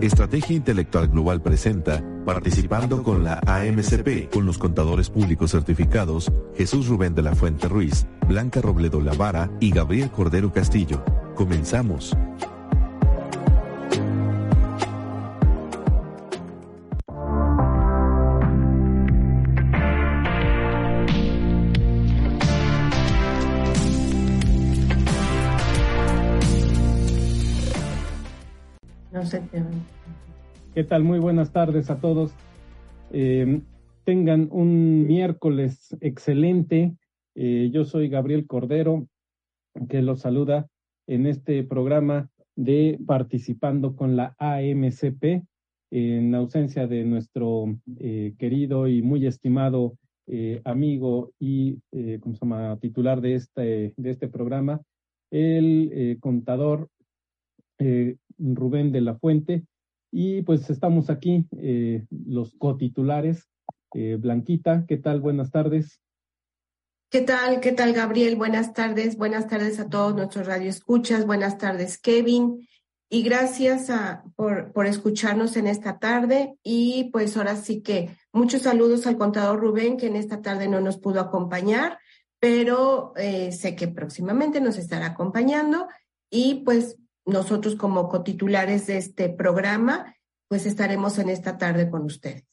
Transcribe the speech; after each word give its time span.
Estrategia 0.00 0.56
Intelectual 0.56 1.08
Global 1.08 1.40
presenta, 1.40 2.02
participando 2.26 3.02
con 3.02 3.24
la 3.24 3.40
AMCP, 3.46 4.30
con 4.30 4.44
los 4.44 4.58
contadores 4.58 5.08
públicos 5.08 5.52
certificados, 5.52 6.30
Jesús 6.56 6.88
Rubén 6.88 7.14
de 7.14 7.22
la 7.22 7.34
Fuente 7.34 7.68
Ruiz, 7.68 8.06
Blanca 8.26 8.60
Robledo 8.60 9.00
Lavara 9.00 9.50
y 9.60 9.70
Gabriel 9.70 10.10
Cordero 10.10 10.52
Castillo. 10.52 11.02
Comenzamos. 11.34 12.14
¿Qué 30.74 30.82
tal? 30.82 31.04
Muy 31.04 31.20
buenas 31.20 31.52
tardes 31.52 31.88
a 31.88 32.00
todos. 32.00 32.34
Eh, 33.12 33.60
tengan 34.02 34.48
un 34.50 35.06
miércoles 35.06 35.96
excelente. 36.00 36.96
Eh, 37.36 37.70
yo 37.72 37.84
soy 37.84 38.08
Gabriel 38.08 38.48
Cordero, 38.48 39.06
que 39.88 40.02
los 40.02 40.22
saluda 40.22 40.66
en 41.06 41.28
este 41.28 41.62
programa 41.62 42.28
de 42.56 42.98
Participando 43.06 43.94
con 43.94 44.16
la 44.16 44.34
AMCP, 44.40 45.44
en 45.92 46.34
ausencia 46.34 46.88
de 46.88 47.04
nuestro 47.04 47.66
eh, 48.00 48.34
querido 48.36 48.88
y 48.88 49.00
muy 49.00 49.26
estimado 49.28 49.96
amigo 50.64 51.32
y 51.38 51.80
¿cómo 52.20 52.34
se 52.34 52.40
llama? 52.40 52.78
titular 52.80 53.20
de 53.20 53.34
este, 53.34 53.92
de 53.94 54.10
este 54.10 54.26
programa, 54.26 54.80
el 55.30 56.16
contador 56.18 56.88
Rubén 58.38 58.90
de 58.90 59.00
la 59.02 59.16
Fuente. 59.16 59.64
Y 60.16 60.42
pues 60.42 60.70
estamos 60.70 61.10
aquí, 61.10 61.44
eh, 61.60 62.06
los 62.08 62.54
cotitulares. 62.54 63.48
Eh, 63.94 64.16
Blanquita, 64.16 64.84
¿qué 64.86 64.96
tal? 64.96 65.20
Buenas 65.20 65.50
tardes. 65.50 66.00
¿Qué 67.10 67.22
tal? 67.22 67.58
¿Qué 67.58 67.72
tal, 67.72 67.92
Gabriel? 67.94 68.36
Buenas 68.36 68.74
tardes. 68.74 69.16
Buenas 69.16 69.48
tardes 69.48 69.80
a 69.80 69.88
todos 69.88 70.14
nuestros 70.14 70.46
radioescuchas. 70.46 71.26
Buenas 71.26 71.58
tardes, 71.58 71.98
Kevin. 71.98 72.64
Y 73.10 73.24
gracias 73.24 73.90
por, 74.36 74.72
por 74.72 74.86
escucharnos 74.86 75.56
en 75.56 75.66
esta 75.66 75.98
tarde. 75.98 76.58
Y 76.62 77.10
pues 77.12 77.36
ahora 77.36 77.56
sí 77.56 77.82
que 77.82 78.16
muchos 78.32 78.62
saludos 78.62 79.08
al 79.08 79.18
contador 79.18 79.58
Rubén, 79.58 79.96
que 79.96 80.06
en 80.06 80.14
esta 80.14 80.40
tarde 80.40 80.68
no 80.68 80.80
nos 80.80 80.96
pudo 80.96 81.18
acompañar, 81.18 81.98
pero 82.38 83.14
eh, 83.16 83.50
sé 83.50 83.74
que 83.74 83.88
próximamente 83.88 84.60
nos 84.60 84.78
estará 84.78 85.06
acompañando. 85.06 85.88
Y 86.30 86.62
pues 86.64 86.98
nosotros 87.26 87.76
como 87.76 88.08
cotitulares 88.08 88.86
de 88.86 88.98
este 88.98 89.28
programa, 89.28 90.14
pues 90.48 90.66
estaremos 90.66 91.18
en 91.18 91.30
esta 91.30 91.58
tarde 91.58 91.90
con 91.90 92.04
ustedes. 92.04 92.44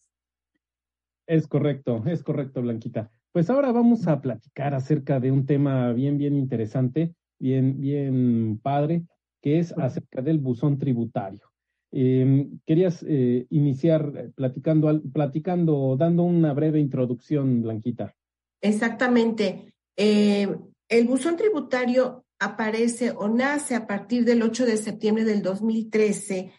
Es 1.27 1.47
correcto, 1.47 2.03
es 2.07 2.23
correcto, 2.23 2.61
Blanquita. 2.61 3.11
Pues 3.31 3.49
ahora 3.49 3.71
vamos 3.71 4.07
a 4.07 4.21
platicar 4.21 4.73
acerca 4.73 5.19
de 5.19 5.31
un 5.31 5.45
tema 5.45 5.93
bien, 5.93 6.17
bien 6.17 6.35
interesante, 6.35 7.15
bien, 7.39 7.79
bien 7.79 8.59
padre, 8.61 9.03
que 9.41 9.59
es 9.59 9.71
acerca 9.77 10.21
del 10.21 10.39
buzón 10.39 10.77
tributario. 10.77 11.51
Em, 11.93 12.59
querías 12.65 13.03
eh, 13.07 13.47
iniciar 13.49 14.31
platicando, 14.35 15.01
platicando, 15.13 15.95
dando 15.97 16.23
una 16.23 16.53
breve 16.53 16.79
introducción, 16.79 17.61
Blanquita. 17.61 18.15
Exactamente. 18.61 19.73
Eh, 19.95 20.47
el 20.87 21.07
buzón 21.07 21.37
tributario 21.37 22.25
aparece 22.41 23.11
o 23.11 23.29
nace 23.29 23.75
a 23.75 23.85
partir 23.85 24.25
del 24.25 24.41
8 24.41 24.65
de 24.65 24.75
septiembre 24.75 25.23
del 25.23 25.43
2013 25.43 26.51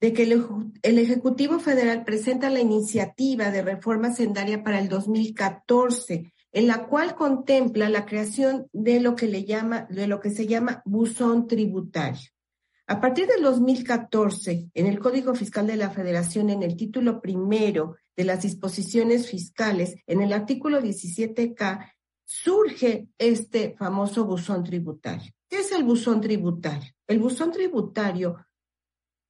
de 0.00 0.12
que 0.14 0.22
el, 0.22 0.98
Ejecutivo 0.98 1.58
Federal 1.58 2.04
presenta 2.04 2.48
la 2.48 2.60
iniciativa 2.60 3.50
de 3.50 3.62
reforma 3.62 4.14
sendaria 4.14 4.62
para 4.62 4.78
el 4.78 4.88
2014, 4.88 6.32
en 6.52 6.66
la 6.66 6.86
cual 6.86 7.14
contempla 7.16 7.90
la 7.90 8.06
creación 8.06 8.66
de 8.72 9.00
lo 9.00 9.14
que 9.14 9.26
le 9.26 9.44
llama, 9.44 9.86
de 9.90 10.06
lo 10.06 10.20
que 10.20 10.30
se 10.30 10.46
llama 10.46 10.82
buzón 10.86 11.46
tributario. 11.46 12.30
A 12.86 13.00
partir 13.00 13.26
del 13.26 13.42
2014, 13.42 14.70
en 14.72 14.86
el 14.86 14.98
Código 14.98 15.34
Fiscal 15.34 15.66
de 15.66 15.76
la 15.76 15.90
Federación, 15.90 16.48
en 16.48 16.62
el 16.62 16.76
título 16.76 17.20
primero 17.20 17.96
de 18.16 18.24
las 18.24 18.42
disposiciones 18.42 19.28
fiscales, 19.28 19.96
en 20.06 20.22
el 20.22 20.32
artículo 20.32 20.80
17K, 20.80 21.92
surge 22.26 23.08
este 23.18 23.76
famoso 23.78 24.24
buzón 24.24 24.64
tributario. 24.64 25.32
¿Qué 25.48 25.60
es 25.60 25.70
el 25.72 25.84
buzón 25.84 26.20
tributario? 26.20 26.92
El 27.06 27.20
buzón 27.20 27.52
tributario 27.52 28.44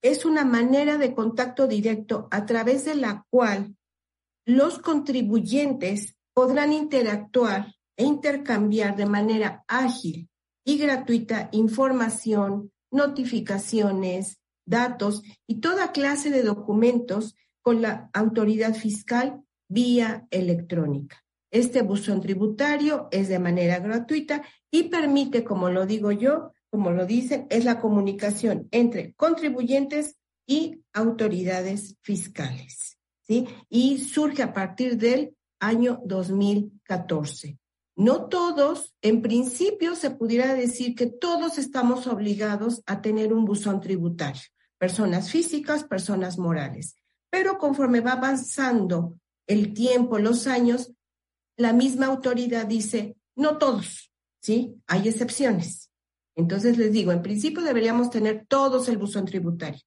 es 0.02 0.24
una 0.24 0.44
manera 0.44 0.96
de 0.96 1.14
contacto 1.14 1.68
directo 1.68 2.26
a 2.30 2.46
través 2.46 2.86
de 2.86 2.94
la 2.94 3.26
cual 3.30 3.76
los 4.46 4.78
contribuyentes 4.78 6.16
podrán 6.32 6.72
interactuar 6.72 7.74
e 7.96 8.04
intercambiar 8.04 8.96
de 8.96 9.06
manera 9.06 9.64
ágil 9.68 10.28
y 10.64 10.78
gratuita 10.78 11.48
información, 11.52 12.72
notificaciones, 12.90 14.38
datos 14.64 15.22
y 15.46 15.60
toda 15.60 15.92
clase 15.92 16.30
de 16.30 16.42
documentos 16.42 17.34
con 17.60 17.82
la 17.82 18.10
autoridad 18.14 18.74
fiscal 18.74 19.42
vía 19.68 20.26
electrónica. 20.30 21.25
Este 21.50 21.82
buzón 21.82 22.20
tributario 22.20 23.08
es 23.10 23.28
de 23.28 23.38
manera 23.38 23.78
gratuita 23.78 24.42
y 24.70 24.84
permite, 24.84 25.44
como 25.44 25.70
lo 25.70 25.86
digo 25.86 26.12
yo, 26.12 26.52
como 26.70 26.90
lo 26.90 27.06
dicen, 27.06 27.46
es 27.50 27.64
la 27.64 27.80
comunicación 27.80 28.68
entre 28.70 29.14
contribuyentes 29.14 30.16
y 30.46 30.82
autoridades 30.92 31.96
fiscales. 32.02 32.98
¿sí? 33.22 33.46
Y 33.68 33.98
surge 33.98 34.42
a 34.42 34.52
partir 34.52 34.96
del 34.96 35.36
año 35.60 36.00
2014. 36.04 37.58
No 37.96 38.26
todos, 38.26 38.94
en 39.00 39.22
principio 39.22 39.94
se 39.94 40.10
pudiera 40.10 40.54
decir 40.54 40.94
que 40.94 41.06
todos 41.06 41.56
estamos 41.56 42.06
obligados 42.06 42.82
a 42.86 43.00
tener 43.00 43.32
un 43.32 43.46
buzón 43.46 43.80
tributario, 43.80 44.42
personas 44.76 45.30
físicas, 45.30 45.84
personas 45.84 46.36
morales. 46.38 46.96
Pero 47.30 47.56
conforme 47.56 48.00
va 48.00 48.12
avanzando 48.12 49.14
el 49.46 49.72
tiempo, 49.72 50.18
los 50.18 50.46
años, 50.46 50.92
la 51.56 51.72
misma 51.72 52.06
autoridad 52.06 52.66
dice, 52.66 53.16
no 53.34 53.58
todos, 53.58 54.12
¿sí? 54.40 54.76
Hay 54.86 55.08
excepciones. 55.08 55.90
Entonces 56.34 56.76
les 56.76 56.92
digo, 56.92 57.12
en 57.12 57.22
principio 57.22 57.62
deberíamos 57.62 58.10
tener 58.10 58.44
todos 58.46 58.88
el 58.88 58.98
buzón 58.98 59.24
tributario, 59.24 59.80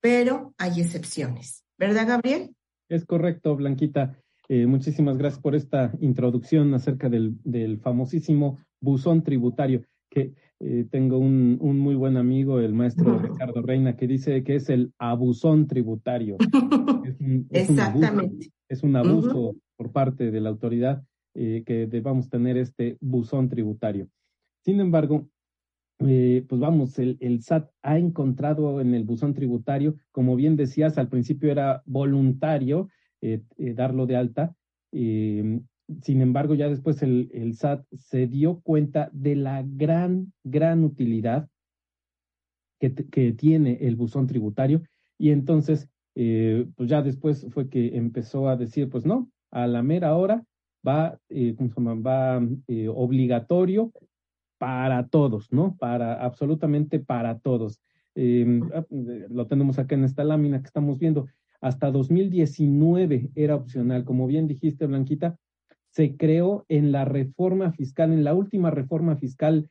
pero 0.00 0.54
hay 0.56 0.80
excepciones. 0.80 1.64
¿Verdad, 1.78 2.06
Gabriel? 2.06 2.54
Es 2.88 3.04
correcto, 3.04 3.56
Blanquita. 3.56 4.16
Eh, 4.48 4.66
muchísimas 4.66 5.18
gracias 5.18 5.42
por 5.42 5.56
esta 5.56 5.92
introducción 6.00 6.72
acerca 6.74 7.08
del, 7.08 7.36
del 7.42 7.80
famosísimo 7.80 8.60
buzón 8.80 9.24
tributario, 9.24 9.82
que 10.08 10.34
eh, 10.60 10.86
tengo 10.90 11.18
un, 11.18 11.58
un, 11.60 11.78
muy 11.80 11.96
buen 11.96 12.16
amigo, 12.16 12.60
el 12.60 12.72
maestro 12.72 13.18
Ricardo 13.18 13.60
Reina, 13.62 13.96
que 13.96 14.06
dice 14.06 14.44
que 14.44 14.54
es 14.54 14.68
el 14.68 14.92
abusón 14.98 15.66
tributario. 15.66 16.36
Exactamente. 17.50 18.52
es 18.68 18.84
un 18.84 18.94
abuso 18.94 19.56
por 19.76 19.90
parte 19.90 20.30
de 20.30 20.40
la 20.40 20.50
autoridad 20.50 21.02
eh, 21.38 21.64
que 21.66 21.86
debamos 21.86 22.30
tener 22.30 22.56
este 22.56 22.96
buzón 22.98 23.50
tributario. 23.50 24.08
Sin 24.64 24.80
embargo, 24.80 25.28
eh, 25.98 26.46
pues 26.48 26.58
vamos, 26.58 26.98
el, 26.98 27.42
SAT 27.42 27.70
ha 27.82 27.98
encontrado 27.98 28.80
en 28.80 28.94
el 28.94 29.04
buzón 29.04 29.34
tributario, 29.34 29.98
como 30.12 30.34
bien 30.34 30.56
decías, 30.56 30.96
al 30.96 31.10
principio 31.10 31.50
era 31.50 31.82
voluntario 31.84 32.88
eh, 33.20 33.42
darlo 33.58 34.06
de 34.06 34.16
alta. 34.16 34.56
sin 34.92 36.22
embargo, 36.22 36.54
ya 36.54 36.70
después 36.70 37.02
el, 37.02 37.52
SAT 37.54 37.84
se 37.92 38.26
dio 38.26 38.60
cuenta 38.60 39.10
de 39.12 39.36
la 39.36 39.62
gran, 39.62 40.32
gran 40.42 40.84
utilidad 40.84 41.50
que, 42.80 42.94
que 42.94 43.32
tiene 43.32 43.76
el 43.82 43.96
buzón 43.96 44.26
tributario 44.26 44.82
y 45.18 45.32
entonces, 45.32 45.90
pues 46.14 46.88
ya 46.88 47.02
después 47.02 47.46
fue 47.50 47.68
que 47.68 47.94
empezó 47.98 48.48
a 48.48 48.56
decir, 48.56 48.88
pues 48.88 49.04
no, 49.04 49.30
a 49.50 49.66
la 49.66 49.82
mera 49.82 50.16
hora 50.16 50.42
va, 50.86 51.18
eh, 51.28 51.54
va 51.58 52.42
eh, 52.68 52.88
obligatorio 52.88 53.92
para 54.58 55.08
todos, 55.08 55.52
¿no? 55.52 55.76
Para 55.78 56.24
absolutamente 56.24 57.00
para 57.00 57.38
todos. 57.38 57.80
em, 58.14 58.62
ah, 58.72 58.84
lo 59.28 59.46
tenemos 59.46 59.78
acá 59.78 59.94
en 59.94 60.04
esta 60.04 60.24
lámina 60.24 60.60
que 60.60 60.66
estamos 60.66 60.98
viendo, 60.98 61.26
hasta 61.60 61.90
2019 61.90 63.30
era 63.34 63.56
opcional. 63.56 64.04
Como 64.04 64.26
bien 64.26 64.46
dijiste, 64.46 64.86
Blanquita, 64.86 65.36
se 65.90 66.16
creó 66.16 66.64
en 66.68 66.92
la 66.92 67.04
reforma 67.04 67.72
fiscal, 67.72 68.12
en 68.12 68.24
la 68.24 68.34
última 68.34 68.70
reforma 68.70 69.16
fiscal 69.16 69.70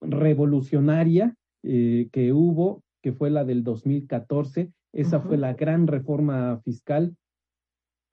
revolucionaria 0.00 1.34
eh, 1.62 2.08
que 2.12 2.32
hubo, 2.32 2.82
que 3.02 3.12
fue 3.12 3.30
la 3.30 3.44
del 3.44 3.64
2014. 3.64 4.70
Esa 4.92 5.20
fue 5.20 5.36
la 5.36 5.54
gran 5.54 5.86
reforma 5.86 6.60
fiscal, 6.64 7.16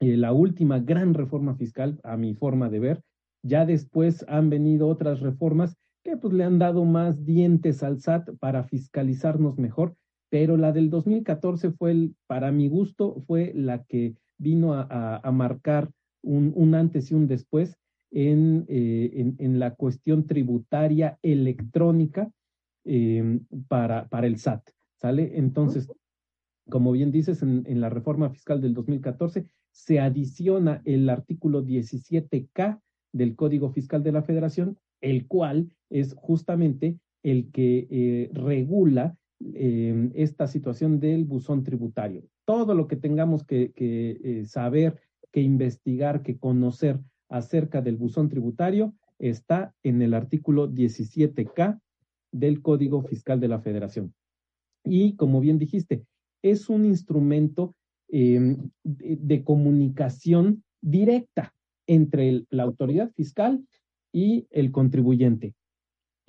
eh, 0.01 0.17
la 0.17 0.33
última 0.33 0.79
gran 0.79 1.13
reforma 1.13 1.53
fiscal, 1.55 1.99
a 2.03 2.17
mi 2.17 2.33
forma 2.33 2.69
de 2.69 2.79
ver. 2.79 3.03
Ya 3.43 3.67
después 3.67 4.25
han 4.27 4.49
venido 4.49 4.87
otras 4.87 5.19
reformas 5.19 5.77
que 6.03 6.17
pues 6.17 6.33
le 6.33 6.43
han 6.43 6.57
dado 6.57 6.85
más 6.85 7.23
dientes 7.23 7.83
al 7.83 8.01
SAT 8.01 8.31
para 8.39 8.63
fiscalizarnos 8.63 9.59
mejor, 9.59 9.95
pero 10.31 10.57
la 10.57 10.71
del 10.71 10.89
2014 10.89 11.71
fue, 11.71 11.91
el, 11.91 12.15
para 12.25 12.51
mi 12.51 12.67
gusto, 12.67 13.21
fue 13.27 13.51
la 13.53 13.83
que 13.83 14.15
vino 14.39 14.73
a, 14.73 15.31
marcar 15.31 15.91
un, 16.23 16.73
antes 16.73 17.11
y 17.11 17.13
un 17.13 17.27
después 17.27 17.77
en, 18.09 18.65
eh, 18.69 19.35
en, 19.37 19.59
la 19.59 19.75
cuestión 19.75 20.25
tributaria 20.25 21.19
electrónica 21.21 22.31
em, 22.85 23.45
para, 23.67 24.07
para 24.07 24.25
el 24.25 24.39
SAT, 24.39 24.67
¿sale? 24.95 25.37
Entonces, 25.37 25.87
como 26.69 26.91
bien 26.91 27.11
dices, 27.11 27.43
en, 27.43 27.63
en 27.67 27.81
la 27.81 27.89
reforma 27.89 28.31
fiscal 28.31 28.61
del 28.61 28.73
2014 28.73 29.45
se 29.71 29.99
adiciona 29.99 30.81
el 30.85 31.09
artículo 31.09 31.63
17K 31.63 32.79
del 33.13 33.35
Código 33.35 33.71
Fiscal 33.71 34.03
de 34.03 34.11
la 34.11 34.23
Federación, 34.23 34.77
el 35.01 35.27
cual 35.27 35.71
es 35.89 36.13
justamente 36.13 36.97
el 37.23 37.51
que 37.51 37.87
eh, 37.89 38.29
regula 38.33 39.17
Em, 39.53 40.11
esta 40.13 40.47
situación 40.47 40.99
del 40.99 41.25
buzón 41.25 41.63
tributario. 41.63 42.23
Todo 42.45 42.75
lo 42.75 42.87
que 42.87 42.95
tengamos 42.95 43.43
que, 43.43 43.71
eh, 43.75 44.43
saber, 44.45 44.99
que 45.31 45.41
investigar, 45.41 46.21
que 46.21 46.37
conocer 46.37 46.99
acerca 47.27 47.81
del 47.81 47.97
buzón 47.97 48.29
tributario 48.29 48.93
está 49.17 49.73
en 49.83 50.01
el 50.01 50.13
artículo 50.13 50.69
17K 50.69 51.79
del 52.31 52.61
Código 52.61 53.01
Fiscal 53.01 53.39
de 53.39 53.47
la 53.47 53.59
Federación. 53.59 54.13
Y 54.83 55.15
como 55.15 55.39
bien 55.39 55.57
dijiste, 55.57 56.05
es 56.43 56.69
un 56.69 56.85
instrumento 56.85 57.75
em, 58.11 58.69
de, 58.83 59.43
comunicación 59.43 60.63
directa 60.81 61.53
entre 61.87 62.45
la 62.49 62.63
autoridad 62.63 63.11
fiscal 63.11 63.65
y 64.11 64.47
el 64.51 64.71
contribuyente 64.71 65.55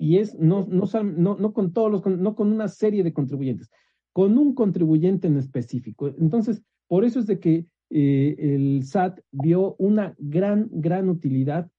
y 0.03 0.17
es 0.17 0.37
no, 0.37 0.67
no, 0.69 0.85
no, 1.01 1.37
no 1.37 1.53
con 1.53 1.71
todos 1.71 1.91
los, 1.91 2.05
no 2.05 2.35
con 2.35 2.51
una 2.51 2.67
serie 2.67 3.03
de 3.03 3.13
contribuyentes, 3.13 3.69
con 4.11 4.37
un 4.37 4.53
contribuyente 4.53 5.27
en 5.27 5.37
específico. 5.37 6.07
Entonces, 6.07 6.61
por 6.87 7.05
eso 7.05 7.19
es 7.19 7.27
de 7.27 7.39
que 7.39 7.65
eh, 7.89 8.35
el 8.37 8.83
SAT 8.83 9.21
vio 9.31 9.75
una 9.77 10.13
gran, 10.17 10.67
gran 10.71 11.07
utilidad 11.07 11.69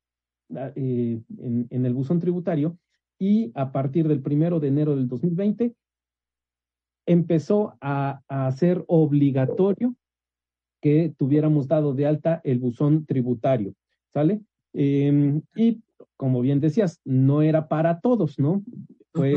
ah, 0.56 0.72
eh, 0.74 1.20
en, 1.38 1.66
en, 1.68 1.86
el 1.86 1.92
buzón 1.92 2.18
tributario 2.18 2.78
y 3.18 3.52
a 3.54 3.72
partir 3.72 4.08
del 4.08 4.22
primero 4.22 4.58
de 4.58 4.68
enero 4.68 4.96
del 4.96 5.06
2020 5.06 5.74
empezó 7.06 7.76
a, 7.80 8.20
a 8.28 8.46
hacer 8.46 8.84
obligatorio 8.86 9.94
que 10.80 11.14
tuviéramos 11.16 11.66
dado 11.66 11.94
de 11.94 12.06
alta 12.06 12.40
el 12.44 12.58
buzón 12.58 13.06
tributario, 13.06 13.74
¿sale? 14.12 14.42
Em, 14.74 15.40
y 15.56 15.80
como 16.16 16.40
bien 16.42 16.60
decías, 16.60 17.00
no 17.04 17.42
era 17.42 17.68
para 17.68 18.00
todos, 18.00 18.38
¿no? 18.38 18.62
Fue 19.12 19.34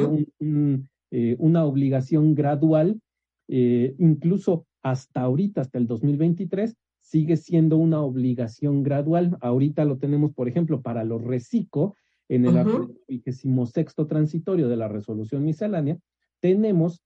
eh, 1.12 1.36
una 1.40 1.64
obligación 1.64 2.36
gradual, 2.36 3.00
eh, 3.48 3.96
incluso 4.00 4.66
hasta 4.81 5.22
ahorita, 5.22 5.62
hasta 5.62 5.78
el 5.78 5.88
2023, 5.88 6.75
sigue 7.00 7.38
siendo 7.38 7.78
una 7.78 8.02
obligación 8.02 8.84
gradual. 8.84 9.38
Ahorita 9.40 9.86
lo 9.86 9.98
tenemos, 9.98 10.34
por 10.34 10.48
ejemplo, 10.48 10.81
para 10.81 11.04
los 11.04 11.24
reciclo, 11.24 11.96
en 12.30 12.46
el 12.46 12.58
artículo 12.58 13.66
sexto 13.68 14.06
transitorio 14.06 14.68
de 14.68 14.75
la 14.75 14.90
resolución 14.90 15.46
miscelánea, 15.46 15.98
tenemos 16.42 17.02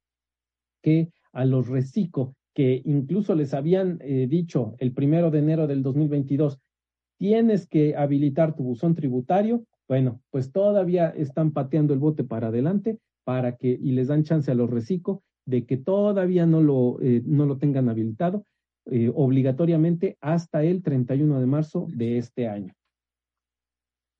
que 0.82 1.12
a 1.32 1.46
los 1.46 1.68
reciclo 1.68 2.36
que 2.54 2.82
incluso 2.86 3.36
les 3.36 3.54
habían 3.54 4.00
eh, 4.02 4.28
dicho 4.28 4.76
el 4.80 4.94
primero 4.94 5.32
de 5.32 5.40
enero 5.40 5.68
del 5.68 5.84
2022 5.84 6.60
tienes 7.18 7.68
que 7.68 7.96
habilitar 7.96 8.56
tu 8.56 8.64
buzón 8.64 8.96
tributario, 8.96 9.64
bueno, 9.88 10.22
pues 10.32 10.52
todavía 10.52 11.10
están 11.10 11.52
pateando 11.52 11.94
el 11.94 12.00
bote 12.00 12.24
para 12.24 12.48
adelante 12.48 12.98
para 13.24 13.56
que, 13.58 13.68
y 13.70 13.92
les 13.92 14.08
dan 14.08 14.24
chance 14.24 14.50
a 14.50 14.56
los 14.56 14.70
reciclo 14.70 15.22
de 15.46 15.66
que 15.66 15.78
todavía 15.78 16.46
no 16.46 16.62
lo, 16.62 17.00
eh, 17.02 17.22
no 17.26 17.46
lo 17.46 17.58
tengan 17.58 17.90
habilitado 17.90 18.46
eh, 18.86 19.12
obligatoriamente 19.14 20.18
hasta 20.22 20.64
el 20.64 20.82
31 20.82 21.40
de 21.40 21.46
marzo 21.46 21.86
de 21.90 22.18
este 22.18 22.48
año. 22.48 22.74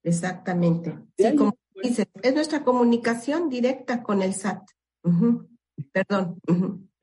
Exactamente. 0.04 0.96
Sí, 1.18 1.36
como 1.36 1.56
dices, 1.82 2.06
es 2.22 2.36
nuestra 2.36 2.64
comunicación 2.64 3.50
directa 3.50 4.04
con 4.04 4.22
el 4.22 4.34
SAT. 4.34 4.62
Perdón. 5.94 6.38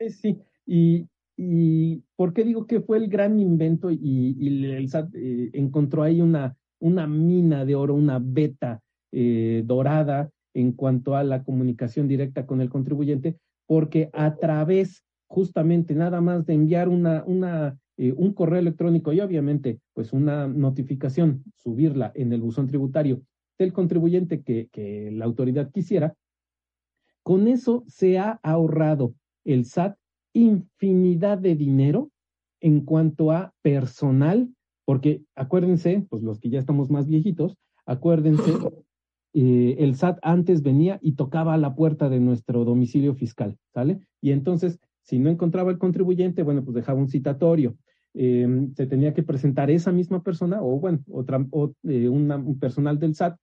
Sí, 0.08 0.38
y, 0.64 1.08
¿Y 1.40 2.02
por 2.16 2.32
qué 2.32 2.42
digo 2.42 2.66
que 2.66 2.80
fue 2.80 2.96
el 2.98 3.06
gran 3.08 3.38
invento 3.38 3.92
y, 3.92 4.74
el 4.74 4.88
SAT 4.88 5.14
eh, 5.14 5.50
encontró 5.52 6.02
ahí 6.02 6.20
una, 6.20 6.56
una 6.80 7.06
mina 7.06 7.64
de 7.64 7.76
oro, 7.76 7.94
una 7.94 8.18
beta 8.20 8.80
eh, 9.12 9.62
dorada 9.64 10.30
en 10.52 10.72
cuanto 10.72 11.14
a 11.14 11.22
la 11.22 11.44
comunicación 11.44 12.08
directa 12.08 12.44
con 12.44 12.60
el 12.60 12.68
contribuyente? 12.68 13.36
Porque 13.66 14.10
a 14.12 14.34
través 14.34 15.04
justamente 15.28 15.94
nada 15.94 16.20
más 16.20 16.44
de 16.44 16.54
enviar 16.54 16.88
una, 16.88 17.22
una, 17.24 17.78
eh, 17.98 18.12
un 18.16 18.32
correo 18.32 18.58
electrónico 18.58 19.12
y 19.12 19.20
obviamente 19.20 19.78
pues 19.94 20.12
una 20.12 20.48
notificación, 20.48 21.44
subirla 21.54 22.10
en 22.16 22.32
el 22.32 22.40
buzón 22.40 22.66
tributario 22.66 23.22
del 23.56 23.72
contribuyente 23.72 24.42
que 24.42 25.10
la 25.12 25.24
autoridad 25.24 25.70
quisiera, 25.70 26.14
con 27.28 27.46
eso 27.46 27.84
se 27.86 28.18
ha 28.18 28.40
ahorrado 28.42 29.12
el 29.44 29.66
SAT 29.66 29.98
infinidad 30.32 31.36
de 31.36 31.56
dinero 31.56 32.10
en 32.58 32.80
cuanto 32.86 33.32
a 33.32 33.52
personal, 33.60 34.48
porque 34.86 35.20
acuérdense, 35.34 36.06
pues 36.08 36.22
los 36.22 36.40
que 36.40 36.48
ya 36.48 36.58
estamos 36.58 36.88
más 36.88 37.06
viejitos, 37.06 37.58
acuérdense, 37.84 38.44
eh, 39.34 39.76
el 39.78 39.94
SAT 39.94 40.20
antes 40.22 40.62
venía 40.62 40.98
y 41.02 41.16
tocaba 41.16 41.52
a 41.52 41.58
la 41.58 41.74
puerta 41.74 42.08
de 42.08 42.18
nuestro 42.18 42.64
domicilio 42.64 43.14
fiscal, 43.14 43.58
¿sale? 43.74 44.00
Y 44.22 44.30
entonces, 44.30 44.80
si 45.02 45.18
no 45.18 45.28
encontraba 45.28 45.70
el 45.70 45.76
contribuyente, 45.76 46.42
bueno, 46.42 46.64
pues 46.64 46.76
dejaba 46.76 46.98
un 46.98 47.08
citatorio. 47.08 47.76
Em, 48.14 48.72
se 48.72 48.86
tenía 48.86 49.12
que 49.12 49.22
presentar 49.22 49.70
esa 49.70 49.92
misma 49.92 50.22
persona 50.22 50.62
o, 50.62 50.80
bueno, 50.80 51.00
otra, 51.10 51.46
o, 51.50 51.74
eh, 51.82 52.08
un 52.08 52.58
personal 52.58 52.98
del 52.98 53.14
SAT, 53.14 53.36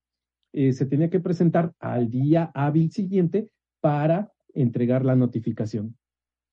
eh, 0.54 0.74
se 0.74 0.88
tenía 0.88 1.12
que 1.12 1.20
presentar 1.20 1.72
al 1.80 2.10
día 2.10 2.50
hábil 2.56 2.90
siguiente 2.90 3.48
para 3.86 4.32
entregar 4.56 5.06
la 5.06 5.16
notificación. 5.16 5.96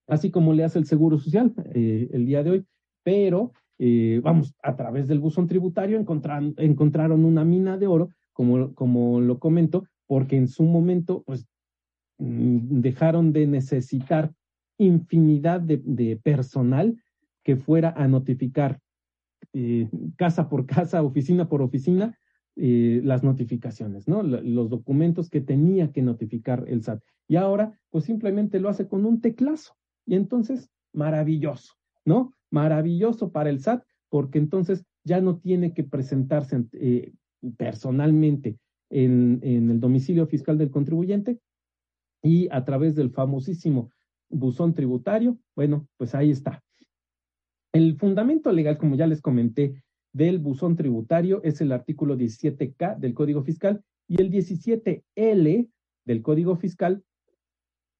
Así 0.06 0.30
como 0.30 0.52
le 0.52 0.64
hace 0.64 0.78
el 0.78 0.84
Seguro 0.84 1.16
Social 1.16 1.54
eh, 1.72 2.10
el 2.12 2.26
día 2.26 2.42
de 2.42 2.50
hoy, 2.50 2.66
pero 3.02 3.52
eh, 3.78 4.20
vamos, 4.22 4.54
a 4.62 4.76
través 4.76 5.08
del 5.08 5.18
buzón 5.18 5.46
tributario 5.46 5.98
encontraron 5.98 7.24
una 7.24 7.42
mina 7.42 7.78
de 7.78 7.86
oro, 7.86 8.10
como, 8.34 8.74
como 8.74 9.22
lo 9.22 9.38
comento, 9.38 9.86
porque 10.06 10.36
en 10.36 10.46
su 10.46 10.64
momento, 10.64 11.22
pues, 11.24 11.46
mm, 12.18 12.82
dejaron 12.82 13.32
de 13.32 13.46
necesitar 13.46 14.30
infinidad 14.76 15.62
de, 15.62 16.20
personal 16.22 17.02
que 17.42 17.56
fuera 17.56 17.94
a 17.96 18.08
notificar 18.08 18.78
eh, 19.54 19.88
casa 20.16 20.50
por 20.50 20.66
casa, 20.66 21.02
oficina 21.02 21.48
por 21.48 21.62
oficina, 21.62 22.14
las 22.54 23.22
notificaciones, 23.22 24.08
¿no? 24.08 24.22
los 24.22 24.68
documentos 24.68 25.30
que 25.30 25.40
tenía 25.40 25.90
que 25.90 26.02
notificar 26.02 26.64
el 26.68 26.82
SAT. 26.82 27.02
Y 27.28 27.36
ahora, 27.36 27.78
pues 27.90 28.04
simplemente 28.04 28.60
lo 28.60 28.68
hace 28.68 28.86
con 28.86 29.06
un 29.06 29.20
teclazo. 29.20 29.74
Y 30.04 30.16
entonces, 30.16 30.70
maravilloso, 30.92 31.74
¿no? 32.04 32.34
Maravilloso 32.50 33.32
para 33.32 33.48
el 33.48 33.60
SAT, 33.60 33.84
porque 34.10 34.38
entonces 34.38 34.84
ya 35.04 35.20
no 35.20 35.38
tiene 35.38 35.72
que 35.72 35.84
presentarse 35.84 36.64
eh, 36.72 37.12
personalmente 37.56 38.58
en, 38.90 39.40
en 39.42 39.70
el 39.70 39.80
domicilio 39.80 40.26
fiscal 40.26 40.58
del 40.58 40.70
contribuyente 40.70 41.40
y 42.22 42.48
a 42.50 42.64
través 42.64 42.94
del 42.94 43.10
famosísimo 43.10 43.90
buzón 44.28 44.74
tributario, 44.74 45.38
bueno, 45.54 45.88
pues 45.96 46.14
ahí 46.14 46.30
está. 46.30 46.62
El 47.72 47.96
fundamento 47.96 48.52
legal, 48.52 48.76
como 48.78 48.96
ya 48.96 49.06
les 49.06 49.20
comenté, 49.20 49.82
del 50.12 50.38
buzón 50.38 50.76
tributario 50.76 51.42
es 51.42 51.60
el 51.60 51.72
artículo 51.72 52.16
17K 52.16 52.98
del 52.98 53.14
Código 53.14 53.42
Fiscal 53.42 53.82
y 54.08 54.20
el 54.20 54.30
17L 54.30 55.68
del 56.04 56.22
Código 56.22 56.56
Fiscal 56.56 57.02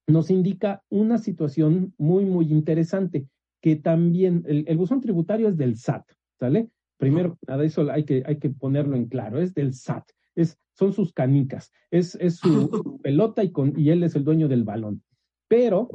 nos 0.07 0.31
indica 0.31 0.83
una 0.89 1.19
situación 1.19 1.95
muy, 1.97 2.25
muy 2.25 2.51
interesante, 2.51 3.27
que 3.61 3.77
también 3.77 4.43
el, 4.47 4.77
buzón 4.77 5.01
tributario 5.01 5.49
es 5.49 5.57
del 5.57 5.77
SAT, 5.77 6.05
¿sale? 6.39 6.69
Primero, 6.99 7.39
nada, 7.47 7.65
eso 7.65 7.91
hay 7.91 8.05
que, 8.05 8.23
hay 8.27 8.39
que 8.39 8.51
ponerlo 8.51 8.97
en 8.97 9.07
claro, 9.07 9.41
es 9.41 9.55
del 9.55 9.75
SAT, 9.75 10.05
es, 10.35 10.59
son 10.73 10.93
sus 10.93 11.13
canicas, 11.13 11.73
es, 11.91 12.17
es 12.17 12.37
su 12.37 12.99
pelota 13.03 13.45
y, 13.45 13.53
con, 13.53 13.79
y 13.79 13.91
él 13.91 14.03
es 14.03 14.17
el 14.17 14.25
dueño 14.25 14.49
del 14.49 14.65
balón. 14.65 15.03
Pero 15.49 15.89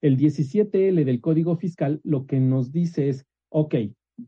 el 0.00 0.16
17L 0.16 1.04
del 1.04 1.20
Código 1.20 1.56
Fiscal 1.56 2.00
lo 2.02 2.26
que 2.26 2.40
nos 2.40 2.72
dice 2.72 3.08
es, 3.08 3.26
ok, 3.50 3.74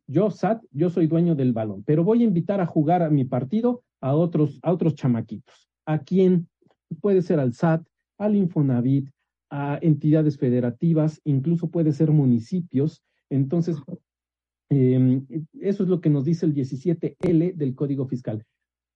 yo 0.06 0.30
SAT, 0.30 0.62
yo 0.70 0.90
soy 0.90 1.06
dueño 1.06 1.34
del 1.34 1.52
balón, 1.52 1.82
pero 1.84 2.04
voy 2.04 2.22
a 2.22 2.26
invitar 2.26 2.60
a 2.60 2.66
jugar 2.66 3.02
a 3.02 3.10
mi 3.10 3.24
partido 3.24 3.82
a 4.00 4.14
otros, 4.14 4.58
a 4.62 4.72
otros 4.72 4.94
chamaquitos. 4.94 5.68
¿A 5.86 5.98
quién? 5.98 6.48
Puede 7.00 7.22
ser 7.22 7.40
al 7.40 7.54
SAT, 7.54 7.86
al 8.18 8.36
Infonavit, 8.36 9.08
a 9.50 9.78
entidades 9.82 10.38
federativas, 10.38 11.20
incluso 11.24 11.70
puede 11.70 11.92
ser 11.92 12.10
municipios. 12.10 13.02
Entonces, 13.30 13.76
em, 14.70 15.26
eso 15.60 15.82
es 15.82 15.88
lo 15.88 16.00
que 16.00 16.10
nos 16.10 16.24
dice 16.24 16.46
el 16.46 16.54
17L 16.54 17.52
del 17.54 17.74
Código 17.74 18.06
Fiscal. 18.06 18.44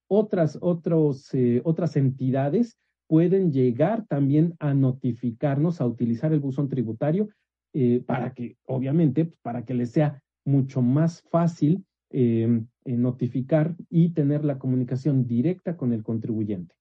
Otras, 0.09 0.57
otros, 0.61 1.33
eh, 1.33 1.61
otras 1.63 1.95
entidades 1.95 2.77
pueden 3.07 3.51
llegar 3.51 4.05
también 4.07 4.55
a 4.59 4.73
notificarnos, 4.73 5.79
a 5.79 5.85
utilizar 5.85 6.33
el 6.33 6.39
buzón 6.39 6.69
tributario 6.69 7.29
eh, 7.73 8.03
para 8.05 8.33
que, 8.33 8.57
obviamente, 8.65 9.25
pues, 9.25 9.39
para 9.41 9.63
que 9.63 9.73
les 9.73 9.91
sea 9.91 10.21
mucho 10.47 10.81
más 10.81 11.21
fácil 11.29 11.85
em, 12.09 12.67
eh, 12.85 12.93
notificar 12.93 13.75
y 13.89 14.13
tener 14.13 14.45
la 14.45 14.57
comunicación 14.57 15.27
directa 15.27 15.75
con 15.75 15.91
el 15.91 16.03
contribuyente. 16.03 16.73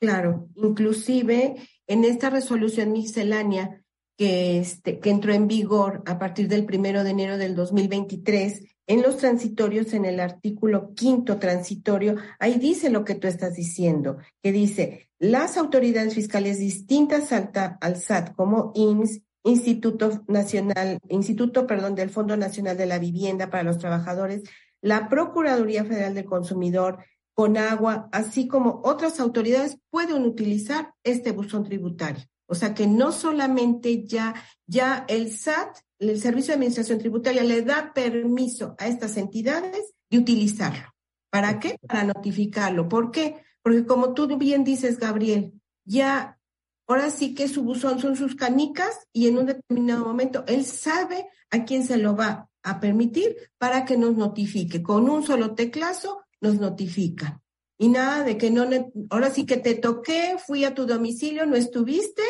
Claro, 0.00 0.48
inclusive 0.56 1.54
en 1.86 2.04
esta 2.04 2.28
resolución 2.28 2.90
miscelánea 2.90 3.84
que, 4.18 4.58
este, 4.58 4.98
que 4.98 5.10
entró 5.10 5.32
en 5.32 5.46
vigor 5.46 6.02
a 6.06 6.18
partir 6.18 6.48
del 6.48 6.66
primero 6.66 7.04
de 7.04 7.10
enero 7.10 7.38
del 7.38 7.54
2023, 7.54 8.64
en 8.88 9.02
los 9.02 9.16
transitorios, 9.16 9.94
en 9.94 10.04
el 10.04 10.18
artículo 10.18 10.92
quinto 10.94 11.38
transitorio, 11.38 12.16
ahí 12.40 12.58
dice 12.58 12.90
lo 12.90 13.04
que 13.04 13.14
tú 13.14 13.28
estás 13.28 13.54
diciendo, 13.54 14.18
que 14.42 14.50
dice, 14.50 15.08
las 15.20 15.56
autoridades 15.56 16.14
fiscales 16.14 16.58
distintas 16.58 17.32
al, 17.32 17.52
al 17.80 17.96
SAT 17.96 18.34
como 18.34 18.72
IMSS, 18.74 19.22
Instituto 19.44 20.24
Nacional, 20.28 20.98
Instituto, 21.08 21.66
perdón, 21.66 21.94
del 21.94 22.10
Fondo 22.10 22.36
Nacional 22.36 22.76
de 22.76 22.86
la 22.86 22.98
Vivienda 22.98 23.50
para 23.50 23.64
los 23.64 23.78
Trabajadores, 23.78 24.42
la 24.80 25.08
Procuraduría 25.08 25.84
Federal 25.84 26.14
del 26.14 26.24
Consumidor, 26.24 27.04
con 27.34 27.56
agua, 27.56 28.08
así 28.12 28.46
como 28.46 28.82
otras 28.84 29.18
autoridades 29.18 29.78
pueden 29.90 30.24
utilizar 30.24 30.94
este 31.02 31.32
buzón 31.32 31.64
tributario. 31.64 32.24
O 32.46 32.54
sea 32.54 32.74
que 32.74 32.86
no 32.86 33.12
solamente 33.12 34.04
ya, 34.04 34.34
ya 34.66 35.06
el 35.08 35.30
SAT, 35.30 35.78
el 35.98 36.20
Servicio 36.20 36.48
de 36.48 36.56
Administración 36.56 36.98
Tributaria, 36.98 37.42
le 37.42 37.62
da 37.62 37.92
permiso 37.94 38.74
a 38.78 38.88
estas 38.88 39.16
entidades 39.16 39.94
de 40.10 40.18
utilizarlo. 40.18 40.92
¿Para 41.30 41.58
qué? 41.58 41.78
Para 41.86 42.04
notificarlo. 42.04 42.88
¿Por 42.88 43.10
qué? 43.10 43.42
Porque 43.62 43.86
como 43.86 44.12
tú 44.12 44.36
bien 44.36 44.64
dices, 44.64 44.98
Gabriel, 44.98 45.54
ya 45.84 46.38
ahora 46.86 47.10
sí 47.10 47.34
que 47.34 47.48
su 47.48 47.62
buzón 47.62 48.00
son 48.00 48.16
sus 48.16 48.34
canicas 48.34 49.06
y 49.12 49.28
en 49.28 49.38
un 49.38 49.46
determinado 49.46 50.04
momento 50.04 50.44
él 50.46 50.64
sabe 50.64 51.28
a 51.50 51.64
quién 51.64 51.84
se 51.84 51.96
lo 51.96 52.16
va 52.16 52.48
a 52.62 52.80
permitir 52.80 53.36
para 53.58 53.84
que 53.84 53.96
nos 53.96 54.16
notifique. 54.16 54.82
Con 54.82 55.08
un 55.08 55.22
solo 55.22 55.54
teclazo 55.54 56.22
nos 56.40 56.58
notifica. 56.58 57.40
Y 57.78 57.88
nada 57.88 58.22
de 58.22 58.38
que 58.38 58.50
no, 58.50 58.64
ahora 59.10 59.30
sí 59.30 59.44
que 59.44 59.56
te 59.56 59.74
toqué, 59.74 60.36
fui 60.38 60.64
a 60.64 60.74
tu 60.74 60.86
domicilio, 60.86 61.46
no 61.46 61.56
estuviste 61.56 62.22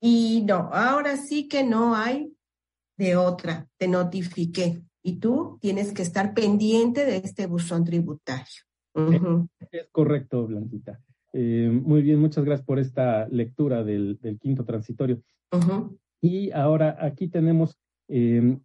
y 0.00 0.42
no, 0.46 0.70
ahora 0.72 1.16
sí 1.16 1.48
que 1.48 1.64
no 1.64 1.96
hay 1.96 2.32
de 2.96 3.16
otra, 3.16 3.66
te 3.76 3.88
notifiqué. 3.88 4.82
Y 5.02 5.18
tú 5.18 5.58
tienes 5.60 5.92
que 5.92 6.02
estar 6.02 6.34
pendiente 6.34 7.04
de 7.04 7.16
este 7.16 7.46
buzón 7.46 7.84
tributario. 7.84 8.62
Es 9.70 9.88
correcto, 9.90 10.46
Blanquita. 10.46 11.00
Eh, 11.32 11.70
muy 11.72 12.02
bien, 12.02 12.18
muchas 12.18 12.44
gracias 12.44 12.66
por 12.66 12.78
esta 12.78 13.26
lectura 13.28 13.82
del, 13.82 14.18
quinto 14.40 14.64
transitorio. 14.64 15.22
Y 16.20 16.50
ahora 16.52 16.96
aquí 17.00 17.28
tenemos, 17.28 17.78
em, 18.08 18.60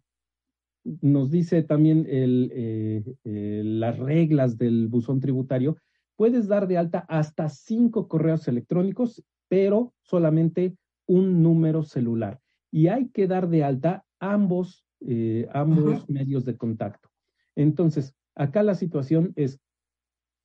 nos 0.84 1.30
dice 1.30 1.62
también 1.62 2.06
el, 2.08 2.50
eh, 2.54 3.04
eh, 3.24 3.62
las 3.64 3.98
reglas 3.98 4.58
del 4.58 4.88
buzón 4.88 5.20
tributario. 5.20 5.76
Puedes 6.16 6.46
dar 6.48 6.66
de 6.66 6.78
alta 6.78 7.00
hasta 7.08 7.48
cinco 7.48 8.08
correos 8.08 8.46
electrónicos, 8.48 9.22
pero 9.48 9.94
solamente 10.02 10.76
un 11.06 11.42
número 11.42 11.82
celular. 11.82 12.40
Y 12.70 12.88
hay 12.88 13.08
que 13.08 13.26
dar 13.26 13.48
de 13.48 13.64
alta 13.64 14.04
ambos, 14.20 14.84
ambos 15.52 16.08
medios 16.10 16.44
de 16.44 16.56
contacto. 16.56 17.08
Entonces, 17.56 18.14
acá 18.34 18.62
la 18.62 18.74
situación 18.74 19.32
es 19.36 19.60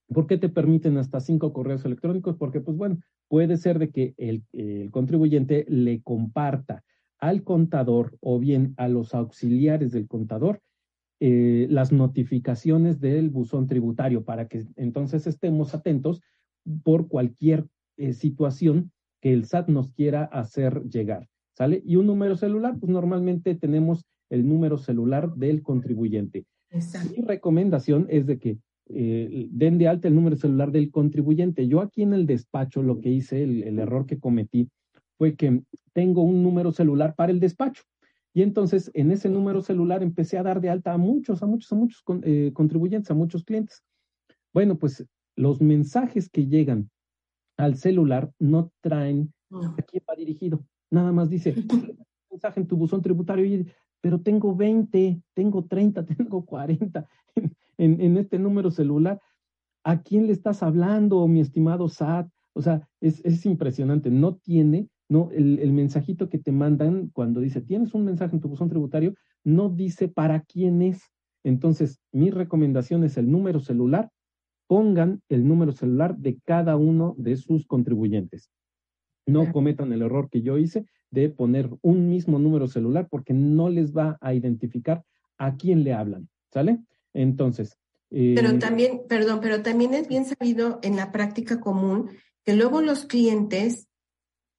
¿Por 0.08 0.28
qué 0.28 0.38
te 0.38 0.50
permiten 0.50 0.98
hasta 0.98 1.20
cinco 1.20 1.54
correos 1.54 1.86
electrónicos? 1.86 2.36
Porque, 2.38 2.62
pues 2.62 2.78
bueno, 2.78 3.00
puede 3.28 3.58
ser 3.58 3.80
de 3.80 3.90
que 3.90 4.14
el, 4.18 4.44
contribuyente 4.92 5.66
le 5.68 6.02
comparta 6.02 6.84
al 7.20 7.44
contador 7.44 8.18
o 8.20 8.40
bien 8.40 8.74
a 8.78 8.88
los 8.88 9.16
auxiliares 9.16 9.92
del 9.92 10.08
contador 10.08 10.62
eh, 11.20 11.68
las 11.70 11.94
notificaciones 11.94 13.00
del 13.00 13.30
buzón 13.30 13.68
tributario 13.68 14.26
para 14.26 14.48
que 14.50 14.66
entonces 14.76 15.26
estemos 15.26 15.74
atentos 15.74 16.22
por 16.84 17.08
cualquier 17.08 17.66
eh, 17.98 18.14
situación 18.14 18.92
que 19.22 19.32
el 19.32 19.46
SAT 19.46 19.70
nos 19.70 19.90
quiera 19.92 20.26
hacer 20.26 20.84
llegar. 20.84 21.30
¿Sale? 21.54 21.82
Y 21.86 21.96
un 21.96 22.08
número 22.08 22.36
celular, 22.36 22.78
pues 22.80 22.92
normalmente 22.92 23.56
tenemos 23.56 24.06
el 24.30 24.48
número 24.48 24.78
celular 24.78 25.34
del 25.36 25.62
contribuyente. 25.62 26.46
Mi 27.16 27.24
recomendación 27.24 28.08
es 28.10 28.26
de 28.26 28.40
que 28.40 28.58
eh, 28.90 29.48
den 29.50 29.78
de 29.78 29.88
alta 29.88 30.08
el 30.08 30.16
número 30.16 30.36
celular 30.36 30.72
del 30.72 30.92
contribuyente. 30.92 31.68
Yo 31.68 31.82
aquí 31.82 32.02
en 32.04 32.14
el 32.14 32.26
despacho 32.26 32.84
lo 32.84 33.00
que 33.00 33.10
hice, 33.10 33.44
el, 33.44 33.80
error 33.80 34.06
que 34.06 34.20
cometí, 34.20 34.70
fue 35.18 35.36
que 35.36 35.62
tengo 35.94 36.24
un 36.24 36.44
número 36.44 36.72
celular 36.72 37.16
para 37.16 37.32
el 37.32 37.40
despacho. 37.40 37.84
Y 38.34 38.42
entonces 38.42 38.92
en 38.94 39.12
ese 39.12 39.30
número 39.30 39.62
celular 39.62 40.04
empecé 40.04 40.38
a 40.38 40.44
dar 40.44 40.60
de 40.60 40.70
alta 40.70 40.94
a 40.94 40.98
muchos, 40.98 41.44
a 41.44 41.46
muchos, 41.46 41.72
a 41.72 41.76
muchos 41.76 42.04
eh, 42.24 42.52
contribuyentes, 42.54 43.12
a 43.12 43.14
muchos 43.14 43.44
clientes. 43.44 43.84
Bueno, 44.54 44.78
pues 44.78 45.06
los 45.36 45.62
mensajes 45.62 46.30
que 46.30 46.48
llegan 46.48 46.90
al 47.58 47.78
celular 47.78 48.32
no 48.40 48.72
traen 48.82 49.34
a 49.52 49.82
quién 49.84 50.04
va 50.10 50.16
dirigido. 50.16 50.66
Nada 50.90 51.12
más 51.12 51.30
dice, 51.30 51.56
mensaje 52.32 52.60
en 52.60 52.68
tu 52.68 52.76
buzón 52.76 53.02
tributario, 53.02 53.46
y, 53.46 53.68
pero 54.02 54.20
tengo 54.20 54.56
20, 54.56 55.22
tengo 55.34 55.64
30, 55.66 56.06
tengo 56.06 56.44
40 56.44 57.08
en, 57.78 58.18
este 58.18 58.40
número 58.40 58.72
celular. 58.72 59.20
¿A 59.84 60.02
quién 60.02 60.28
le 60.28 60.34
estás 60.34 60.64
hablando, 60.64 61.28
mi 61.28 61.42
estimado 61.42 61.90
SAT? 61.90 62.30
O 62.54 62.62
sea, 62.62 62.88
es, 63.02 63.46
impresionante. 63.46 64.10
No 64.10 64.36
tiene, 64.36 64.88
no, 65.10 65.30
el, 65.32 65.72
mensajito 65.74 66.30
que 66.30 66.38
te 66.38 66.52
mandan 66.52 67.10
cuando 67.10 67.42
dice, 67.42 67.62
tienes 67.62 67.94
un 67.94 68.06
mensaje 68.06 68.36
en 68.36 68.42
tu 68.42 68.48
buzón 68.48 68.70
tributario, 68.70 69.14
no 69.44 69.70
dice 69.70 70.08
para 70.08 70.42
quién 70.42 70.82
es. 70.82 71.02
Entonces, 71.44 72.00
mi 72.12 72.30
recomendación 72.30 73.04
es 73.04 73.18
el 73.18 73.30
número 73.30 73.60
celular. 73.60 74.10
Pongan 74.68 75.22
el 75.28 75.46
número 75.46 75.74
celular 75.74 76.18
de 76.18 76.40
cada 76.46 76.78
uno 76.78 77.16
de 77.18 77.36
sus 77.36 77.66
contribuyentes. 77.66 78.50
No 79.26 79.52
cometan 79.52 79.92
el 79.94 80.02
error 80.02 80.30
que 80.30 80.42
yo 80.42 80.58
hice 80.58 80.86
de 81.12 81.30
poner 81.30 81.70
un 81.82 82.10
mismo 82.10 82.40
número 82.40 82.68
celular 82.68 83.08
porque 83.10 83.34
no 83.34 83.70
les 83.70 83.96
va 83.96 84.18
a 84.20 84.34
identificar 84.34 85.04
a 85.38 85.56
quién 85.58 85.84
le 85.84 85.94
hablan. 85.94 86.30
¿Sale? 86.52 86.80
Entonces. 87.14 87.78
pero 88.10 88.50
eh, 88.50 88.60
también, 88.60 89.02
perdón, 89.08 89.40
pero 89.42 89.62
también 89.62 89.94
es 89.94 90.08
bien 90.08 90.26
sabido 90.26 90.80
en 90.82 90.96
la 90.96 91.12
práctica 91.12 91.60
común 91.60 92.10
que 92.44 92.56
luego 92.56 92.82
los 92.82 93.06
clientes, 93.06 93.88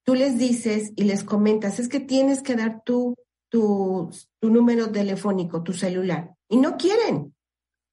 tú 0.05 0.15
les 0.15 0.39
dices 0.39 0.93
y 0.97 1.05
les 1.05 1.25
comentas, 1.25 1.79
es 1.79 1.89
que 1.89 2.01
tienes 2.01 2.43
que 2.43 2.57
dar 2.57 2.83
tu, 2.85 3.15
tu, 3.51 4.11
tu 4.41 4.51
número 4.51 4.91
telefónico, 4.91 5.63
tu 5.63 5.73
celular, 5.73 6.35
y 6.49 6.57
no 6.57 6.77
quieren. 6.77 7.35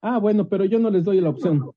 Ah, 0.02 0.18
bueno, 0.18 0.50
pero 0.50 0.66
yo 0.66 0.80
no 0.80 0.90
les 0.90 1.04
doy 1.04 1.22
la 1.22 1.30
opción. 1.30 1.72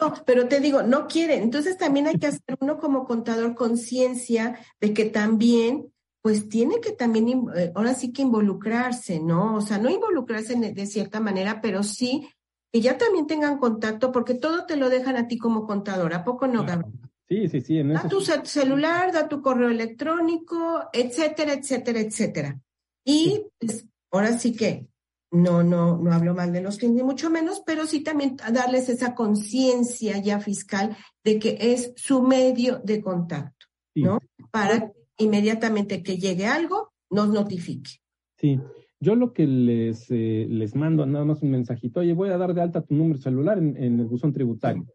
No, 0.00 0.14
pero 0.24 0.48
te 0.48 0.60
digo, 0.60 0.82
no 0.82 1.06
quieren. 1.06 1.42
Entonces 1.42 1.76
también 1.76 2.06
hay 2.06 2.18
que 2.18 2.28
hacer 2.28 2.56
uno 2.60 2.78
como 2.78 3.04
contador 3.04 3.54
conciencia 3.54 4.58
de 4.80 4.94
que 4.94 5.06
también 5.06 5.91
pues 6.22 6.48
tiene 6.48 6.80
que 6.80 6.92
también, 6.92 7.46
eh, 7.56 7.72
ahora 7.74 7.94
sí 7.94 8.12
que 8.12 8.22
involucrarse, 8.22 9.20
¿no? 9.20 9.56
O 9.56 9.60
sea, 9.60 9.78
no 9.78 9.90
involucrarse 9.90 10.54
de 10.54 10.86
cierta 10.86 11.20
manera, 11.20 11.60
pero 11.60 11.82
sí 11.82 12.28
que 12.72 12.80
ya 12.80 12.96
también 12.96 13.26
tengan 13.26 13.58
contacto, 13.58 14.12
porque 14.12 14.34
todo 14.34 14.64
te 14.64 14.76
lo 14.76 14.88
dejan 14.88 15.16
a 15.16 15.26
ti 15.26 15.36
como 15.36 15.66
contador, 15.66 16.14
¿a 16.14 16.24
poco 16.24 16.46
no, 16.46 16.64
Gabriel? 16.64 16.98
Sí, 17.28 17.48
sí, 17.48 17.60
sí. 17.60 17.82
da 17.82 18.08
tu 18.08 18.20
celular, 18.20 19.12
da 19.12 19.28
tu 19.28 19.40
correo 19.42 19.68
electrónico, 19.68 20.88
etcétera, 20.92 21.54
etcétera, 21.54 22.00
etcétera. 22.00 22.60
Y 23.04 23.46
pues, 23.58 23.86
ahora 24.10 24.38
sí 24.38 24.54
que 24.54 24.86
no, 25.32 25.62
no, 25.62 25.96
no 25.96 26.12
hablo 26.12 26.34
mal 26.34 26.52
de 26.52 26.60
los 26.60 26.76
clientes, 26.76 27.02
ni 27.02 27.06
mucho 27.06 27.30
menos, 27.30 27.62
pero 27.64 27.86
sí 27.86 28.00
también 28.00 28.36
darles 28.52 28.88
esa 28.90 29.14
conciencia 29.14 30.18
ya 30.18 30.40
fiscal 30.40 30.96
de 31.24 31.38
que 31.38 31.56
es 31.58 31.92
su 31.96 32.22
medio 32.22 32.80
de 32.84 33.00
contacto, 33.00 33.66
¿no? 33.94 34.18
Para 34.50 34.92
inmediatamente 35.18 36.02
que 36.02 36.16
llegue 36.16 36.46
algo, 36.46 36.92
nos 37.10 37.28
notifique. 37.28 37.90
Sí, 38.36 38.58
yo 39.02 39.16
lo 39.16 39.32
que 39.32 39.46
les, 39.48 40.10
eh, 40.10 40.46
les 40.48 40.76
mando 40.76 41.04
nada 41.06 41.24
más 41.24 41.42
un 41.42 41.50
mensajito, 41.50 42.00
oye, 42.00 42.12
voy 42.12 42.30
a 42.30 42.38
dar 42.38 42.54
de 42.54 42.62
alta 42.62 42.82
tu 42.82 42.94
número 42.94 43.18
celular 43.18 43.58
en, 43.58 43.76
el 43.76 44.06
buzón 44.06 44.32
tributario. 44.32 44.86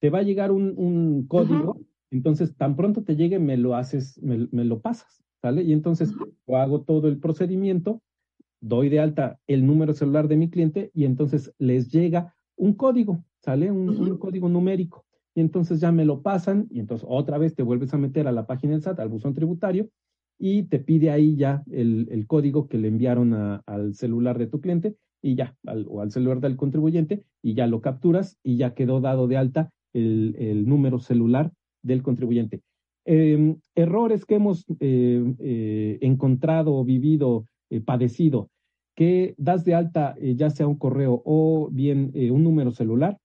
Te 0.00 0.10
va 0.10 0.18
a 0.18 0.22
llegar 0.22 0.52
un, 0.52 1.26
código 1.26 1.80
Entonces, 2.10 2.54
tan 2.56 2.76
pronto 2.76 3.02
te 3.02 3.16
llegue, 3.16 3.38
me 3.38 3.56
lo 3.56 3.74
haces, 3.74 4.20
me, 4.22 4.64
lo 4.64 4.80
pasas, 4.80 5.24
¿sale? 5.40 5.62
Y 5.62 5.72
entonces 5.72 6.12
hago 6.46 6.82
todo 6.82 7.08
el 7.08 7.18
procedimiento, 7.18 8.02
doy 8.60 8.90
de 8.90 9.00
alta 9.00 9.40
el 9.46 9.66
número 9.66 9.94
celular 9.94 10.28
de 10.28 10.36
mi 10.36 10.50
cliente 10.50 10.90
y 10.92 11.06
entonces 11.06 11.50
les 11.58 11.90
llega 11.90 12.34
un 12.56 12.74
código, 12.74 13.24
¿sale? 13.40 13.70
Un, 13.70 14.18
código 14.18 14.48
numérico. 14.50 15.06
Y 15.34 15.40
entonces 15.40 15.80
ya 15.80 15.90
me 15.90 16.04
lo 16.04 16.22
pasan 16.22 16.66
y 16.70 16.80
entonces 16.80 17.06
otra 17.10 17.38
vez 17.38 17.54
te 17.54 17.62
vuelves 17.62 17.92
a 17.92 17.98
meter 17.98 18.28
a 18.28 18.32
la 18.32 18.46
página 18.46 18.72
del 18.72 18.82
SAT, 18.82 19.00
al 19.00 19.08
buzón 19.08 19.34
tributario, 19.34 19.88
y 20.38 20.64
te 20.64 20.78
pide 20.78 21.10
ahí 21.10 21.36
ya 21.36 21.62
el, 21.70 22.24
código 22.26 22.68
que 22.68 22.78
le 22.78 22.88
enviaron 22.88 23.34
al 23.34 23.94
celular 23.94 24.38
de 24.38 24.46
tu 24.46 24.60
cliente 24.60 24.96
y 25.22 25.36
ya, 25.36 25.56
o 25.88 26.00
al 26.00 26.10
celular 26.12 26.40
del 26.40 26.56
contribuyente, 26.56 27.24
y 27.42 27.54
ya 27.54 27.66
lo 27.66 27.80
capturas 27.80 28.36
y 28.42 28.56
ya 28.56 28.74
quedó 28.74 29.00
dado 29.00 29.26
de 29.26 29.36
alta 29.36 29.70
el, 29.92 30.66
número 30.68 30.98
celular 30.98 31.52
del 31.82 32.02
contribuyente. 32.02 32.62
Em, 33.06 33.56
errores 33.74 34.24
que 34.24 34.36
hemos 34.36 34.64
eh, 34.80 35.34
eh, 35.38 35.98
encontrado, 36.00 36.84
vivido, 36.84 37.46
eh, 37.70 37.80
padecido, 37.80 38.50
que 38.96 39.34
das 39.38 39.64
de 39.64 39.74
alta 39.74 40.14
ya 40.20 40.50
sea 40.50 40.68
un 40.68 40.76
correo 40.76 41.20
o 41.24 41.68
bien 41.72 42.12
un 42.30 42.44
número 42.44 42.70
celular 42.70 43.18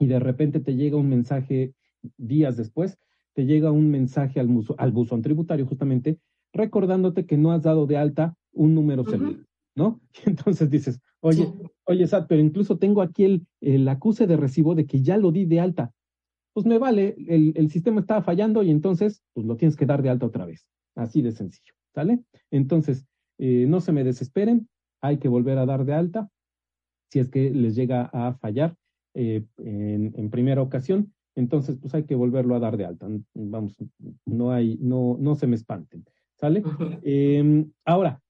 y 0.00 0.06
de 0.06 0.18
repente 0.18 0.58
te 0.58 0.74
llega 0.74 0.96
un 0.96 1.08
mensaje 1.08 1.74
días 2.16 2.56
después, 2.56 2.98
te 3.34 3.44
llega 3.44 3.70
un 3.70 3.90
mensaje 3.90 4.40
al, 4.40 4.48
al 4.78 4.90
buzón 4.90 5.22
tributario 5.22 5.66
justamente 5.66 6.18
recordándote 6.52 7.26
que 7.26 7.36
no 7.36 7.52
has 7.52 7.62
dado 7.62 7.86
de 7.86 7.96
alta 7.96 8.34
un 8.52 8.74
número 8.74 9.04
celular. 9.04 9.46
¿no? 9.76 10.00
entonces 10.26 10.68
dices, 10.70 11.00
oye, 11.20 11.46
oye, 11.84 12.06
Sat, 12.06 12.26
pero 12.28 12.40
incluso 12.40 12.78
tengo 12.78 13.02
aquí 13.02 13.24
el, 13.24 13.46
el, 13.60 13.86
acuse 13.88 14.26
de 14.26 14.36
recibo 14.36 14.74
de 14.74 14.86
que 14.86 15.02
ya 15.02 15.16
lo 15.16 15.30
di 15.30 15.44
de 15.44 15.60
alta. 15.60 15.92
Pues 16.52 16.66
me 16.66 16.78
vale, 16.78 17.14
el, 17.28 17.52
el 17.54 17.70
sistema 17.70 18.00
estaba 18.00 18.22
fallando 18.22 18.62
y 18.62 18.70
entonces, 18.70 19.22
pues 19.32 19.46
lo 19.46 19.56
tienes 19.56 19.76
que 19.76 19.86
dar 19.86 20.02
de 20.02 20.08
alta 20.08 20.26
otra 20.26 20.46
vez. 20.46 20.66
Así 20.96 21.22
de 21.22 21.30
sencillo, 21.30 21.72
¿sale? 21.94 22.24
Entonces, 22.50 23.06
eh, 23.38 23.66
no 23.68 23.80
se 23.80 23.92
me 23.92 24.02
desesperen, 24.02 24.68
hay 25.00 25.18
que 25.18 25.28
volver 25.28 25.58
a 25.58 25.66
dar 25.66 25.84
de 25.84 25.94
alta 25.94 26.28
si 27.10 27.20
es 27.20 27.28
que 27.28 27.50
les 27.50 27.74
llega 27.74 28.10
a 28.12 28.34
fallar 28.34 28.76
eh, 29.14 29.44
en, 29.58 30.12
en, 30.16 30.30
primera 30.30 30.62
ocasión, 30.62 31.12
entonces 31.34 31.76
pues 31.80 31.94
hay 31.94 32.04
que 32.04 32.14
volverlo 32.14 32.54
a 32.54 32.60
dar 32.60 32.76
de 32.76 32.84
alta. 32.84 33.08
Vamos, 33.34 33.76
no 34.26 34.52
hay, 34.52 34.78
no, 34.80 35.16
no 35.18 35.34
se 35.34 35.46
me 35.46 35.56
espanten, 35.56 36.04
¿sale? 36.34 36.62
eh, 37.02 37.64
ahora, 37.84 38.20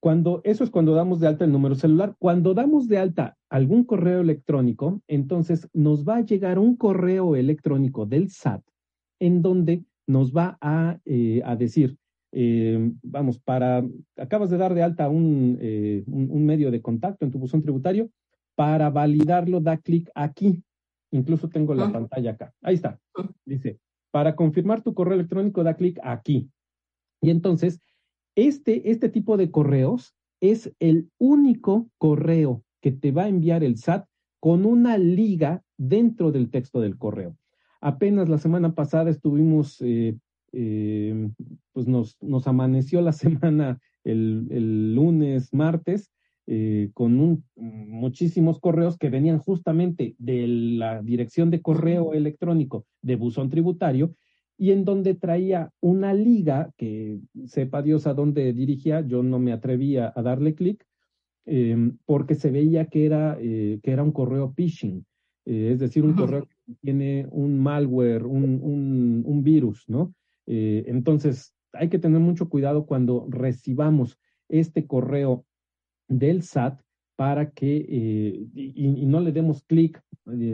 cuando, 0.00 0.40
eso 0.44 0.64
es 0.64 0.70
cuando 0.70 0.94
damos 0.94 1.20
de 1.20 1.28
alta 1.28 1.44
el 1.44 1.52
número 1.52 1.74
celular. 1.74 2.14
Cuando 2.18 2.54
damos 2.54 2.88
de 2.88 2.98
alta 2.98 3.36
algún 3.48 3.84
correo 3.84 4.20
electrónico, 4.20 5.02
entonces 5.08 5.68
nos 5.72 6.06
va 6.06 6.16
a 6.16 6.24
llegar 6.24 6.58
un 6.58 6.76
correo 6.76 7.36
electrónico 7.36 8.06
del 8.06 8.30
SAT 8.30 8.62
en 9.20 9.42
donde 9.42 9.84
nos 10.06 10.34
va 10.34 10.58
a, 10.60 10.98
eh, 11.04 11.42
decir, 11.58 11.96
eh, 12.32 12.92
vamos, 13.02 13.38
para, 13.38 13.84
acabas 14.16 14.50
de 14.50 14.58
dar 14.58 14.74
de 14.74 14.82
alta 14.82 15.08
un, 15.08 15.58
eh, 15.60 16.02
un, 16.06 16.44
medio 16.44 16.70
de 16.70 16.82
contacto 16.82 17.24
en 17.24 17.30
tu 17.30 17.38
buzón 17.38 17.62
tributario, 17.62 18.10
para 18.54 18.90
validarlo 18.90 19.60
da 19.60 19.76
clic 19.76 20.10
aquí. 20.14 20.62
Incluso 21.10 21.48
tengo 21.48 21.74
la 21.74 21.92
pantalla 21.92 22.32
acá. 22.32 22.52
Ahí 22.62 22.74
está. 22.74 22.98
Dice, 23.44 23.78
para 24.10 24.34
confirmar 24.34 24.82
tu 24.82 24.94
correo 24.94 25.14
electrónico 25.14 25.62
da 25.62 25.74
clic 25.74 25.98
aquí. 26.02 26.50
Y 27.20 27.30
entonces 27.30 27.80
este, 28.36 28.90
este 28.90 29.08
tipo 29.08 29.36
de 29.36 29.50
correos 29.50 30.14
es 30.40 30.72
el 30.80 31.10
único 31.18 31.88
correo 31.98 32.64
que 32.80 32.92
te 32.92 33.12
va 33.12 33.24
a 33.24 33.28
enviar 33.28 33.62
el 33.62 33.78
SAT 33.78 34.06
con 34.40 34.66
una 34.66 34.98
liga 34.98 35.62
dentro 35.78 36.32
del 36.32 36.50
texto 36.50 36.80
del 36.80 36.98
correo. 36.98 37.36
Apenas 37.80 38.28
la 38.28 38.38
semana 38.38 38.74
pasada 38.74 39.10
estuvimos, 39.10 39.80
eh, 39.80 40.18
eh, 40.52 41.30
pues 41.72 41.86
nos, 41.86 42.20
nos, 42.20 42.46
amaneció 42.46 43.00
la 43.00 43.12
semana 43.52 43.78
el, 44.04 44.94
lunes, 44.94 45.52
martes, 45.54 46.10
eh, 46.46 46.90
con 46.92 47.42
muchísimos 47.56 48.60
correos 48.60 48.98
que 48.98 49.08
venían 49.08 49.38
justamente 49.38 50.14
de 50.18 50.46
la 50.46 51.00
dirección 51.00 51.50
de 51.50 51.62
correo 51.62 52.12
electrónico 52.12 52.84
de 53.00 53.16
buzón 53.16 53.48
tributario 53.48 54.14
y 54.58 54.72
en 54.72 54.84
donde 54.84 55.14
traía 55.14 55.70
una 55.80 56.12
liga 56.12 56.70
que 56.76 57.18
sepa 57.46 57.80
Dios 57.80 58.06
a 58.06 58.12
dónde 58.12 58.52
dirigía, 58.52 59.00
yo 59.00 59.22
no 59.22 59.38
me 59.38 59.52
atrevía 59.52 60.12
a 60.14 60.20
darle 60.20 60.54
clic 60.54 60.84
em, 61.46 61.96
porque 62.04 62.34
se 62.34 62.50
veía 62.50 62.86
que 62.86 63.06
era, 63.06 63.38
eh, 63.40 63.80
que 63.82 63.90
era 63.90 64.02
un 64.02 64.12
correo 64.12 64.52
phishing, 64.54 65.06
eh, 65.46 65.70
es 65.72 65.78
decir, 65.78 66.04
un 66.04 66.12
correo 66.12 66.46
que 66.46 66.74
tiene 66.82 67.26
un 67.30 67.58
malware, 67.58 68.26
un, 68.26 69.22
un, 69.24 69.42
virus, 69.42 69.88
¿no? 69.88 70.14
Entonces, 70.46 71.54
hay 71.72 71.88
que 71.88 71.98
tener 71.98 72.20
mucho 72.20 72.50
cuidado 72.50 72.84
cuando 72.84 73.26
recibamos 73.30 74.18
este 74.48 74.86
correo 74.86 75.46
del 76.08 76.42
SAT 76.42 76.80
para 77.16 77.50
que, 77.50 77.76
y, 77.76 78.72
y, 78.74 79.06
no 79.06 79.20
le 79.20 79.32
demos 79.32 79.62
clic 79.62 80.02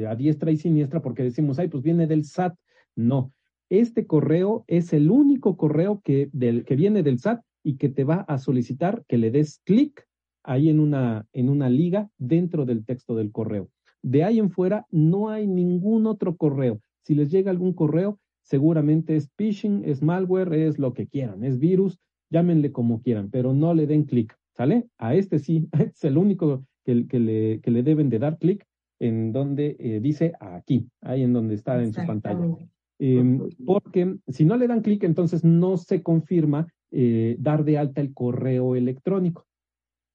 a 0.07 0.15
diestra 0.15 0.51
y 0.51 0.57
siniestra 0.57 1.01
porque 1.01 1.23
decimos, 1.23 1.59
ay, 1.59 1.69
pues 1.69 1.83
viene 1.83 2.07
del 2.07 2.25
SAT. 2.25 2.55
No, 2.97 3.33
este 3.71 4.07
correo 4.07 4.65
es 4.67 4.93
el 4.93 5.11
único 5.11 5.57
correo 5.57 6.03
que, 6.05 6.29
del, 6.33 6.65
que 6.65 6.77
viene 6.77 7.03
del 7.03 7.19
SAT 7.19 7.41
y 7.63 7.77
que 7.77 7.89
te 7.89 8.05
va 8.05 8.23
a 8.23 8.39
solicitar 8.39 9.05
que 9.07 9.17
le 9.17 9.31
des 9.31 9.61
clic 9.65 10.07
ahí 10.43 10.69
en 10.69 10.81
una, 10.81 11.27
en 11.33 11.49
una 11.49 11.71
liga 11.71 12.11
dentro 12.19 12.67
del 12.67 12.85
texto 12.85 13.15
del 13.15 13.31
correo. 13.31 13.71
De 14.03 14.25
ahí 14.25 14.39
en 14.39 14.51
fuera 14.51 14.87
no 14.91 15.29
hay 15.29 15.47
ningún 15.47 16.07
otro 16.07 16.37
correo. 16.37 16.81
Si 17.03 17.15
les 17.15 17.31
llega 17.31 17.51
algún 17.51 17.73
correo, 17.73 18.19
seguramente 18.43 19.17
es 19.17 19.31
phishing, 19.37 19.85
es 19.85 20.03
malware, 20.03 20.53
es 20.55 20.79
lo 20.79 20.93
que 20.93 21.07
quieran, 21.07 21.45
es 21.45 21.59
virus, 21.59 21.99
llámenle 22.31 22.73
como 22.73 23.03
quieran, 23.03 23.31
pero 23.31 23.53
no 23.53 23.75
le 23.75 23.87
den 23.87 24.05
clic, 24.05 24.37
¿sale? 24.61 24.91
A 24.99 25.15
este 25.15 25.39
sí, 25.39 25.71
es 25.95 26.05
el 26.05 26.19
único 26.19 26.67
que, 26.85 27.07
que, 27.07 27.19
le, 27.19 27.61
que 27.63 27.71
le 27.71 27.83
deben 27.83 28.11
de 28.11 28.19
dar 28.19 28.37
clic 28.37 28.67
en 29.01 29.33
donde 29.33 29.75
eh, 29.81 30.01
dice 30.01 30.35
aquí, 30.39 30.87
ahí 31.01 31.23
en 31.23 31.33
donde 31.33 31.55
está 31.55 31.83
en 31.83 31.95
su 31.95 32.05
pantalla. 32.05 32.47
Em, 32.99 33.41
porque 33.65 34.17
si 34.29 34.45
no 34.45 34.59
le 34.59 34.69
dan 34.69 34.83
clic, 34.83 35.03
entonces 35.05 35.43
no 35.43 35.79
se 35.79 36.03
confirma 36.03 36.67
eh, 36.91 37.37
dar 37.39 37.65
de 37.65 37.79
alta 37.79 38.03
el 38.03 38.13
correo 38.13 38.77
electrónico. 38.77 39.47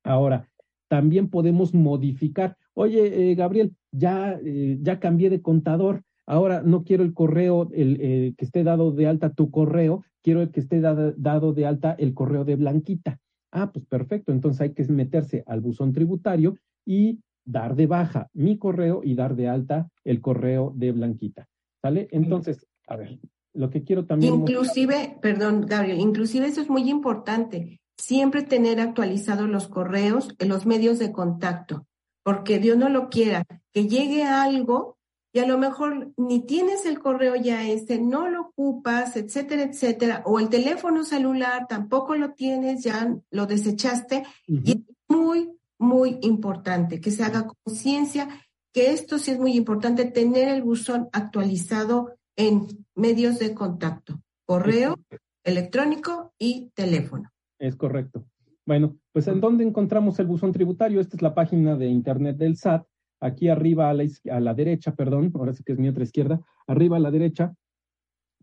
Ahora, 0.04 0.48
también 0.88 1.32
podemos 1.32 1.74
modificar. 1.74 2.56
Oye, 2.76 3.32
eh, 3.32 3.34
Gabriel, 3.34 3.74
ya, 3.92 4.40
eh, 4.46 4.78
ya 4.80 5.00
cambié 5.00 5.32
de 5.32 5.42
contador. 5.42 6.04
Ahora 6.28 6.62
no 6.62 6.84
quiero 6.84 7.04
el 7.04 7.16
correo 7.16 7.68
el, 7.74 8.36
que 8.38 8.46
esté 8.46 8.64
dado 8.64 8.92
de 8.92 9.08
alta 9.08 9.34
tu 9.34 9.50
correo, 9.50 10.04
quiero 10.22 10.52
que 10.52 10.60
esté 10.60 10.82
dado 10.82 11.54
de 11.54 11.66
alta 11.66 11.96
el 11.98 12.14
correo 12.14 12.46
de 12.46 12.56
Blanquita. 12.58 13.20
Ah, 13.58 13.72
pues 13.72 13.86
perfecto. 13.86 14.34
Entonces 14.34 14.60
hay 14.60 14.74
que 14.74 14.84
meterse 14.84 15.44
al 15.48 15.62
buzón 15.62 15.94
tributario 15.94 16.58
y 16.86 17.22
dar 17.46 17.76
de 17.76 17.88
baja 17.88 18.30
mi 18.34 18.58
correo 18.58 19.00
y 19.02 19.16
dar 19.16 19.38
de 19.38 19.48
alta 19.48 19.90
el 20.04 20.20
correo 20.20 20.74
de 20.76 20.92
Blanquita. 20.92 21.48
¿Sale? 21.82 22.10
Entonces, 22.12 22.68
a 22.86 22.98
ver, 22.98 23.18
lo 23.54 23.70
que 23.70 23.84
quiero 23.84 24.06
también... 24.06 24.34
Inclusive, 24.34 25.18
perdón, 25.22 25.62
Gabriel, 25.62 26.00
inclusive 26.00 26.48
eso 26.48 26.60
es 26.60 26.70
muy 26.70 26.90
importante, 26.90 27.80
siempre 27.98 28.44
tener 28.44 28.82
actualizados 28.82 29.48
los 29.48 29.70
correos 29.70 30.36
los 30.40 30.66
medios 30.66 31.00
de 31.00 31.14
contacto, 31.14 31.88
porque 32.24 32.60
Dios 32.60 32.78
no 32.78 32.90
lo 32.90 33.10
quiera, 33.10 33.46
que 33.72 33.88
llegue 33.88 34.24
algo 34.24 34.98
y 35.36 35.40
a 35.40 35.46
lo 35.46 35.58
mejor 35.58 36.14
ni 36.16 36.46
tienes 36.46 36.86
el 36.86 36.98
correo 36.98 37.36
ya 37.36 37.68
este, 37.68 38.00
no 38.00 38.30
lo 38.30 38.42
ocupas, 38.44 39.18
etcétera, 39.18 39.64
etcétera, 39.64 40.24
o 40.26 40.40
el 40.40 40.48
teléfono 40.48 41.04
celular 41.04 41.68
tampoco 41.68 42.16
lo 42.16 42.32
tienes, 42.36 42.86
ya 42.86 43.14
lo 43.32 43.46
desechaste, 43.46 44.24
y 44.48 44.72
es 44.72 44.78
muy, 45.10 45.52
muy 45.78 46.20
importante 46.22 47.02
que 47.02 47.12
se 47.12 47.26
haga 47.26 47.52
conciencia 47.66 48.30
que 48.72 48.92
esto 48.92 49.18
sí 49.18 49.32
es 49.32 49.38
muy 49.38 49.58
importante, 49.58 50.06
tener 50.06 50.48
el 50.48 50.64
buzón 50.64 51.10
actualizado 51.12 52.16
en 52.38 52.68
medios 52.96 53.38
de 53.38 53.54
contacto, 53.54 54.22
correo, 54.46 54.98
electrónico 55.44 56.34
y 56.40 56.72
teléfono. 56.76 57.30
Es 57.60 57.76
correcto. 57.76 58.24
Bueno, 58.66 58.96
pues 59.12 59.28
¿en 59.28 59.42
dónde 59.42 59.66
encontramos 59.66 60.18
el 60.20 60.28
buzón 60.28 60.54
tributario? 60.54 61.02
Esta 61.02 61.18
es 61.18 61.22
la 61.22 61.36
página 61.36 61.76
de 61.76 61.88
internet 61.88 62.38
del 62.38 62.56
SAT. 62.56 62.88
Aquí 63.22 63.50
arriba 63.50 63.90
a 63.90 63.94
la, 63.94 64.06
a 64.32 64.40
la 64.40 64.54
derecha, 64.54 64.96
perdón, 64.96 65.32
ahora 65.36 65.54
sí 65.54 65.64
que 65.64 65.74
es 65.74 65.80
mi 65.80 65.88
otra 65.88 66.04
izquierda, 66.04 66.42
arriba 66.68 66.98
a 66.98 67.00
la 67.00 67.12
derecha 67.12 67.54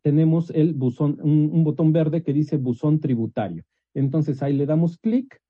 tenemos 0.02 0.50
el 0.50 0.74
buzón, 0.74 1.18
un, 1.22 1.62
botón 1.62 1.92
verde 1.92 2.24
que 2.24 2.32
dice 2.32 2.56
buzón 2.56 2.98
tributario. 2.98 3.62
Entonces 3.94 4.42
ahí 4.42 4.52
le 4.52 4.66
damos 4.66 4.98
clic 4.98 5.40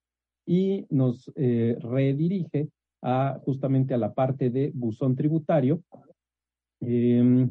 y 0.46 0.84
nos 0.90 1.32
eh, 1.36 1.78
redirige 1.80 2.68
a 3.00 3.40
justamente 3.44 3.94
a 3.94 3.98
la 3.98 4.12
parte 4.12 4.50
de 4.50 4.70
buzón 4.74 5.16
tributario. 5.16 5.82
Eh, 6.80 7.48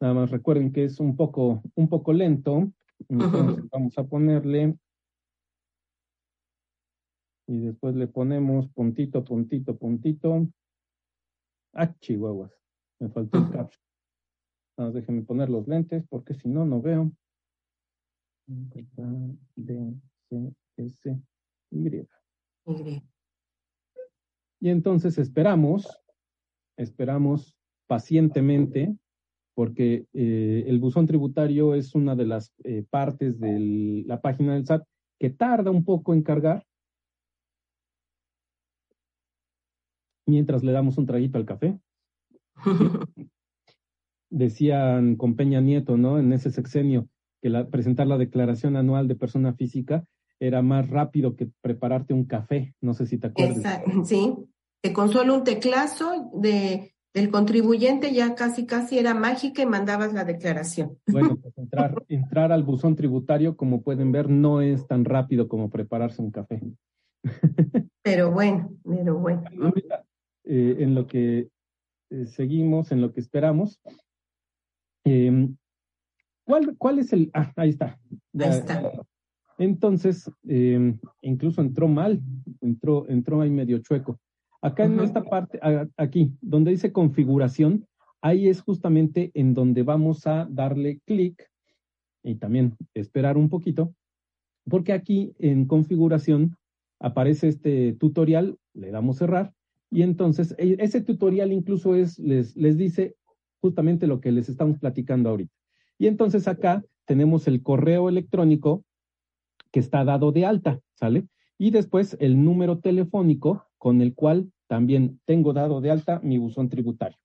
Nada 0.00 0.14
más 0.14 0.30
recuerden 0.30 0.72
que 0.72 0.84
es 0.84 1.00
un 1.00 1.16
poco, 1.16 1.62
un 1.74 1.88
poco 1.88 2.12
lento. 2.12 2.70
Entonces 3.08 3.68
vamos 3.70 3.98
a 3.98 4.04
ponerle. 4.04 4.76
Y 7.48 7.60
después 7.60 7.96
le 7.96 8.06
ponemos 8.06 8.68
puntito, 8.68 9.24
puntito, 9.24 9.76
puntito. 9.76 10.46
Ah, 11.80 11.94
chihuahuas. 12.00 12.52
Me 12.98 13.08
faltó 13.08 13.38
el 13.38 13.50
caption. 13.50 14.92
Déjenme 14.92 15.22
poner 15.22 15.48
los 15.48 15.68
lentes 15.68 16.04
porque 16.08 16.34
si 16.34 16.48
no, 16.48 16.64
no 16.64 16.82
veo. 16.82 17.12
D, 18.46 19.94
C, 20.28 20.52
S, 20.76 21.20
Y. 21.70 22.08
Y 24.60 24.68
entonces 24.70 25.18
esperamos, 25.18 26.02
esperamos 26.76 27.56
pacientemente, 27.86 28.96
porque 29.54 30.08
eh, 30.14 30.64
el 30.66 30.80
buzón 30.80 31.06
tributario 31.06 31.76
es 31.76 31.94
una 31.94 32.16
de 32.16 32.26
las 32.26 32.52
eh, 32.64 32.84
partes 32.90 33.38
de 33.38 34.02
la 34.04 34.20
página 34.20 34.54
del 34.54 34.66
SAT 34.66 34.84
que 35.20 35.30
tarda 35.30 35.70
un 35.70 35.84
poco 35.84 36.12
en 36.12 36.22
cargar. 36.22 36.66
Mientras 40.28 40.62
le 40.62 40.72
damos 40.72 40.98
un 40.98 41.06
traguito 41.06 41.38
al 41.38 41.46
café. 41.46 41.78
Decían 44.30 45.16
con 45.16 45.36
Peña 45.36 45.62
Nieto, 45.62 45.96
¿no? 45.96 46.18
En 46.18 46.34
ese 46.34 46.50
sexenio, 46.50 47.08
que 47.40 47.50
presentar 47.70 48.06
la 48.06 48.18
declaración 48.18 48.76
anual 48.76 49.08
de 49.08 49.14
persona 49.14 49.54
física 49.54 50.04
era 50.38 50.60
más 50.60 50.90
rápido 50.90 51.34
que 51.34 51.48
prepararte 51.62 52.12
un 52.12 52.26
café. 52.26 52.74
No 52.82 52.92
sé 52.92 53.06
si 53.06 53.16
te 53.16 53.28
acuerdas. 53.28 53.82
sí, 54.04 54.34
que 54.82 54.92
con 54.92 55.08
solo 55.08 55.34
un 55.34 55.44
teclazo 55.44 56.30
de, 56.34 56.92
del 57.14 57.30
contribuyente 57.30 58.12
ya 58.12 58.34
casi 58.34 58.66
casi 58.66 58.98
era 58.98 59.14
mágica 59.14 59.62
y 59.62 59.66
mandabas 59.66 60.12
la 60.12 60.24
declaración. 60.24 60.98
Bueno, 61.06 61.38
pues 61.40 61.56
entrar, 61.56 62.04
entrar 62.08 62.52
al 62.52 62.64
buzón 62.64 62.96
tributario, 62.96 63.56
como 63.56 63.80
pueden 63.80 64.12
ver, 64.12 64.28
no 64.28 64.60
es 64.60 64.86
tan 64.86 65.06
rápido 65.06 65.48
como 65.48 65.70
prepararse 65.70 66.20
un 66.20 66.30
café. 66.30 66.60
Pero 68.02 68.30
bueno, 68.30 68.70
pero 68.84 69.18
bueno. 69.18 69.42
Eh, 70.50 70.76
en 70.82 70.94
lo 70.94 71.06
que 71.06 71.50
eh, 72.08 72.26
seguimos, 72.26 72.90
en 72.90 73.02
lo 73.02 73.12
que 73.12 73.20
esperamos, 73.20 73.78
em, 75.04 75.58
¿cuál, 76.46 76.74
¿cuál 76.78 76.98
es 77.00 77.12
el...? 77.12 77.30
Ah, 77.34 77.52
ahí 77.56 77.68
está. 77.68 78.00
ahí 78.38 78.48
está. 78.48 78.92
Entonces, 79.58 80.30
em, 80.46 80.98
incluso 81.20 81.60
entró 81.60 81.86
mal, 81.86 82.22
entró, 82.62 83.06
entró 83.10 83.42
ahí 83.42 83.50
medio 83.50 83.76
chueco. 83.80 84.18
Acá 84.62 84.84
en 84.86 84.98
esta 85.00 85.22
parte, 85.22 85.60
aquí, 85.98 86.32
donde 86.40 86.70
dice 86.70 86.92
configuración, 86.92 87.86
ahí 88.22 88.48
es 88.48 88.62
justamente 88.62 89.30
en 89.34 89.52
donde 89.52 89.82
vamos 89.82 90.26
a 90.26 90.48
darle 90.50 91.00
clic 91.04 91.46
y 92.22 92.36
también 92.36 92.74
esperar 92.94 93.36
un 93.36 93.50
poquito, 93.50 93.94
porque 94.64 94.94
aquí 94.94 95.34
en 95.38 95.66
configuración 95.66 96.56
aparece 97.00 97.48
este 97.48 97.92
tutorial, 97.92 98.58
le 98.72 98.90
damos 98.90 99.18
cerrar, 99.18 99.52
y 99.90 100.02
entonces 100.02 100.54
e, 100.58 100.76
ese 100.80 101.00
tutorial 101.00 101.52
incluso 101.52 101.94
es, 101.94 102.18
les, 102.18 102.56
les 102.56 102.76
dice 102.76 103.16
justamente 103.60 104.06
lo 104.06 104.20
que 104.20 104.32
les 104.32 104.48
estamos 104.48 104.78
platicando 104.78 105.30
ahorita. 105.30 105.52
Y 105.98 106.06
entonces 106.06 106.46
acá 106.46 106.84
tenemos 107.06 107.48
el 107.48 107.62
correo 107.62 108.08
electrónico 108.08 108.84
que 109.72 109.80
está 109.80 110.04
dado 110.04 110.32
de 110.32 110.46
alta, 110.46 110.80
¿sale? 110.94 111.26
Y 111.58 111.70
después 111.70 112.16
el 112.20 112.44
número 112.44 112.78
telefónico 112.78 113.66
con 113.78 114.00
el 114.00 114.14
cual 114.14 114.52
también 114.68 115.20
tengo 115.24 115.52
dado 115.52 115.80
de 115.80 115.90
alta 115.90 116.20
mi 116.22 116.38
buzón 116.38 116.68
tributario. 116.68 117.18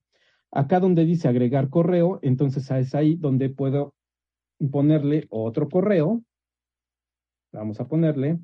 Acá 0.52 0.80
donde 0.80 1.06
dice 1.06 1.28
agregar 1.28 1.70
correo, 1.70 2.20
entonces 2.22 2.70
es 2.72 2.96
ahí 2.96 3.16
donde 3.16 3.50
puedo 3.50 3.94
ponerle 4.72 5.28
otro 5.30 5.70
correo. 5.70 6.24
Vamos 7.52 7.80
a 7.80 7.88
ponerle. 7.88 8.40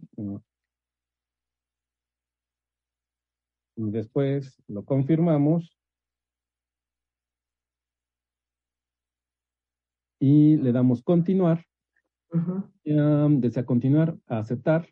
Y 3.80 3.92
después 3.92 4.62
lo 4.68 4.84
confirmamos. 4.84 5.74
Y 10.20 10.58
le 10.58 10.74
damos 10.74 11.02
continuar. 11.02 11.66
desea 13.30 13.66
continuar, 13.66 14.18
a 14.28 14.40
aceptar. 14.40 14.90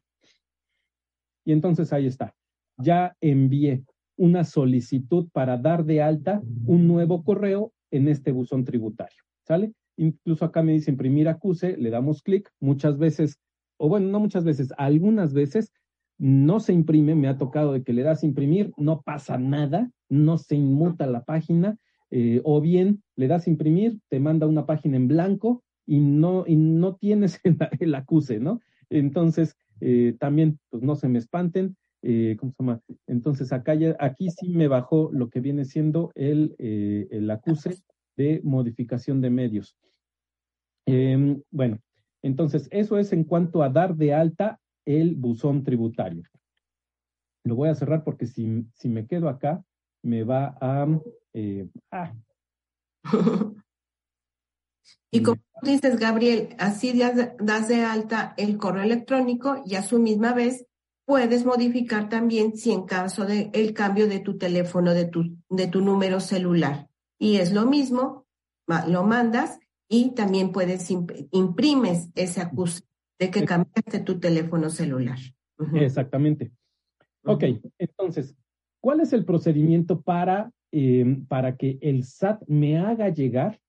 Y 1.44 1.52
entonces 1.52 1.92
ahí 1.92 2.06
está. 2.06 2.34
Ya 2.78 3.18
envié 3.20 3.84
una 4.16 4.46
solicitud 4.46 5.28
para 5.34 5.58
dar 5.58 5.84
de 5.84 6.02
alta 6.02 6.42
un 6.66 6.88
nuevo 6.88 7.26
correo 7.26 7.74
en 7.92 8.08
este 8.08 8.32
buzón 8.32 8.64
tributario. 8.64 9.22
¿Sale? 9.44 9.74
Incluso 9.98 10.46
acá 10.46 10.64
me 10.64 10.72
dice 10.72 10.92
imprimir 10.92 11.28
acuse, 11.28 11.76
le 11.76 11.90
damos 11.90 12.22
clic. 12.22 12.50
Muchas 12.62 12.98
veces, 12.98 13.38
o 13.76 13.90
bueno, 13.90 14.08
no 14.08 14.22
muchas 14.22 14.46
veces, 14.46 14.74
algunas 14.78 15.34
veces 15.34 15.74
no 16.18 16.60
se 16.60 16.74
imprime, 16.74 17.16
me 17.16 17.28
ha 17.28 17.38
tocado 17.38 17.74
de 17.74 17.84
que 17.84 17.94
le 17.94 18.04
das 18.04 18.24
imprimir, 18.24 18.72
no 18.78 19.02
pasa 19.02 19.38
nada, 19.38 19.92
no 20.10 20.38
se 20.38 20.56
inmuta 20.56 21.06
la 21.06 21.24
página, 21.24 21.78
eh, 22.10 22.42
o 22.44 22.62
bien 22.62 23.04
le 23.16 23.28
das 23.28 23.48
imprimir, 23.48 24.00
te 24.10 24.20
manda 24.20 24.48
una 24.48 24.66
página 24.66 24.98
en 24.98 25.08
blanco 25.08 25.64
y 25.86 26.00
no, 26.00 26.46
y 26.48 26.56
no 26.56 26.96
tienes 26.96 27.40
el, 27.80 27.96
acuse, 27.96 28.40
¿no? 28.40 28.62
Entonces, 28.90 29.56
eh, 29.82 30.16
también, 30.20 30.60
pues 30.70 30.82
no 30.84 30.96
se 30.96 31.08
me 31.08 31.20
espanten, 31.20 31.76
eh, 32.02 32.38
¿cómo 32.40 32.52
se 32.52 32.64
llama? 32.64 32.82
Entonces, 33.08 33.52
acá 33.52 33.76
ya, 33.76 33.96
aquí 34.00 34.30
sí 34.32 34.50
me 34.50 34.68
bajó 34.68 35.10
lo 35.12 35.30
que 35.30 35.42
viene 35.42 35.66
siendo 35.66 36.12
el, 36.16 36.56
el 36.58 37.30
acuse 37.30 37.78
de 38.16 38.42
modificación 38.44 39.22
de 39.22 39.30
medios. 39.30 39.76
Em, 40.86 41.42
bueno, 41.52 41.80
entonces, 42.24 42.68
eso 42.72 42.98
es 42.98 43.12
en 43.14 43.26
cuanto 43.26 43.62
a 43.62 43.70
dar 43.70 43.96
de 43.96 44.14
alta 44.14 44.60
el 44.88 45.16
buzón 45.16 45.64
tributario. 45.64 46.24
Lo 47.44 47.56
voy 47.56 47.70
a 47.70 47.76
cerrar 47.76 48.04
porque 48.04 48.26
si, 48.26 48.66
si 48.74 48.90
me 48.90 49.06
quedo 49.06 49.30
acá, 49.30 49.64
me 50.02 50.24
va 50.24 50.58
a... 50.60 50.88
Eh, 51.34 51.68
ah. 51.92 52.14
y 55.12 55.22
como 55.22 55.42
dices, 55.62 56.00
Gabriel, 56.00 56.56
así 56.58 56.98
das 57.40 57.68
de 57.68 57.84
alta 57.84 58.34
el 58.38 58.58
correo 58.58 58.84
electrónico 58.84 59.62
y 59.66 59.76
a 59.76 59.84
su 59.84 60.00
misma 60.00 60.34
vez 60.34 60.66
puedes 61.06 61.46
modificar 61.46 62.10
también 62.10 62.58
si 62.58 62.72
en 62.72 62.86
caso 62.86 63.26
de 63.26 63.50
el 63.54 63.74
cambio 63.74 64.08
de 64.08 64.20
tu 64.20 64.38
teléfono, 64.38 64.94
de 64.94 65.06
tu, 65.06 65.38
de 65.50 65.68
tu 65.68 65.82
número 65.82 66.20
celular. 66.22 66.90
Y 67.20 67.38
es 67.38 67.52
lo 67.52 67.66
mismo, 67.66 68.26
lo 68.88 69.04
mandas 69.04 69.60
y 69.90 70.12
también 70.12 70.52
puedes 70.52 70.90
imprimes 71.32 72.10
ese 72.16 72.42
acuse 72.42 72.87
de 73.20 73.32
que 73.32 73.46
cambiaste 73.46 74.00
tu 74.02 74.20
teléfono 74.20 74.70
celular. 74.70 75.18
Exactamente. 75.74 76.52
Ok, 77.24 77.44
entonces, 77.78 78.36
¿cuál 78.80 79.02
es 79.02 79.12
el 79.12 79.26
procedimiento 79.26 80.02
para, 80.02 80.52
em, 80.72 81.26
para 81.26 81.58
que 81.58 81.78
el 81.82 82.04
SAT 82.04 82.44
me 82.48 82.78
haga 82.78 83.10
llegar 83.10 83.60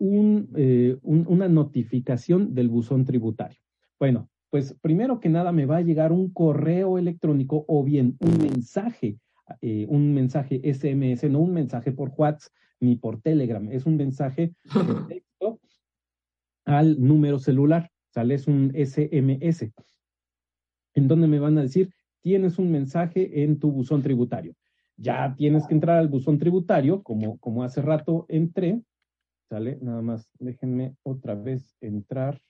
eh, 0.00 0.96
un, 1.02 1.26
una 1.26 1.48
notificación 1.48 2.54
del 2.54 2.68
buzón 2.68 3.04
tributario? 3.04 3.58
Bueno, 3.98 4.28
pues 4.50 4.74
primero 4.80 5.20
que 5.20 5.28
nada 5.28 5.52
me 5.52 5.66
va 5.66 5.78
a 5.78 5.82
llegar 5.82 6.12
un 6.12 6.32
correo 6.32 6.98
electrónico 6.98 7.64
o 7.66 7.82
bien 7.82 8.16
un 8.20 8.38
mensaje, 8.38 9.18
eh, 9.60 9.86
un 9.88 10.14
mensaje 10.14 10.60
SMS, 10.62 11.28
no 11.28 11.40
un 11.40 11.52
mensaje 11.52 11.92
por 11.92 12.12
WhatsApp 12.16 12.52
ni 12.80 12.96
por 12.96 13.20
Telegram, 13.20 13.66
es 13.72 13.86
un 13.86 13.96
mensaje 13.96 14.52
de 14.62 14.64
texto 15.08 15.60
al 16.64 17.00
número 17.00 17.38
celular 17.40 17.90
es 18.22 18.46
un 18.46 18.72
SMS, 18.74 19.72
en 20.94 21.08
donde 21.08 21.28
me 21.28 21.38
van 21.38 21.58
a 21.58 21.62
decir, 21.62 21.92
tienes 22.20 22.58
un 22.58 22.70
mensaje 22.70 23.42
en 23.42 23.58
tu 23.58 23.70
buzón 23.70 24.02
tributario. 24.02 24.54
Ya 24.96 25.34
tienes 25.36 25.66
que 25.66 25.74
entrar 25.74 25.98
al 25.98 26.08
buzón 26.08 26.38
tributario, 26.38 27.02
como, 27.02 27.38
como 27.38 27.62
hace 27.62 27.80
rato 27.80 28.26
entré, 28.28 28.82
¿sale? 29.48 29.78
Nada 29.80 30.02
más, 30.02 30.28
déjenme 30.38 30.96
otra 31.04 31.34
vez 31.34 31.76
entrar. 31.80 32.40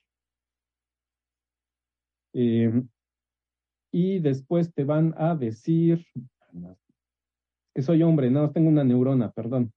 Em, 2.33 2.87
y 3.91 4.19
después 4.19 4.73
te 4.73 4.83
van 4.83 5.13
a 5.17 5.35
decir, 5.35 6.05
que 7.73 7.81
soy 7.81 8.03
hombre, 8.03 8.29
no, 8.29 8.51
tengo 8.51 8.69
una 8.69 8.83
neurona, 8.83 9.31
perdón. 9.31 9.71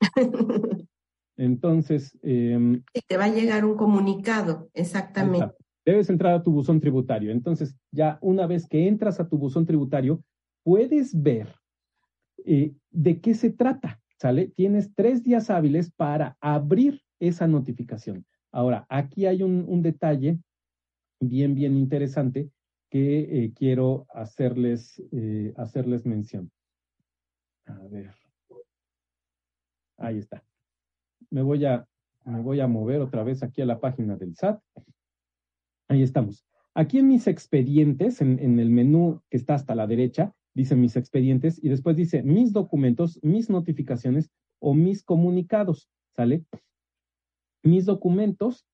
Entonces... 1.36 2.18
Eh, 2.22 2.80
te 3.06 3.16
va 3.16 3.24
a 3.24 3.34
llegar 3.34 3.64
un 3.64 3.76
comunicado, 3.76 4.70
exactamente. 4.74 5.54
Debes 5.84 6.10
entrar 6.10 6.34
a 6.34 6.42
tu 6.42 6.50
buzón 6.50 6.80
tributario. 6.80 7.30
Entonces, 7.30 7.76
ya 7.92 8.18
una 8.20 8.46
vez 8.46 8.66
que 8.66 8.88
entras 8.88 9.20
a 9.20 9.28
tu 9.28 9.38
buzón 9.38 9.66
tributario, 9.66 10.22
puedes 10.64 11.20
ver 11.22 11.54
eh, 12.44 12.74
de 12.90 13.20
qué 13.20 13.34
se 13.34 13.50
trata, 13.50 14.00
¿sale? 14.18 14.48
Tienes 14.48 14.92
tres 14.94 15.22
días 15.22 15.48
hábiles 15.50 15.92
para 15.92 16.36
abrir 16.40 17.02
esa 17.20 17.46
notificación. 17.46 18.26
Ahora, 18.50 18.86
aquí 18.88 19.26
hay 19.26 19.42
un, 19.42 19.82
detalle 19.82 20.40
bien, 21.20 21.54
bien 21.54 21.76
interesante 21.76 22.50
que 22.90 23.44
eh, 23.44 23.52
quiero 23.54 24.06
hacerles, 24.12 25.02
eh, 25.12 25.52
hacerles 25.56 26.04
mención. 26.04 26.50
A 27.66 27.78
ver. 27.88 28.14
Ahí 29.98 30.18
está 30.18 30.42
me 31.30 31.42
voy 31.42 31.64
a, 31.64 31.86
me 32.24 32.40
voy 32.40 32.60
a 32.60 32.66
mover 32.66 33.00
otra 33.00 33.22
vez 33.22 33.42
aquí 33.42 33.62
a 33.62 33.66
la 33.66 33.80
página 33.80 34.16
del 34.16 34.34
SAT. 34.36 34.60
Ahí 35.88 36.02
estamos. 36.02 36.44
Aquí 36.74 36.98
en 36.98 37.08
mis 37.08 37.26
expedientes, 37.26 38.20
en, 38.20 38.58
el 38.58 38.70
menú 38.70 39.22
que 39.30 39.36
está 39.36 39.54
hasta 39.54 39.74
la 39.74 39.86
derecha, 39.86 40.34
dice 40.54 40.76
mis 40.76 40.96
expedientes 40.96 41.62
y 41.62 41.68
después 41.68 41.96
dice 41.96 42.22
mis 42.22 42.52
documentos, 42.52 43.18
mis 43.22 43.48
notificaciones 43.48 44.30
o 44.58 44.74
mis 44.74 45.02
comunicados, 45.02 45.88
¿sale? 46.14 46.44
mis 47.62 47.84
documentos, 47.84 48.66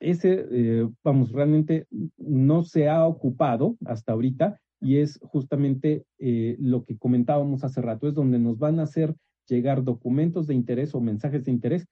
ese, 0.00 0.46
eh, 0.50 0.88
vamos, 1.02 1.32
realmente 1.32 1.86
no 2.16 2.64
se 2.64 2.88
ha 2.88 3.06
ocupado 3.06 3.76
hasta 3.86 4.12
ahorita 4.12 4.60
y 4.80 4.98
es 4.98 5.18
justamente 5.22 6.04
eh, 6.18 6.56
lo 6.58 6.84
que 6.84 6.98
comentábamos 6.98 7.64
hace 7.64 7.80
rato, 7.80 8.08
es 8.08 8.14
donde 8.14 8.38
nos 8.38 8.58
van 8.58 8.78
a 8.78 8.84
hacer 8.84 9.14
llegar 9.48 9.84
documentos 9.84 10.46
de 10.46 10.54
interés 10.54 10.94
o 10.94 11.00
mensajes 11.00 11.44
de 11.44 11.52
interés, 11.52 11.86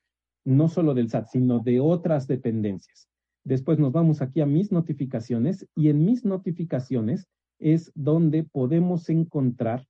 no 0.44 0.68
solo 0.68 0.94
del 0.94 1.08
SAT, 1.08 1.26
sino 1.28 1.60
de 1.60 1.80
otras 1.80 2.26
dependencias. 2.26 3.08
Después 3.44 3.78
nos 3.78 3.92
vamos 3.92 4.22
aquí 4.22 4.40
a 4.40 4.46
mis 4.46 4.72
notificaciones 4.72 5.66
y 5.74 5.88
en 5.88 6.04
mis 6.04 6.24
notificaciones 6.24 7.26
es 7.58 7.92
donde 7.94 8.44
podemos 8.44 9.08
encontrar 9.08 9.86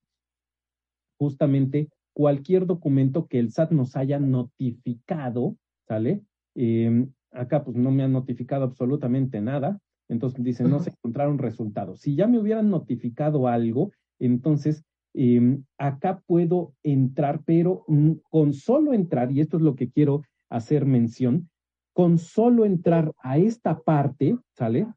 justamente 1.17 1.89
cualquier 2.13 2.65
documento 2.65 3.27
que 3.27 3.39
el 3.39 3.51
SAT 3.51 3.71
nos 3.71 3.95
haya 3.95 4.19
notificado, 4.19 5.57
¿sale? 5.87 6.21
Em, 6.55 7.11
acá 7.31 7.63
pues 7.63 7.75
no 7.75 7.91
me 7.91 8.03
han 8.03 8.13
notificado 8.13 8.63
absolutamente 8.63 9.41
nada, 9.41 9.79
entonces 10.07 10.43
dice, 10.43 10.63
no 10.63 10.79
se 10.79 10.91
encontraron 10.91 11.37
resultados. 11.37 12.01
Si 12.01 12.15
ya 12.15 12.27
me 12.27 12.39
hubieran 12.39 12.69
notificado 12.69 13.47
algo, 13.47 13.91
entonces 14.19 14.83
em, 15.15 15.63
acá 15.77 16.21
puedo 16.25 16.73
entrar, 16.83 17.41
pero 17.45 17.85
con 18.29 18.53
solo 18.53 18.93
entrar, 18.93 19.31
y 19.31 19.41
esto 19.41 19.57
es 19.57 19.63
lo 19.63 19.75
que 19.75 19.89
quiero 19.89 20.23
hacer 20.49 20.85
mención, 20.85 21.49
con 21.93 22.17
solo 22.17 22.65
entrar 22.65 23.13
a 23.23 23.37
esta 23.37 23.79
parte, 23.79 24.37
¿sale? 24.53 24.87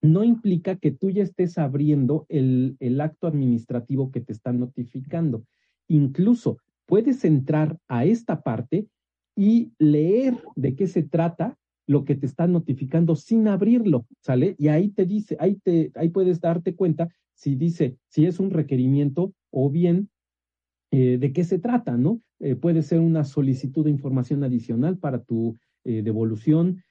No 0.00 0.24
implica 0.24 0.76
que 0.76 0.92
tú 0.92 1.10
ya 1.10 1.22
estés 1.22 1.58
abriendo 1.58 2.26
el, 2.28 2.76
el 2.80 3.00
acto 3.00 3.26
administrativo 3.26 4.10
que 4.10 4.20
te 4.20 4.32
están 4.32 4.60
notificando. 4.60 5.44
Incluso 5.88 6.58
puedes 6.86 7.24
entrar 7.24 7.78
a 7.88 8.04
esta 8.04 8.42
parte 8.42 8.86
y 9.36 9.72
leer 9.78 10.38
de 10.56 10.76
qué 10.76 10.86
se 10.86 11.02
trata 11.02 11.56
lo 11.86 12.04
que 12.04 12.14
te 12.14 12.26
está 12.26 12.46
notificando 12.46 13.16
sin 13.16 13.48
abrirlo, 13.48 14.06
¿sale? 14.20 14.54
Y 14.58 14.68
ahí 14.68 14.90
te 14.90 15.04
dice, 15.04 15.36
ahí 15.40 15.56
te, 15.56 15.90
ahí 15.94 16.08
puedes 16.10 16.40
darte 16.40 16.74
cuenta 16.74 17.08
si 17.34 17.56
dice, 17.56 17.96
si 18.08 18.26
es 18.26 18.40
un 18.40 18.50
requerimiento 18.50 19.32
o 19.50 19.70
bien 19.70 20.08
eh, 20.90 21.18
de 21.18 21.32
qué 21.32 21.44
se 21.44 21.58
trata, 21.58 21.96
¿no? 21.96 22.20
Eh, 22.40 22.54
puede 22.54 22.82
ser 22.82 23.00
una 23.00 23.24
solicitud 23.24 23.84
de 23.84 23.90
información 23.90 24.44
adicional 24.44 24.98
para 24.98 25.22
tu 25.22 25.56
eh, 25.84 26.02
devolución, 26.02 26.82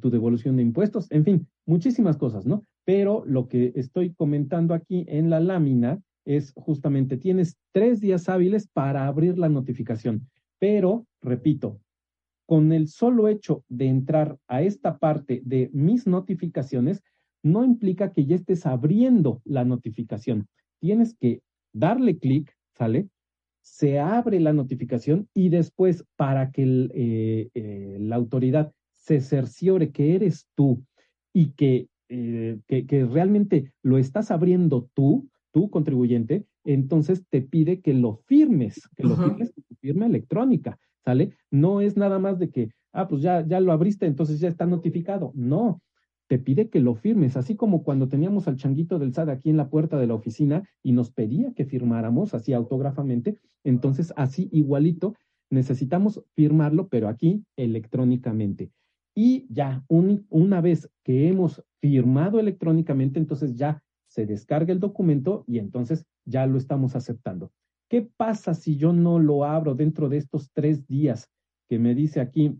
tu 0.00 0.10
devolución 0.10 0.56
de 0.56 0.62
impuestos, 0.62 1.06
en 1.12 1.24
fin, 1.24 1.46
muchísimas 1.64 2.16
cosas, 2.16 2.44
¿no? 2.44 2.64
Pero 2.84 3.22
lo 3.24 3.46
que 3.46 3.70
estoy 3.76 4.12
comentando 4.12 4.74
aquí 4.74 5.04
en 5.06 5.30
la 5.30 5.38
lámina 5.38 6.02
es 6.24 6.52
justamente, 6.56 7.16
tienes 7.16 7.56
tres 7.70 8.00
días 8.00 8.28
hábiles 8.28 8.66
para 8.66 9.06
abrir 9.06 9.38
la 9.38 9.48
notificación, 9.48 10.28
pero, 10.58 11.06
repito, 11.22 11.78
con 12.44 12.72
el 12.72 12.88
solo 12.88 13.28
hecho 13.28 13.62
de 13.68 13.86
entrar 13.86 14.38
a 14.48 14.62
esta 14.62 14.98
parte 14.98 15.42
de 15.44 15.70
mis 15.72 16.06
notificaciones, 16.08 17.02
no 17.42 17.64
implica 17.64 18.12
que 18.12 18.26
ya 18.26 18.36
estés 18.36 18.66
abriendo 18.66 19.40
la 19.44 19.64
notificación. 19.64 20.48
Tienes 20.80 21.14
que 21.14 21.42
darle 21.72 22.18
clic, 22.18 22.54
¿sale? 22.74 23.08
Se 23.62 23.98
abre 23.98 24.40
la 24.40 24.52
notificación 24.52 25.28
y 25.34 25.48
después 25.48 26.04
para 26.16 26.50
que 26.50 26.88
eh, 26.94 27.50
eh, 27.54 27.96
la 28.00 28.16
autoridad 28.16 28.72
se 28.94 29.20
cerciore 29.20 29.90
que 29.90 30.14
eres 30.14 30.48
tú 30.54 30.82
y 31.32 31.50
que, 31.50 31.88
eh, 32.08 32.58
que, 32.66 32.86
que 32.86 33.04
realmente 33.04 33.72
lo 33.82 33.98
estás 33.98 34.30
abriendo 34.30 34.88
tú, 34.94 35.28
tu 35.52 35.70
contribuyente, 35.70 36.44
entonces 36.64 37.24
te 37.28 37.42
pide 37.42 37.80
que 37.80 37.94
lo 37.94 38.16
firmes, 38.26 38.88
que 38.96 39.04
lo 39.04 39.16
firmes 39.16 39.52
con 39.52 39.64
tu 39.64 39.74
firma 39.76 40.06
electrónica. 40.06 40.78
¿sale? 41.08 41.32
No 41.50 41.80
es 41.80 41.96
nada 41.96 42.18
más 42.18 42.38
de 42.38 42.50
que, 42.50 42.70
ah, 42.92 43.08
pues 43.08 43.22
ya, 43.22 43.46
ya 43.46 43.60
lo 43.60 43.72
abriste, 43.72 44.04
entonces 44.04 44.40
ya 44.40 44.48
está 44.48 44.66
notificado. 44.66 45.32
No, 45.34 45.80
te 46.28 46.38
pide 46.38 46.68
que 46.68 46.80
lo 46.80 46.94
firmes, 46.94 47.36
así 47.36 47.56
como 47.56 47.82
cuando 47.82 48.08
teníamos 48.08 48.48
al 48.48 48.56
changuito 48.56 48.98
del 48.98 49.14
SAT 49.14 49.30
aquí 49.30 49.50
en 49.50 49.56
la 49.56 49.70
puerta 49.70 49.98
de 49.98 50.06
la 50.06 50.14
oficina 50.14 50.68
y 50.82 50.92
nos 50.92 51.10
pedía 51.10 51.54
que 51.54 51.64
firmáramos 51.64 52.34
así 52.34 52.52
autógrafamente, 52.52 53.38
entonces 53.64 54.12
así 54.14 54.48
igualito 54.52 55.14
necesitamos 55.50 56.22
firmarlo, 56.34 56.88
pero 56.88 57.08
aquí 57.08 57.44
electrónicamente. 57.56 58.70
Y 59.14 59.46
ya 59.48 59.84
una 59.88 60.60
vez 60.60 60.88
que 61.02 61.28
hemos 61.28 61.64
firmado 61.80 62.38
electrónicamente, 62.38 63.18
entonces 63.18 63.56
ya 63.56 63.82
se 64.06 64.26
descarga 64.26 64.72
el 64.72 64.80
documento 64.80 65.44
y 65.46 65.58
entonces 65.58 66.04
ya 66.24 66.46
lo 66.46 66.58
estamos 66.58 66.94
aceptando. 66.94 67.50
¿Qué 67.88 68.08
pasa 68.16 68.52
si 68.52 68.76
yo 68.76 68.92
no 68.92 69.18
lo 69.18 69.44
abro 69.44 69.74
dentro 69.74 70.08
de 70.08 70.18
estos 70.18 70.50
tres 70.52 70.86
días 70.86 71.30
que 71.68 71.78
me 71.78 71.94
dice 71.94 72.20
aquí, 72.20 72.58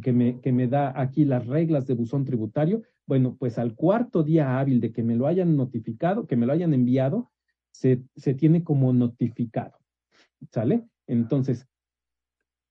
que 0.00 0.12
me, 0.12 0.40
que 0.40 0.52
me 0.52 0.68
da 0.68 0.98
aquí 1.00 1.24
las 1.24 1.46
reglas 1.46 1.86
de 1.86 1.94
buzón 1.94 2.24
tributario? 2.24 2.82
Bueno, 3.06 3.36
pues 3.38 3.58
al 3.58 3.74
cuarto 3.74 4.22
día 4.22 4.58
hábil 4.58 4.80
de 4.80 4.92
que 4.92 5.02
me 5.02 5.16
lo 5.16 5.26
hayan 5.26 5.56
notificado, 5.56 6.26
que 6.26 6.36
me 6.36 6.46
lo 6.46 6.52
hayan 6.52 6.72
enviado, 6.72 7.30
se, 7.72 8.02
se 8.16 8.34
tiene 8.34 8.62
como 8.62 8.92
notificado. 8.92 9.78
¿Sale? 10.50 10.84
Entonces, 11.06 11.66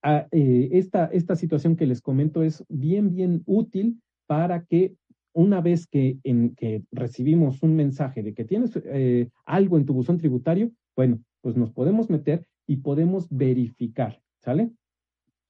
eh, 0.03 0.69
esta, 0.71 1.05
esta 1.05 1.35
situación 1.35 1.75
que 1.75 1.85
les 1.85 2.01
comento 2.01 2.41
es 2.43 2.65
bien, 2.69 3.11
bien 3.11 3.43
útil 3.45 4.01
para 4.25 4.65
que 4.65 4.95
una 5.33 5.61
vez 5.61 5.87
que, 5.87 6.17
en, 6.23 6.55
que 6.55 6.83
recibimos 6.91 7.63
un 7.63 7.75
mensaje 7.75 8.23
de 8.23 8.33
que 8.33 8.43
tienes 8.43 8.71
eh, 8.83 9.29
algo 9.45 9.77
en 9.77 9.85
tu 9.85 9.93
buzón 9.93 10.17
tributario, 10.17 10.71
bueno, 10.95 11.19
pues 11.41 11.55
nos 11.55 11.71
podemos 11.71 12.09
meter 12.09 12.45
y 12.67 12.77
podemos 12.77 13.27
verificar, 13.29 14.21
¿sale? 14.39 14.71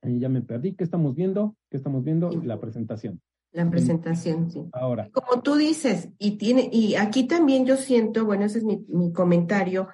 Ahí 0.01 0.19
ya 0.19 0.29
me 0.29 0.41
perdí. 0.41 0.73
¿Qué 0.73 0.83
estamos 0.83 1.15
viendo? 1.15 1.55
¿Qué 1.69 1.77
estamos 1.77 2.03
viendo? 2.03 2.29
La 2.43 2.59
presentación. 2.59 3.21
La 3.51 3.69
presentación, 3.69 4.49
sí. 4.49 4.69
Ahora. 4.71 5.09
Como 5.11 5.41
tú 5.41 5.55
dices, 5.55 6.09
y 6.17 6.37
tiene, 6.37 6.69
y 6.71 6.95
aquí 6.95 7.25
también 7.25 7.65
yo 7.65 7.75
siento, 7.75 8.25
bueno, 8.25 8.45
ese 8.45 8.59
es 8.59 8.63
mi, 8.63 8.85
mi 8.87 9.11
comentario, 9.11 9.89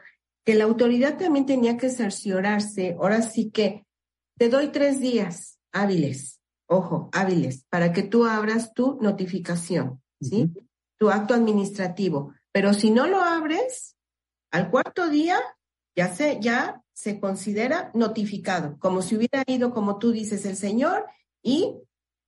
que 0.45 0.55
la 0.55 0.65
autoridad 0.65 1.17
también 1.17 1.45
tenía 1.45 1.75
que 1.75 1.89
cerciorarse, 1.89 2.95
ahora 2.99 3.21
sí 3.21 3.49
que 3.49 3.85
te 4.37 4.49
doy 4.49 4.67
tres 4.67 4.99
días 4.99 5.59
hábiles, 5.73 6.39
ojo, 6.67 7.09
hábiles, 7.13 7.65
para 7.69 7.91
que 7.91 8.03
tú 8.03 8.25
abras 8.25 8.73
tu 8.73 8.97
notificación, 9.01 10.01
¿sí? 10.21 10.51
Tu 10.97 11.09
acto 11.09 11.33
administrativo. 11.33 12.33
Pero 12.51 12.73
si 12.73 12.91
no 12.91 13.07
lo 13.07 13.21
abres, 13.21 13.95
al 14.51 14.69
cuarto 14.69 15.09
día 15.09 15.37
ya 15.95 16.07
se, 16.07 16.39
ya 16.39 16.81
se 16.97 17.19
considera 17.19 17.91
notificado, 17.93 18.79
como 18.79 19.03
si 19.03 19.15
hubiera 19.15 19.43
ido, 19.45 19.71
como 19.71 19.99
tú 19.99 20.11
dices, 20.11 20.47
el 20.47 20.55
señor 20.55 21.05
y 21.43 21.75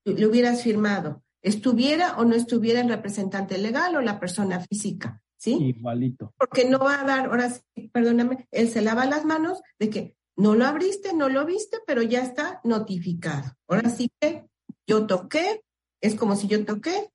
le 0.05 0.27
hubieras 0.27 0.62
firmado, 0.62 1.23
estuviera 1.41 2.17
o 2.19 2.23
no 2.23 2.36
estuviera 2.36 2.79
el 2.82 2.88
representante 2.88 3.58
legal 3.58 3.95
o 3.95 4.01
la 4.01 4.19
persona 4.19 4.60
física, 4.60 5.23
¿sí? 5.38 5.73
Igualito. 5.75 6.36
Porque 6.38 6.69
no 6.69 6.77
va 6.77 7.01
a 7.01 7.03
dar, 7.03 7.25
ahora 7.25 7.49
sí, 7.49 7.89
perdóname, 7.91 8.47
él 8.51 8.69
se 8.69 8.84
lava 8.84 9.08
las 9.08 9.25
manos 9.25 9.60
de 9.79 9.89
que 9.89 10.15
no 10.38 10.53
lo 10.53 10.67
abriste, 10.67 11.15
no 11.15 11.29
lo 11.29 11.47
viste, 11.47 11.79
pero 11.88 12.03
ya 12.03 12.21
está 12.21 12.62
notificado. 12.63 13.51
Ahora 13.67 13.89
sí 13.89 14.12
que 14.19 14.45
yo 14.86 15.08
toqué, 15.08 15.63
es 15.99 16.13
como 16.13 16.36
si 16.36 16.47
yo 16.47 16.63
toqué 16.63 17.10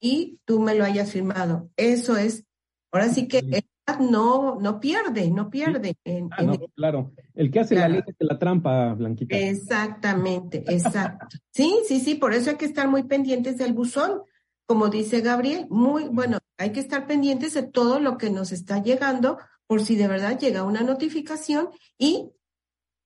y 0.00 0.40
tú 0.46 0.58
me 0.58 0.74
lo 0.74 0.84
hayas 0.84 1.12
firmado. 1.12 1.68
Eso 1.76 2.16
es, 2.16 2.46
ahora 2.90 3.10
sí 3.10 3.28
que 3.28 3.66
no, 4.00 4.58
no 4.60 4.80
pierde, 4.80 5.30
no 5.30 5.50
pierde. 5.50 5.96
Ah, 6.30 6.56
claro, 6.74 7.12
el 7.34 7.50
que 7.50 7.60
hace 7.60 7.74
la 7.74 7.88
ley 7.88 8.02
es 8.06 8.16
la 8.18 8.38
trampa, 8.38 8.94
Blanquita. 8.94 9.36
Exactamente, 9.36 10.64
exacto. 10.66 11.36
sí, 11.52 11.74
sí, 11.86 12.00
sí, 12.00 12.14
por 12.14 12.32
eso 12.32 12.50
hay 12.50 12.56
que 12.56 12.64
estar 12.64 12.88
muy 12.88 13.04
pendientes 13.04 13.58
del 13.58 13.72
buzón, 13.72 14.22
como 14.66 14.88
dice 14.88 15.20
Gabriel, 15.20 15.66
muy 15.70 16.08
bueno, 16.08 16.38
hay 16.56 16.72
que 16.72 16.80
estar 16.80 17.06
pendientes 17.06 17.54
de 17.54 17.62
todo 17.62 18.00
lo 18.00 18.16
que 18.16 18.30
nos 18.30 18.52
está 18.52 18.82
llegando 18.82 19.38
por 19.66 19.82
si 19.82 19.96
de 19.96 20.08
verdad 20.08 20.38
llega 20.38 20.62
una 20.62 20.82
notificación 20.82 21.68
y 21.98 22.30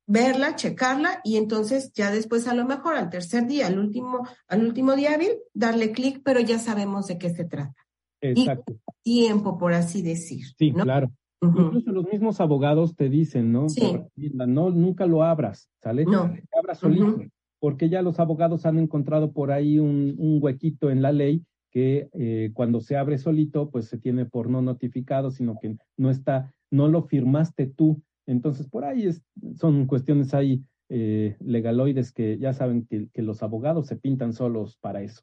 verla, 0.06 0.56
checarla 0.56 1.20
y 1.22 1.36
entonces 1.36 1.92
ya 1.92 2.10
después 2.10 2.48
a 2.48 2.54
lo 2.54 2.64
mejor 2.64 2.96
al 2.96 3.10
tercer 3.10 3.46
día, 3.46 3.66
al 3.66 3.78
último, 3.78 4.26
al 4.46 4.64
último 4.64 4.94
día 4.94 5.14
hábil, 5.14 5.38
darle 5.52 5.92
clic, 5.92 6.22
pero 6.24 6.40
ya 6.40 6.58
sabemos 6.58 7.06
de 7.08 7.18
qué 7.18 7.30
se 7.30 7.44
trata. 7.44 7.87
Exacto. 8.20 8.76
tiempo, 9.02 9.58
por 9.58 9.72
así 9.72 10.02
decir. 10.02 10.44
Sí, 10.56 10.72
claro. 10.72 11.10
Incluso 11.40 11.92
los 11.92 12.06
mismos 12.10 12.40
abogados 12.40 12.96
te 12.96 13.08
dicen, 13.08 13.52
¿no? 13.52 13.68
Sí. 13.68 14.00
No, 14.16 14.70
nunca 14.70 15.06
lo 15.06 15.22
abras, 15.22 15.70
¿sale? 15.80 16.04
No. 16.04 16.34
Abras 16.58 16.78
solito, 16.78 17.22
porque 17.60 17.88
ya 17.88 18.02
los 18.02 18.18
abogados 18.18 18.66
han 18.66 18.78
encontrado 18.78 19.32
por 19.32 19.52
ahí 19.52 19.78
un, 19.78 20.16
un 20.18 20.42
huequito 20.42 20.90
en 20.90 21.00
la 21.00 21.12
ley 21.12 21.44
que 21.70 22.08
eh, 22.12 22.50
cuando 22.54 22.80
se 22.80 22.96
abre 22.96 23.18
solito, 23.18 23.70
pues 23.70 23.86
se 23.86 23.98
tiene 23.98 24.24
por 24.24 24.48
no 24.50 24.62
notificado, 24.62 25.30
sino 25.30 25.58
que 25.60 25.76
no 25.96 26.10
está, 26.10 26.52
no 26.70 26.88
lo 26.88 27.02
firmaste 27.02 27.66
tú. 27.66 28.02
Entonces, 28.26 28.66
por 28.66 28.84
ahí 28.84 29.06
es, 29.06 29.22
son 29.54 29.86
cuestiones 29.86 30.34
ahí 30.34 30.64
eh, 30.88 31.36
legaloides 31.40 32.12
que 32.12 32.38
ya 32.38 32.52
saben 32.52 32.86
que, 32.86 33.08
que 33.12 33.22
los 33.22 33.42
abogados 33.42 33.86
se 33.86 33.96
pintan 33.96 34.32
solos 34.32 34.76
para 34.80 35.02
eso. 35.02 35.22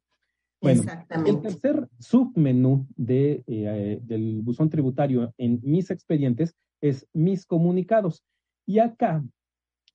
Bueno, 0.65 0.83
el 1.27 1.41
tercer 1.41 1.87
submenú 1.99 2.87
de, 2.95 3.43
eh, 3.45 3.99
del 4.01 4.41
buzón 4.41 4.69
tributario 4.69 5.31
en 5.37 5.59
mis 5.63 5.91
expedientes 5.91 6.55
es 6.81 7.07
mis 7.13 7.45
comunicados. 7.45 8.23
Y 8.65 8.79
acá 8.79 9.23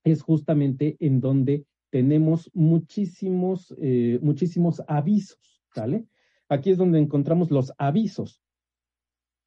es 0.05 0.23
justamente 0.23 0.97
en 1.01 1.21
donde 1.21 1.67
tenemos 1.91 2.51
muchísimos, 2.55 3.75
eh, 3.81 4.21
muchísimos 4.23 4.83
avisos, 4.87 5.61
¿sale? 5.75 6.07
Aquí 6.49 6.71
es 6.71 6.79
donde 6.79 7.01
encontramos 7.01 7.51
los 7.51 7.73
avisos. 7.77 8.41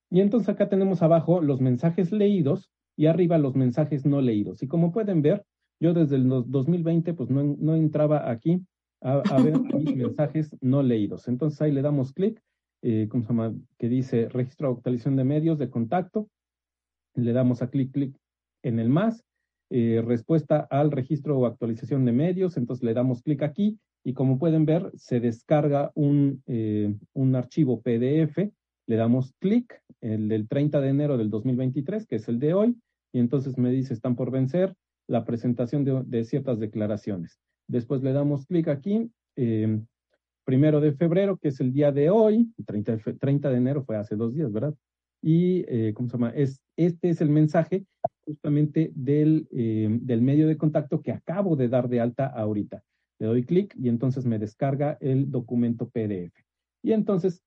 Y 0.10 0.20
entonces 0.20 0.50
acá 0.50 0.68
tenemos 0.68 1.02
abajo 1.02 1.42
los 1.42 1.62
mensajes 1.62 2.12
leídos 2.12 2.70
y 2.98 3.06
arriba 3.06 3.38
los 3.38 3.56
mensajes 3.56 4.06
no 4.06 4.22
leídos. 4.22 4.62
Y 4.62 4.68
como 4.68 4.92
pueden 4.92 5.22
ver, 5.22 5.46
yo 5.80 5.94
desde 5.94 6.18
el 6.18 6.28
2020 6.28 7.14
pues 7.14 7.30
no, 7.30 7.44
no 7.44 7.76
entraba 7.76 8.30
aquí 8.30 8.62
a, 9.04 9.42
ver 9.42 9.60
mis 9.60 9.96
mensajes 9.96 10.56
no 10.62 10.82
leídos. 10.82 11.28
Entonces 11.28 11.62
ahí 11.62 11.72
le 11.72 11.82
damos 11.82 12.13
clic, 12.13 12.42
eh, 12.82 13.08
¿cómo 13.10 13.24
se 13.24 13.30
llama? 13.30 13.54
Que 13.78 13.89
dice 13.89 14.30
registro 14.30 14.70
de 14.70 14.76
actualización 14.76 15.16
de 15.16 15.24
medios 15.24 15.58
de 15.60 15.70
contacto. 15.70 16.30
Le 17.16 17.34
damos 17.34 17.62
a 17.62 17.70
clic, 17.70 17.92
clic 17.92 18.16
en 18.63 18.80
el 18.80 18.89
más, 18.89 19.24
eh, 19.70 20.02
respuesta 20.06 20.68
al 20.70 20.92
registro 20.92 21.38
o 21.38 21.46
actualización 21.46 22.06
de 22.06 22.13
medios. 22.13 22.58
Entonces 22.58 22.84
le 22.84 22.94
damos 22.94 23.22
clic 23.22 23.44
aquí 23.44 23.78
y 24.04 24.13
como 24.13 24.38
pueden 24.38 24.66
ver, 24.66 24.92
se 24.96 25.20
descarga 25.20 25.92
un, 25.96 26.42
eh, 26.48 26.94
un 27.13 27.36
archivo 27.36 27.82
PDF. 27.82 28.52
Le 28.86 28.96
damos 28.96 29.34
clic, 29.39 29.82
el 30.02 30.28
del 30.28 30.48
30 30.48 30.82
de 30.82 30.89
enero 30.89 31.18
del 31.18 31.30
2023, 31.30 32.06
que 32.06 32.18
es 32.18 32.28
el 32.28 32.39
de 32.39 32.54
hoy, 32.54 32.76
y 33.13 33.20
entonces 33.20 33.58
me 33.58 33.72
dice, 33.72 33.94
están 33.94 34.16
por 34.16 34.32
vencer 34.32 34.76
la 35.08 35.24
presentación 35.24 35.86
de, 36.06 36.26
ciertas 36.26 36.60
declaraciones. 36.60 37.39
Después 37.67 38.04
le 38.04 38.13
damos 38.13 38.45
clic 38.45 38.67
aquí, 38.67 39.12
eh, 39.36 39.80
primero 40.45 40.82
de 40.82 40.93
febrero, 40.93 41.38
que 41.38 41.49
es 41.49 41.60
el 41.60 41.73
día 41.73 41.91
de 41.91 42.10
hoy, 42.10 42.54
30 42.65 42.97
de, 42.97 43.13
30 43.13 43.49
de 43.49 43.58
enero 43.58 43.84
fue 43.84 43.97
hace 43.97 44.15
dos 44.15 44.34
días, 44.34 44.52
¿verdad? 44.52 44.73
Y, 45.21 45.63
eh, 45.67 45.93
¿cómo 45.93 46.10
se 46.10 46.13
llama? 46.13 46.32
Es, 46.32 46.62
este 46.76 47.10
es 47.10 47.21
el 47.21 47.30
mensaje 47.30 47.86
justamente 48.26 48.91
del, 48.95 49.47
eh, 49.52 49.88
del 50.02 50.21
medio 50.21 50.47
de 50.47 50.58
contacto 50.58 51.02
que 51.02 51.12
acabo 51.12 51.56
de 51.56 51.69
dar 51.69 51.88
de 51.88 52.02
alta 52.02 52.28
ahorita. 52.28 52.84
Le 53.19 53.28
doy 53.28 53.43
clic 53.43 53.73
y 53.80 53.89
entonces 53.89 54.26
me 54.26 54.39
descarga 54.39 54.97
el 54.99 55.32
documento 55.32 55.89
PDF. 55.89 56.34
Y 56.84 56.91
entonces 56.91 57.41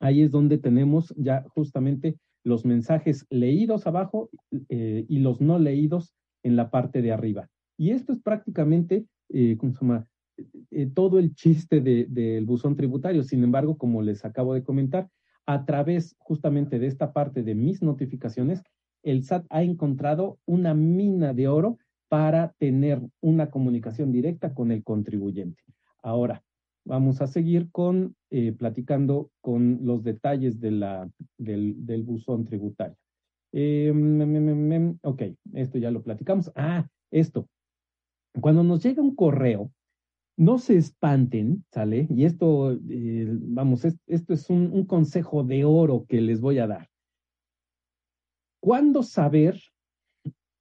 ahí 0.00 0.22
es 0.22 0.30
donde 0.30 0.58
tenemos 0.58 1.14
ya 1.16 1.44
justamente 1.48 2.16
los 2.44 2.64
mensajes 2.64 3.26
leídos 3.30 3.86
abajo 3.86 4.30
eh, 4.68 5.04
y 5.08 5.18
los 5.18 5.40
no 5.40 5.58
leídos 5.58 6.14
en 6.42 6.56
la 6.56 6.70
parte 6.70 7.02
de 7.02 7.12
arriba. 7.12 7.48
Y 7.76 7.90
esto 7.90 8.12
es 8.12 8.20
prácticamente, 8.20 9.06
eh, 9.28 9.56
¿cómo 9.58 9.72
se 9.72 9.80
llama? 9.80 10.08
Eh, 10.70 10.86
todo 10.94 11.18
el 11.18 11.34
chiste 11.34 11.80
del 11.80 12.44
buzón 12.46 12.76
tributario. 12.76 13.22
Sin 13.22 13.42
embargo, 13.42 13.76
como 13.76 14.02
les 14.02 14.24
acabo 14.24 14.54
de 14.54 14.62
comentar, 14.62 15.08
a 15.46 15.64
través 15.64 16.14
justamente 16.18 16.78
de 16.78 16.86
esta 16.86 17.12
parte 17.12 17.42
de 17.42 17.54
mis 17.54 17.82
notificaciones, 17.82 18.62
el 19.02 19.24
SAT 19.24 19.46
ha 19.50 19.62
encontrado 19.62 20.38
una 20.44 20.74
mina 20.74 21.32
de 21.32 21.48
oro 21.48 21.78
para 22.08 22.54
tener 22.58 23.00
una 23.20 23.50
comunicación 23.50 24.12
directa 24.12 24.54
con 24.54 24.72
el 24.72 24.82
contribuyente. 24.84 25.62
Ahora, 26.02 26.42
vamos 26.84 27.20
a 27.20 27.26
seguir 27.26 27.70
con 27.70 28.14
eh, 28.30 28.52
platicando 28.52 29.30
con 29.40 29.80
los 29.82 30.02
detalles 30.02 30.60
de 30.60 30.70
la, 30.70 31.10
del, 31.36 32.02
buzón 32.02 32.44
tributario. 32.44 32.96
Eh, 33.52 33.92
ok, 35.02 35.22
esto 35.54 35.78
ya 35.78 35.90
lo 35.90 36.02
platicamos. 36.02 36.50
Ah, 36.54 36.86
esto. 37.10 37.48
Cuando 38.40 38.62
nos 38.62 38.82
llega 38.82 39.02
un 39.02 39.14
correo, 39.14 39.72
no 40.36 40.58
se 40.58 40.76
espanten, 40.76 41.64
¿sale? 41.72 42.06
Y 42.10 42.24
esto, 42.24 42.72
eh, 42.72 43.26
vamos, 43.28 43.84
esto 43.84 44.32
es 44.32 44.48
un, 44.48 44.72
un, 44.72 44.86
consejo 44.86 45.42
de 45.42 45.64
oro 45.64 46.06
que 46.08 46.20
les 46.20 46.40
voy 46.40 46.58
a 46.58 46.68
dar. 46.68 46.88
¿Cuándo 48.60 49.02
saber, 49.02 49.60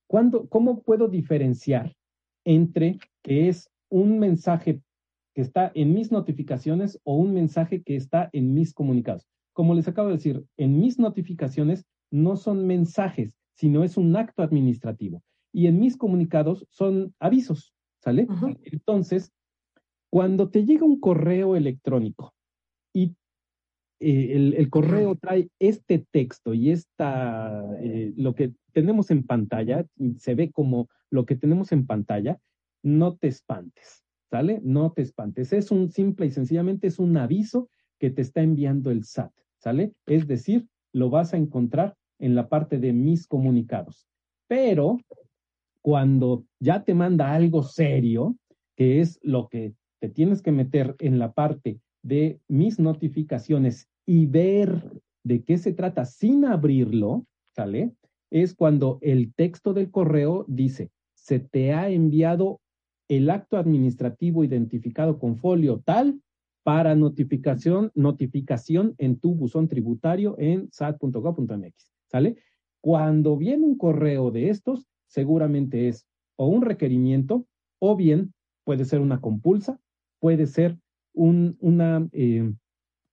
cuándo, 0.08 0.48
cómo 0.50 0.82
puedo 0.82 1.08
diferenciar 1.08 1.96
entre 2.44 2.98
que 3.22 3.50
es 3.50 3.70
un 3.90 4.18
mensaje 4.18 4.82
que 5.36 5.42
está 5.42 5.72
en 5.76 5.94
mis 5.94 6.12
notificaciones 6.12 7.00
o 7.04 7.16
un 7.16 7.34
mensaje 7.34 7.84
que 7.84 7.96
está 7.96 8.30
en 8.34 8.56
mis 8.56 8.74
comunicados? 8.74 9.28
Como 9.54 9.76
les 9.76 9.88
acabo 9.88 10.08
de 10.08 10.16
decir, 10.16 10.44
en 10.58 10.80
mis 10.80 10.98
notificaciones 10.98 11.86
no 12.12 12.36
son 12.36 12.66
mensajes, 12.66 13.36
sino 13.54 13.84
es 13.84 13.98
un 13.98 14.16
acto 14.16 14.42
administrativo. 14.42 15.22
Y 15.58 15.66
en 15.66 15.80
mis 15.80 15.98
comunicados 15.98 16.68
son 16.70 17.16
avisos, 17.20 17.74
¿sale? 17.98 18.28
Entonces, 18.62 19.32
cuando 20.12 20.52
te 20.52 20.64
llega 20.64 20.86
un 20.86 21.00
correo 21.00 21.56
electrónico 21.56 22.36
y 22.94 23.16
eh, 24.00 24.54
el, 24.56 24.70
correo 24.70 25.16
trae 25.16 25.50
este 25.58 26.06
texto 26.12 26.54
y 26.54 26.70
esta, 26.70 27.66
eh, 27.80 28.14
lo 28.16 28.36
que 28.36 28.54
tenemos 28.72 29.10
en 29.10 29.24
pantalla, 29.24 29.84
se 30.18 30.36
ve 30.36 30.52
como 30.52 30.90
lo 31.10 31.26
que 31.26 31.36
tenemos 31.36 31.72
en 31.72 31.88
pantalla, 31.88 32.40
no 32.84 33.16
te 33.16 33.28
espantes, 33.28 34.04
¿sale? 34.30 34.62
No 34.64 34.92
te 34.92 35.02
espantes. 35.02 35.54
Es 35.54 35.72
un 35.72 35.90
simple 35.90 36.28
y 36.28 36.30
sencillamente 36.30 36.86
es 36.86 37.00
un 37.00 37.18
aviso 37.18 37.72
que 37.98 38.12
te 38.12 38.22
está 38.22 38.44
enviando 38.44 38.92
el 38.92 39.06
SAT, 39.06 39.32
¿sale? 39.58 39.92
Es 40.06 40.28
decir, 40.28 40.68
lo 40.94 41.10
vas 41.10 41.34
a 41.34 41.38
encontrar 41.38 41.96
en 42.20 42.36
la 42.36 42.48
parte 42.48 42.78
de 42.78 42.94
mis 42.94 43.26
comunicados. 43.26 44.08
Pero 44.48 45.00
cuando 45.88 46.46
ya 46.60 46.84
te 46.84 46.94
manda 46.94 47.34
algo 47.34 47.64
serio, 47.64 48.36
que 48.76 49.00
es 49.00 49.22
lo 49.24 49.48
que 49.48 49.74
te 50.02 50.10
tienes 50.10 50.42
que 50.42 50.52
meter 50.52 50.98
en 51.00 51.18
la 51.18 51.32
parte 51.32 51.80
de 52.04 52.42
mis 52.50 52.78
notificaciones 52.78 53.88
y 54.06 54.26
ver 54.26 54.84
de 55.24 55.46
qué 55.46 55.58
se 55.58 55.72
trata 55.72 56.04
sin 56.04 56.44
abrirlo, 56.44 57.26
¿sale? 57.56 57.94
Es 58.30 58.54
cuando 58.54 59.00
el 59.02 59.34
texto 59.34 59.74
del 59.74 59.90
correo 59.90 60.44
dice, 60.50 60.92
se 61.14 61.40
te 61.40 61.72
ha 61.72 61.90
enviado 61.90 62.60
el 63.08 63.30
acto 63.30 63.56
administrativo 63.56 64.44
identificado 64.44 65.18
con 65.18 65.38
folio 65.38 65.82
tal 65.86 66.20
para 66.64 66.96
notificación, 66.96 67.94
notificación 67.96 68.94
en 68.98 69.20
tu 69.22 69.36
buzón 69.36 69.70
tributario 69.70 70.36
en 70.38 70.68
sat.gov.mx, 70.70 71.94
¿sale? 72.08 72.36
Cuando 72.82 73.38
viene 73.38 73.66
un 73.66 73.78
correo 73.78 74.32
de 74.32 74.50
estos, 74.50 74.86
seguramente 75.08 75.88
es 75.88 76.06
o 76.38 76.48
un 76.48 76.62
requerimiento 76.62 77.46
o 77.80 77.96
bien 77.96 78.34
puede 78.64 78.86
ser 78.86 79.00
una 79.00 79.22
compulsa, 79.22 79.80
puede 80.20 80.46
ser 80.48 80.78
un, 81.14 81.58
una, 81.60 82.08
eh, 82.12 82.54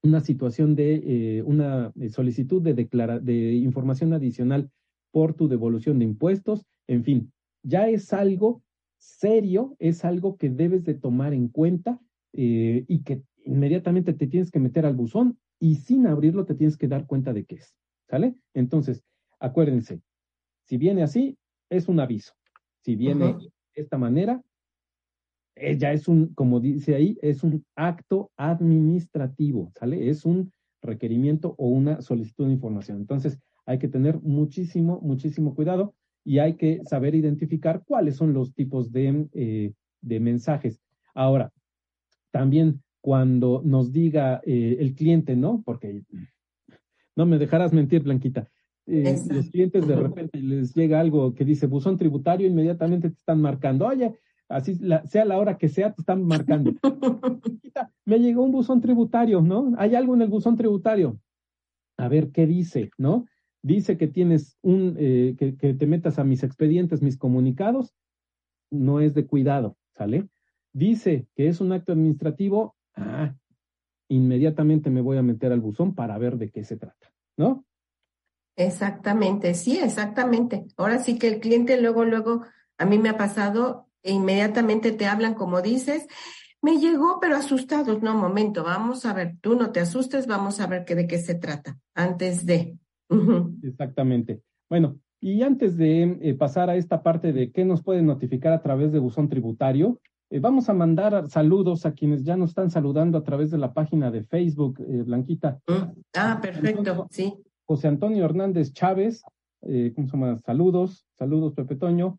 una 0.03 0.21
situación 0.21 0.75
de 0.75 0.95
eh, 1.39 1.43
una 1.43 1.93
solicitud 2.11 2.61
de, 2.63 2.75
declara 2.75 3.19
de 3.19 3.55
información 3.55 4.13
adicional 4.13 4.71
por 5.11 5.35
tu 5.35 5.49
devolución 5.49 5.99
de 5.99 6.07
impuestos, 6.07 6.67
en 6.87 7.05
fin, 7.05 7.33
ya 7.63 7.89
es 7.89 8.13
algo 8.13 8.63
serio, 8.99 9.77
es 9.79 10.05
algo 10.05 10.37
que 10.37 10.51
debes 10.51 10.85
de 10.85 10.95
tomar 10.95 11.33
en 11.35 11.49
cuenta 11.49 12.01
eh, 12.33 12.85
y 12.89 13.03
que 13.03 13.23
inmediatamente 13.45 14.13
te 14.13 14.27
tienes 14.27 14.51
que 14.51 14.59
meter 14.59 14.87
al 14.87 14.95
buzón 14.95 15.39
y 15.61 15.77
sin 15.77 16.07
abrirlo 16.07 16.45
te 16.45 16.55
tienes 16.55 16.77
que 16.77 16.89
dar 16.89 17.07
cuenta 17.07 17.33
de 17.33 17.45
qué 17.45 17.57
es. 17.57 17.75
¿Sale? 18.09 18.35
Entonces, 18.55 19.03
acuérdense, 19.39 20.03
si 20.65 20.77
viene 20.77 21.03
así, 21.03 21.39
es 21.69 21.89
un 21.89 22.01
aviso. 22.01 22.35
Si 22.83 22.97
viene 22.97 23.35
de 23.35 23.51
esta 23.75 23.99
manera, 23.99 24.43
eh, 25.57 25.77
ya 25.77 25.93
es 25.93 26.09
un, 26.09 26.35
como 26.35 26.61
dice 26.61 26.95
ahí, 26.95 27.17
es 27.23 27.43
un 27.43 27.65
acto 27.77 28.31
administrativo, 28.37 29.73
¿sale? 29.75 30.09
Es 30.09 30.25
un 30.25 30.53
requerimiento 30.83 31.55
o 31.59 31.69
una 31.69 32.03
solicitud 32.03 32.47
de 32.47 32.53
información. 32.53 32.99
Entonces, 32.99 33.39
hay 33.67 33.79
que 33.79 33.89
tener 33.89 34.21
muchísimo, 34.21 35.01
muchísimo 35.01 35.55
cuidado 35.55 35.95
y 36.25 36.39
hay 36.39 36.55
que 36.55 36.83
saber 36.85 37.15
identificar 37.15 37.83
cuáles 37.87 38.17
son 38.17 38.33
los 38.33 38.53
tipos 38.55 38.93
de, 38.93 39.27
eh, 39.33 39.73
de 40.01 40.21
mensajes. 40.21 40.81
Ahora, 41.15 41.53
también 42.31 42.83
cuando 43.01 43.63
nos 43.65 43.93
diga 43.93 44.41
eh, 44.45 44.77
el 44.81 44.95
cliente, 44.95 45.37
¿no? 45.37 45.63
Porque 45.65 46.03
no 47.15 47.27
me 47.27 47.39
dejarás 47.39 47.73
mentir, 47.73 48.03
Blanquita. 48.03 48.51
Eh, 48.87 49.19
los 49.31 49.49
clientes 49.51 49.87
de 49.87 49.97
repente 49.97 50.39
les 50.41 50.75
llega 50.75 51.01
algo 51.01 51.35
que 51.35 51.45
dice 51.45 51.67
buzón 51.67 51.97
tributario, 51.97 52.47
inmediatamente 52.47 53.09
te 53.09 53.17
están 53.17 53.41
marcando, 53.41 53.87
oye, 53.87 54.19
así 54.49 54.79
sea 55.07 55.25
la 55.25 55.39
hora 55.39 55.57
que 55.57 55.69
sea, 55.69 55.93
te 55.93 56.03
están 56.03 56.25
marcando. 56.25 56.73
me 58.05 58.19
llegó 58.19 58.43
un 58.43 58.53
buzón 58.53 58.81
tributario, 58.81 59.41
¿no? 59.41 59.73
Hay 59.79 59.95
algo 59.95 60.15
en 60.15 60.23
el 60.23 60.29
buzón 60.29 60.57
tributario. 60.57 61.19
A 61.97 62.09
ver 62.09 62.31
qué 62.31 62.47
dice, 62.47 62.91
¿no? 62.99 63.27
Dice 63.63 63.97
que 63.97 64.09
tienes 64.09 64.59
un, 64.61 64.97
eh, 64.99 65.37
que, 65.39 65.57
que 65.57 65.73
te 65.73 65.87
metas 65.87 66.19
a 66.19 66.25
mis 66.25 66.43
expedientes, 66.43 67.01
mis 67.01 67.17
comunicados, 67.17 67.95
no 68.71 69.01
es 69.01 69.15
de 69.15 69.27
cuidado, 69.27 69.77
¿sale? 69.93 70.29
Dice 70.73 71.27
que 71.35 71.49
es 71.49 71.61
un 71.61 71.73
acto 71.73 71.93
administrativo, 71.93 72.77
ah, 72.97 73.35
inmediatamente 74.09 74.91
me 74.91 75.01
voy 75.01 75.17
a 75.17 75.23
meter 75.23 75.53
al 75.53 75.61
buzón 75.61 75.95
para 75.95 76.19
ver 76.19 76.37
de 76.37 76.51
qué 76.51 76.65
se 76.65 76.77
trata, 76.77 77.13
¿no? 77.37 77.65
Exactamente, 78.57 79.55
sí, 79.55 79.79
exactamente. 79.79 80.67
Ahora 80.77 80.99
sí 80.99 81.19
que 81.19 81.29
el 81.29 81.41
cliente 81.41 81.81
luego, 81.81 82.05
luego, 82.05 82.43
a 82.79 82.85
mí 82.85 82.99
me 82.99 83.09
ha 83.09 83.17
pasado, 83.17 83.89
e 84.03 84.13
inmediatamente 84.13 84.93
te 84.93 85.07
hablan 85.07 85.35
como 85.35 85.61
dices, 85.63 86.07
me 86.63 86.79
llegó, 86.79 87.19
pero 87.21 87.37
asustados. 87.37 88.03
No, 88.03 88.15
momento, 88.15 88.63
vamos 88.63 89.05
a 89.07 89.13
ver, 89.13 89.37
tú 89.41 89.57
no 89.57 89.71
te 89.71 89.81
asustes, 89.81 90.27
vamos 90.27 90.61
a 90.61 90.67
ver 90.67 90.85
que, 90.85 90.95
de 90.95 91.07
qué 91.07 91.19
se 91.19 91.35
trata 91.35 91.79
antes 91.95 92.47
de. 92.47 92.79
Exactamente. 93.63 94.41
Bueno, 94.71 94.99
y 95.21 95.43
antes 95.43 95.77
de 95.77 96.19
eh, 96.21 96.35
pasar 96.35 96.71
a 96.71 96.77
esta 96.77 97.03
parte 97.03 97.33
de 97.33 97.51
qué 97.51 97.65
nos 97.65 97.83
pueden 97.83 98.07
notificar 98.07 98.53
a 98.53 98.63
través 98.63 98.93
de 98.93 98.99
buzón 98.99 99.29
tributario, 99.29 100.01
Eh, 100.31 100.41
vamos 100.41 100.69
a 100.69 100.73
mandar 100.73 101.29
saludos 101.29 101.87
a 101.87 101.93
quienes 101.93 102.25
ya 102.25 102.37
nos 102.37 102.51
están 102.51 102.71
saludando 102.71 103.19
a 103.19 103.23
través 103.23 103.51
de 103.51 103.59
la 103.59 103.73
página 103.73 104.11
de 104.11 104.25
Facebook, 104.25 104.81
eh, 104.81 105.03
Blanquita. 105.03 105.61
Mm, 105.69 106.01
ah, 106.15 106.39
perfecto, 106.41 107.07
sí. 107.11 107.35
José 107.67 107.89
Antonio 107.89 108.25
Hernández 108.25 108.73
Chávez, 108.73 109.23
eh, 109.63 109.93
¿cómo 109.95 110.07
se 110.07 110.13
llama? 110.13 110.37
Saludos, 110.39 111.07
saludos, 111.15 111.55
Pepe 111.55 111.77
Toño. 111.77 112.19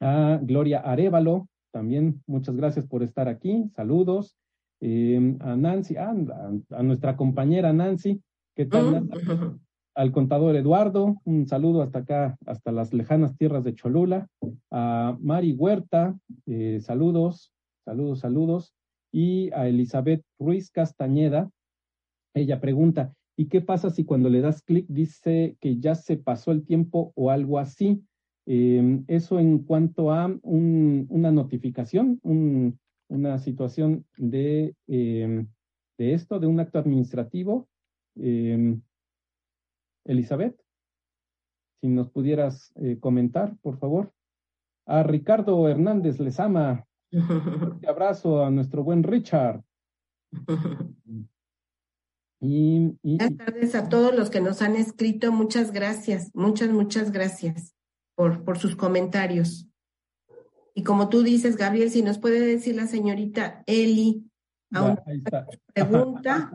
A 0.00 0.38
Gloria 0.42 0.80
Arevalo, 0.80 1.48
también 1.72 2.22
muchas 2.26 2.56
gracias 2.56 2.86
por 2.86 3.02
estar 3.02 3.28
aquí, 3.28 3.68
saludos. 3.74 4.36
a 4.80 5.56
Nancy, 5.56 5.96
a, 5.96 6.14
nuestra 6.82 7.16
compañera 7.16 7.72
Nancy, 7.72 8.20
¿qué 8.54 8.66
tal? 8.66 9.04
Mm, 9.04 9.60
al 9.94 10.12
contador 10.12 10.54
Eduardo, 10.56 11.16
un 11.24 11.46
saludo 11.46 11.82
hasta 11.82 12.00
acá, 12.00 12.36
hasta 12.46 12.70
las 12.70 12.92
lejanas 12.92 13.36
tierras 13.36 13.64
de 13.64 13.74
Cholula, 13.74 14.28
a 14.70 15.16
Mari 15.20 15.52
Huerta, 15.52 16.16
eh, 16.46 16.78
saludos, 16.80 17.52
saludos, 17.84 18.20
saludos, 18.20 18.72
y 19.12 19.50
a 19.52 19.68
Elizabeth 19.68 20.22
Ruiz 20.38 20.70
Castañeda, 20.70 21.50
ella 22.34 22.60
pregunta, 22.60 23.12
¿y 23.38 23.46
qué 23.46 23.60
pasa 23.60 23.88
si 23.88 24.04
cuando 24.04 24.28
le 24.28 24.40
das 24.40 24.62
clic 24.62 24.84
dice 24.88 25.56
que 25.60 25.78
ya 25.78 25.94
se 25.94 26.16
pasó 26.16 26.50
el 26.50 26.64
tiempo 26.64 27.12
o 27.14 27.30
algo 27.30 27.60
así? 27.60 28.04
Em, 28.46 29.04
eso 29.06 29.38
en 29.38 29.60
cuanto 29.60 30.10
a 30.10 30.26
una 30.42 31.30
notificación, 31.30 32.20
una 32.24 33.38
situación 33.38 34.04
de, 34.16 34.74
em, 34.88 35.46
de 35.98 36.14
esto, 36.14 36.40
de 36.40 36.48
un 36.48 36.58
acto 36.58 36.80
administrativo. 36.80 37.68
Em, 38.16 38.82
Elizabeth, 40.04 40.60
si 41.80 41.86
nos 41.86 42.10
pudieras 42.10 42.72
eh, 42.74 42.98
comentar, 42.98 43.56
por 43.58 43.78
favor. 43.78 44.12
A 44.84 45.04
Ricardo 45.04 45.68
Hernández 45.68 46.18
les 46.18 46.40
ama. 46.40 46.84
Un 47.82 47.86
abrazo 47.86 48.44
a 48.44 48.50
nuestro 48.50 48.82
buen 48.82 49.04
Richard. 49.04 49.62
Y, 52.40 52.96
Buenas 53.02 53.36
tardes 53.36 53.74
a 53.74 53.88
todos 53.88 54.14
los 54.14 54.30
que 54.30 54.40
nos 54.40 54.62
han 54.62 54.76
escrito. 54.76 55.32
Muchas 55.32 55.72
gracias, 55.72 56.30
muchas, 56.34 56.70
muchas 56.70 57.10
gracias 57.10 57.74
por, 58.14 58.44
por 58.44 58.58
sus 58.58 58.76
comentarios. 58.76 59.68
Y 60.74 60.84
como 60.84 61.08
tú 61.08 61.22
dices, 61.22 61.56
Gabriel, 61.56 61.90
si 61.90 62.02
nos 62.02 62.18
puede 62.18 62.40
decir 62.40 62.76
la 62.76 62.86
señorita 62.86 63.64
Eli 63.66 64.24
a 64.72 64.82
una 64.82 65.04
pregunta. 65.74 66.52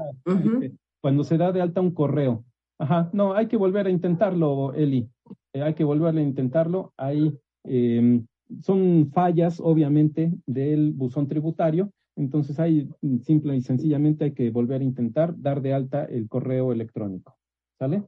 Cuando 1.02 1.24
se 1.24 1.38
da 1.38 1.52
de 1.52 1.62
alta 1.62 1.82
un 1.82 1.92
correo, 1.92 2.46
Ajá, 2.80 3.10
no, 3.14 3.34
hay 3.34 3.48
que 3.48 3.58
volver 3.58 3.88
a 3.88 3.90
intentarlo, 3.90 4.74
Eli. 4.74 5.10
Eh, 5.54 5.62
hay 5.62 5.74
que 5.74 5.84
volver 5.84 6.18
a 6.18 6.22
intentarlo. 6.22 6.94
Hay, 6.98 7.38
em, 7.64 8.26
son 8.62 9.10
fallas, 9.14 9.60
obviamente, 9.60 10.34
del 10.46 10.92
buzón 10.92 11.28
tributario. 11.28 11.92
Entonces, 12.16 12.60
hay 12.60 12.90
simple 13.24 13.56
y 13.56 13.62
sencillamente 13.62 14.26
hay 14.26 14.34
que 14.34 14.50
volver 14.50 14.82
a 14.82 14.86
intentar 14.86 15.34
dar 15.40 15.62
de 15.62 15.74
alta 15.74 16.06
el 16.06 16.28
correo 16.28 16.72
electrónico. 16.72 17.38
¿Sale? 17.80 18.04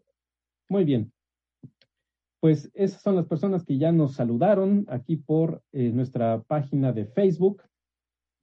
Muy 0.70 0.84
bien. 0.84 1.12
Pues 2.40 2.70
esas 2.74 3.02
son 3.02 3.16
las 3.16 3.26
personas 3.26 3.64
que 3.64 3.78
ya 3.78 3.92
nos 3.92 4.14
saludaron 4.14 4.86
aquí 4.90 5.18
por 5.18 5.64
eh, 5.72 5.92
nuestra 5.92 6.44
página 6.44 6.94
de 6.94 7.06
Facebook. 7.06 7.64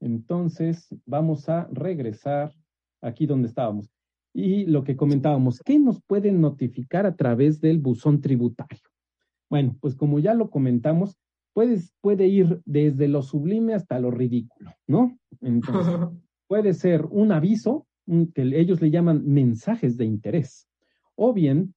Entonces, 0.00 0.88
vamos 1.06 1.48
a 1.48 1.68
regresar 1.70 2.52
aquí 3.00 3.26
donde 3.26 3.48
estábamos 3.48 3.92
y 4.34 4.64
lo 4.66 4.84
que 4.84 4.96
comentábamos, 4.96 5.60
¿qué 5.60 5.78
nos 5.78 6.00
pueden 6.02 6.40
notificar 6.40 7.06
a 7.06 7.16
través 7.16 7.60
del 7.60 7.78
buzón 7.78 8.20
tributario? 8.20 8.80
Bueno, 9.50 9.76
pues 9.80 9.94
como 9.94 10.18
ya 10.18 10.34
lo 10.34 10.50
comentamos, 10.50 11.18
puedes, 11.52 11.92
puede 12.00 12.26
ir 12.26 12.60
desde 12.64 13.08
lo 13.08 13.22
sublime 13.22 13.74
hasta 13.74 13.98
lo 13.98 14.10
ridículo, 14.10 14.72
¿no? 14.86 15.18
Entonces, 15.40 15.94
puede 16.48 16.74
ser 16.74 17.06
un 17.10 17.32
aviso, 17.32 17.86
que 18.34 18.42
ellos 18.42 18.82
le 18.82 18.90
llaman 18.90 19.22
mensajes 19.26 19.96
de 19.96 20.04
interés, 20.04 20.68
o 21.14 21.32
bien 21.32 21.74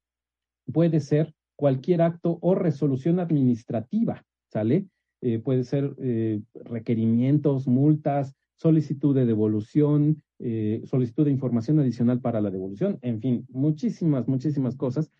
puede 0.71 0.99
ser 0.99 1.33
cualquier 1.55 2.01
acto 2.01 2.39
o 2.41 2.55
resolución 2.55 3.19
administrativa, 3.19 4.25
¿sale? 4.51 4.87
Eh, 5.21 5.39
puede 5.39 5.63
ser 5.63 5.95
eh, 5.99 6.41
requerimientos, 6.53 7.67
multas, 7.67 8.35
solicitud 8.55 9.15
de 9.15 9.25
devolución, 9.25 10.21
eh, 10.39 10.81
solicitud 10.85 11.25
de 11.25 11.31
información 11.31 11.79
adicional 11.79 12.19
para 12.19 12.41
la 12.41 12.51
devolución, 12.51 12.99
en 13.01 13.21
fin, 13.21 13.45
muchísimas, 13.49 14.27
muchísimas 14.27 14.75
cosas. 14.75 15.11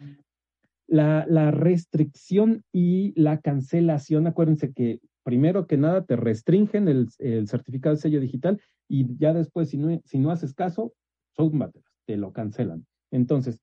La, 0.88 1.52
restricción 1.52 2.64
y 2.72 3.20
la 3.20 3.40
cancelación, 3.40 4.28
acuérdense 4.28 4.74
que 4.74 5.00
primero 5.24 5.66
que 5.66 5.78
nada 5.78 6.06
te 6.06 6.16
restringen 6.16 6.88
el, 6.88 7.10
certificado 7.48 7.96
de 7.96 8.02
sello 8.02 8.20
digital 8.20 8.62
y 8.88 9.18
ya 9.18 9.34
después, 9.34 9.70
si 9.70 9.78
no, 9.78 10.00
si 10.06 10.20
no 10.20 10.32
haces 10.32 10.54
caso, 10.54 10.94
te 12.06 12.18
lo 12.18 12.32
cancelan. 12.32 12.86
Entonces, 13.12 13.60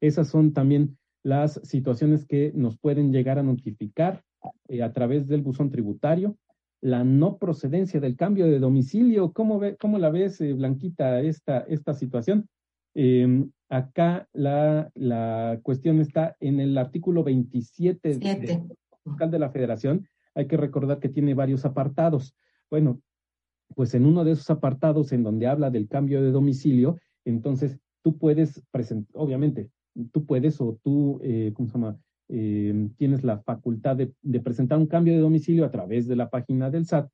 esas 0.00 0.28
son 0.28 0.52
también 0.52 0.98
las 1.22 1.60
situaciones 1.62 2.26
que 2.26 2.52
nos 2.54 2.76
pueden 2.78 3.12
llegar 3.12 3.38
a 3.38 3.44
notificar 3.44 4.24
eh, 4.68 4.82
a 4.82 4.92
través 4.92 5.28
del 5.28 5.42
buzón 5.42 5.70
tributario 5.70 6.36
la 6.82 7.04
no 7.04 7.38
procedencia 7.38 8.00
del 8.00 8.16
cambio 8.16 8.46
de 8.46 8.58
domicilio. 8.58 9.32
¿Cómo, 9.32 9.58
ve, 9.58 9.76
cómo 9.76 9.98
la 9.98 10.10
ves, 10.10 10.40
eh, 10.40 10.52
Blanquita, 10.52 11.20
esta, 11.20 11.60
esta 11.60 11.94
situación? 11.94 12.48
Em, 12.94 13.50
acá 13.72 14.28
la, 14.34 14.90
la, 14.94 15.58
cuestión 15.62 16.00
está 16.00 16.36
en 16.40 16.60
el 16.60 16.76
artículo 16.76 17.24
27 17.24 18.18
del 18.18 18.68
fiscal 19.02 19.30
de 19.30 19.38
la 19.38 19.50
Federación. 19.50 20.06
Hay 20.34 20.46
que 20.46 20.58
recordar 20.58 20.98
que 21.00 21.08
tiene 21.08 21.32
varios 21.32 21.64
apartados. 21.64 22.36
Bueno, 22.70 23.00
pues 23.74 23.94
en 23.94 24.04
uno 24.04 24.24
de 24.24 24.32
esos 24.32 24.50
apartados 24.50 25.12
en 25.12 25.22
donde 25.22 25.46
habla 25.46 25.70
del 25.70 25.88
cambio 25.88 26.22
de 26.22 26.32
domicilio, 26.32 26.98
entonces 27.24 27.78
tú 28.02 28.18
puedes 28.18 28.62
presentar, 28.70 29.10
obviamente, 29.14 29.70
tú 30.12 30.26
puedes 30.26 30.60
o 30.60 30.78
tú, 30.82 31.18
eh, 31.22 31.52
¿cómo 31.54 31.68
se 31.68 31.74
llama? 31.74 31.98
Eh, 32.28 32.90
tienes 32.98 33.24
la 33.24 33.38
facultad 33.40 33.96
de, 33.96 34.40
presentar 34.40 34.78
un 34.78 34.86
cambio 34.86 35.14
de 35.14 35.20
domicilio 35.20 35.64
a 35.64 35.70
través 35.70 36.06
de 36.06 36.16
la 36.16 36.28
página 36.28 36.70
del 36.70 36.84
SAT. 36.84 37.08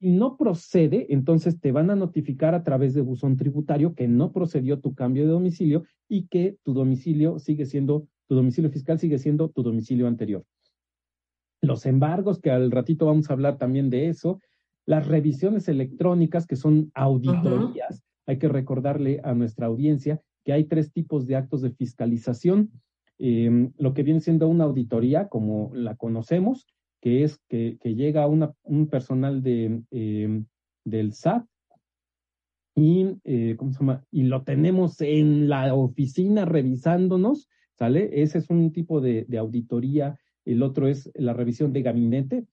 Y 0.00 0.12
no 0.12 0.36
procede, 0.36 1.12
entonces 1.12 1.60
te 1.60 1.72
van 1.72 1.90
a 1.90 1.96
notificar 1.96 2.54
a 2.54 2.62
través 2.62 2.94
de 2.94 3.00
buzón 3.00 3.36
tributario 3.36 3.94
que 3.94 4.06
no 4.06 4.32
procedió 4.32 4.80
tu 4.80 4.94
cambio 4.94 5.24
de 5.24 5.32
domicilio 5.32 5.84
y 6.08 6.28
que 6.28 6.56
tu 6.62 6.72
domicilio 6.72 7.38
sigue 7.38 7.66
siendo, 7.66 8.06
tu 8.28 8.36
domicilio 8.36 8.70
fiscal 8.70 8.98
sigue 8.98 9.18
siendo 9.18 9.48
tu 9.48 9.62
domicilio 9.62 10.06
anterior. 10.06 10.44
Los 11.60 11.86
embargos, 11.86 12.40
que 12.40 12.50
al 12.50 12.70
ratito 12.70 13.06
vamos 13.06 13.28
a 13.28 13.32
hablar 13.32 13.58
también 13.58 13.90
de 13.90 14.08
eso, 14.08 14.40
las 14.86 15.08
revisiones 15.08 15.68
electrónicas, 15.68 16.46
que 16.46 16.56
son 16.56 16.90
auditorías. 16.94 18.04
Hay 18.26 18.38
que 18.38 18.48
recordarle 18.48 19.20
a 19.24 19.34
nuestra 19.34 19.66
audiencia 19.66 20.22
que 20.44 20.52
hay 20.52 20.64
tres 20.64 20.92
tipos 20.92 21.26
de 21.26 21.36
actos 21.36 21.62
de 21.62 21.70
fiscalización 21.70 22.70
Em, 23.18 23.72
lo 23.78 23.94
que 23.94 24.04
viene 24.04 24.20
siendo 24.20 24.46
una 24.48 24.64
auditoría, 24.64 25.28
como 25.28 25.72
la 25.74 25.96
conocemos, 25.96 26.66
que 27.00 27.24
es 27.24 27.38
que, 27.48 27.78
llega 27.82 28.26
una, 28.26 28.52
un 28.62 28.88
personal 28.88 29.42
de, 29.42 29.82
em, 29.90 30.46
del 30.84 31.12
SAT 31.12 31.46
y, 32.78 33.16
eh, 33.24 33.56
¿cómo 33.56 33.72
se 33.72 33.80
llama? 33.80 34.04
y 34.12 34.22
lo 34.22 34.44
tenemos 34.44 35.00
en 35.00 35.48
la 35.48 35.74
oficina 35.74 36.44
revisándonos, 36.44 37.48
¿sale? 37.74 38.22
Ese 38.22 38.38
es 38.38 38.50
un 38.50 38.72
tipo 38.72 39.00
de, 39.00 39.26
auditoría. 39.36 40.16
El 40.44 40.62
otro 40.62 40.86
es 40.86 41.10
la 41.14 41.32
revisión 41.32 41.72
de 41.72 41.82
gabinete, 41.82 42.46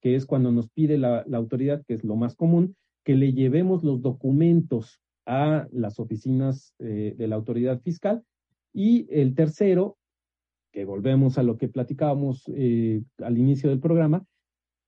que 0.00 0.14
es 0.14 0.24
cuando 0.24 0.52
nos 0.52 0.70
pide 0.70 0.96
la, 0.96 1.24
autoridad, 1.34 1.84
que 1.86 1.92
es 1.92 2.02
lo 2.02 2.16
más 2.16 2.34
común, 2.34 2.76
que 3.04 3.14
le 3.14 3.34
llevemos 3.34 3.84
los 3.84 4.00
documentos 4.00 5.02
a 5.26 5.68
las 5.70 6.00
oficinas 6.00 6.74
eh, 6.78 7.14
de 7.18 7.28
la 7.28 7.36
autoridad 7.36 7.82
fiscal. 7.82 8.24
Y 8.72 9.06
el 9.10 9.34
tercero 9.34 9.97
que 10.72 10.84
volvemos 10.84 11.38
a 11.38 11.42
lo 11.42 11.56
que 11.56 11.68
platicábamos 11.68 12.44
eh, 12.54 13.02
al 13.18 13.38
inicio 13.38 13.70
del 13.70 13.80
programa, 13.80 14.24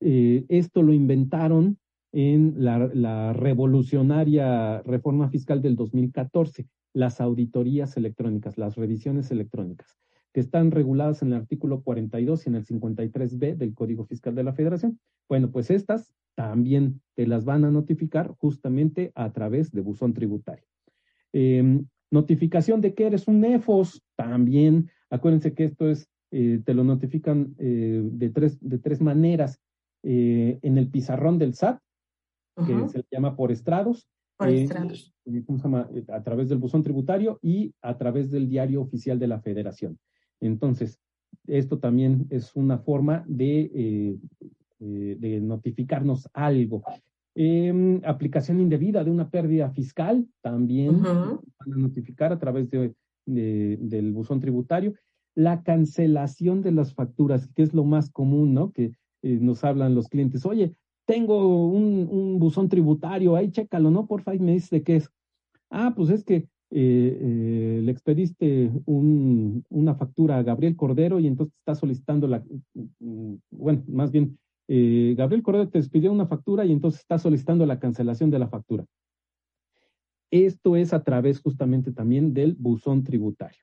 eh, 0.01 0.45
esto 0.49 0.83
lo 0.83 0.93
inventaron 0.93 1.79
en 2.13 2.55
la, 2.57 3.33
revolucionaria 3.33 4.83
reforma 4.83 5.29
fiscal 5.29 5.63
del 5.63 5.77
2014, 5.77 6.67
las 6.93 7.21
auditorías 7.21 7.97
electrónicas, 7.97 8.59
las 8.59 8.77
revisiones 8.77 9.31
electrónicas, 9.31 9.99
que 10.33 10.41
están 10.41 10.71
reguladas 10.71 11.23
en 11.23 11.29
el 11.29 11.35
artículo 11.35 11.83
42 11.83 12.47
y 12.47 12.49
en 12.49 12.55
el 12.57 12.67
53b 12.67 13.57
del 13.57 13.75
Código 13.75 14.05
Fiscal 14.05 14.35
de 14.35 14.45
la 14.45 14.53
Federación. 14.53 14.99
Bueno, 15.29 15.51
pues 15.51 15.71
estas 15.71 16.13
también 16.35 17.01
te 17.15 17.27
las 17.27 17.45
van 17.45 17.65
a 17.65 17.71
notificar 17.71 18.35
justamente 18.39 19.13
a 19.15 19.33
través 19.33 19.71
de 19.71 19.81
buzón 19.83 20.15
tributario. 20.15 20.65
Em, 21.33 21.87
notificación 22.11 22.81
de 22.81 22.95
que 22.95 23.07
eres 23.07 23.29
un 23.29 23.45
EFOS, 23.45 24.03
también 24.17 24.91
Acuérdense 25.11 25.55
que 25.55 25.65
esto 25.65 25.89
es, 25.91 26.09
eh, 26.31 26.61
te 26.65 26.75
lo 26.75 26.85
notifican 26.85 27.55
eh, 27.59 28.01
de, 28.05 28.31
tres, 28.31 28.59
de 28.61 28.79
tres 28.79 29.01
maneras. 29.01 29.61
Eh, 30.03 30.59
en 30.63 30.79
el 30.79 30.89
pizarrón 30.89 31.39
del 31.39 31.55
SAT, 31.55 31.79
que 32.67 32.89
se 32.89 33.05
llama 33.11 33.37
por 33.37 33.53
estrados. 33.53 34.09
Por 34.39 34.49
estrados. 34.49 35.13
A 36.09 36.23
través 36.23 36.49
del 36.49 36.57
buzón 36.57 36.83
tributario 36.83 37.39
y 37.43 37.75
a 37.83 37.99
través 37.99 38.31
del 38.31 38.49
diario 38.49 38.81
oficial 38.81 39.19
de 39.19 39.27
la 39.27 39.41
federación. 39.41 39.99
Entonces, 40.41 40.99
esto 41.47 41.79
también 41.79 42.27
es 42.31 42.57
una 42.57 42.79
forma 42.79 43.25
de 43.27 44.19
de 44.81 45.41
notificarnos 45.41 46.29
algo. 46.33 46.83
Em, 47.35 48.01
aplicación 48.05 48.61
indebida 48.61 49.05
de 49.05 49.11
una 49.11 49.31
pérdida 49.31 49.71
fiscal, 49.71 50.27
también 50.41 51.03
van 51.03 51.41
a 51.59 51.77
notificar 51.77 52.33
a 52.33 52.39
través 52.39 52.71
de, 52.71 52.95
del 53.27 54.13
buzón 54.13 54.41
tributario. 54.41 54.95
La 55.35 55.63
cancelación 55.63 56.63
de 56.63 56.73
las 56.73 56.95
facturas, 56.95 57.49
que 57.55 57.63
es 57.63 57.73
lo 57.75 57.85
más 57.85 58.11
común, 58.11 58.55
¿no? 58.55 58.73
Que 58.73 58.93
eh, 59.23 59.39
nos 59.41 59.65
hablan 59.65 59.95
los 59.95 60.09
clientes, 60.09 60.45
oye, 60.47 60.75
tengo 61.07 61.69
un, 61.69 62.09
un, 62.11 62.39
buzón 62.39 62.69
tributario, 62.69 63.37
ahí 63.37 63.51
chécalo, 63.51 63.91
¿no? 63.91 64.07
Porfa, 64.07 64.35
y 64.35 64.39
me 64.39 64.53
dice 64.53 64.77
de 64.77 64.83
qué 64.83 64.97
es. 64.97 65.11
Ah, 65.71 65.93
pues 65.97 66.11
es 66.11 66.25
que 66.25 66.49
eh, 66.73 67.81
le 67.83 67.91
expediste 67.91 68.71
un, 68.87 69.65
una 69.71 69.95
factura 69.95 70.39
a 70.39 70.43
Gabriel 70.43 70.77
Cordero 70.77 71.19
y 71.19 71.27
entonces 71.27 71.55
está 71.59 71.75
solicitando 71.75 72.29
la, 72.29 72.45
bueno, 73.51 73.83
más 73.89 74.13
bien, 74.13 74.39
eh, 74.69 75.15
Gabriel 75.17 75.43
Cordero 75.43 75.69
te 75.69 75.79
expidió 75.79 76.13
una 76.13 76.27
factura 76.27 76.65
y 76.65 76.71
entonces 76.71 77.01
está 77.01 77.19
solicitando 77.19 77.67
la 77.67 77.81
cancelación 77.81 78.31
de 78.31 78.39
la 78.39 78.49
factura. 78.49 78.85
Esto 80.31 80.77
es 80.77 80.93
a 80.93 81.03
través 81.03 81.41
justamente 81.41 81.93
también 81.93 82.33
del 82.33 82.55
buzón 82.55 83.03
tributario. 83.03 83.63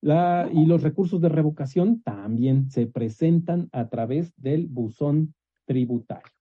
La, 0.00 0.50
y 0.52 0.66
los 0.66 0.82
recursos 0.82 1.20
de 1.20 1.28
revocación 1.28 2.02
también 2.02 2.70
se 2.70 2.86
presentan 2.86 3.68
a 3.72 3.88
través 3.88 4.32
del 4.36 4.66
buzón 4.66 5.34
tributario. 5.64 6.32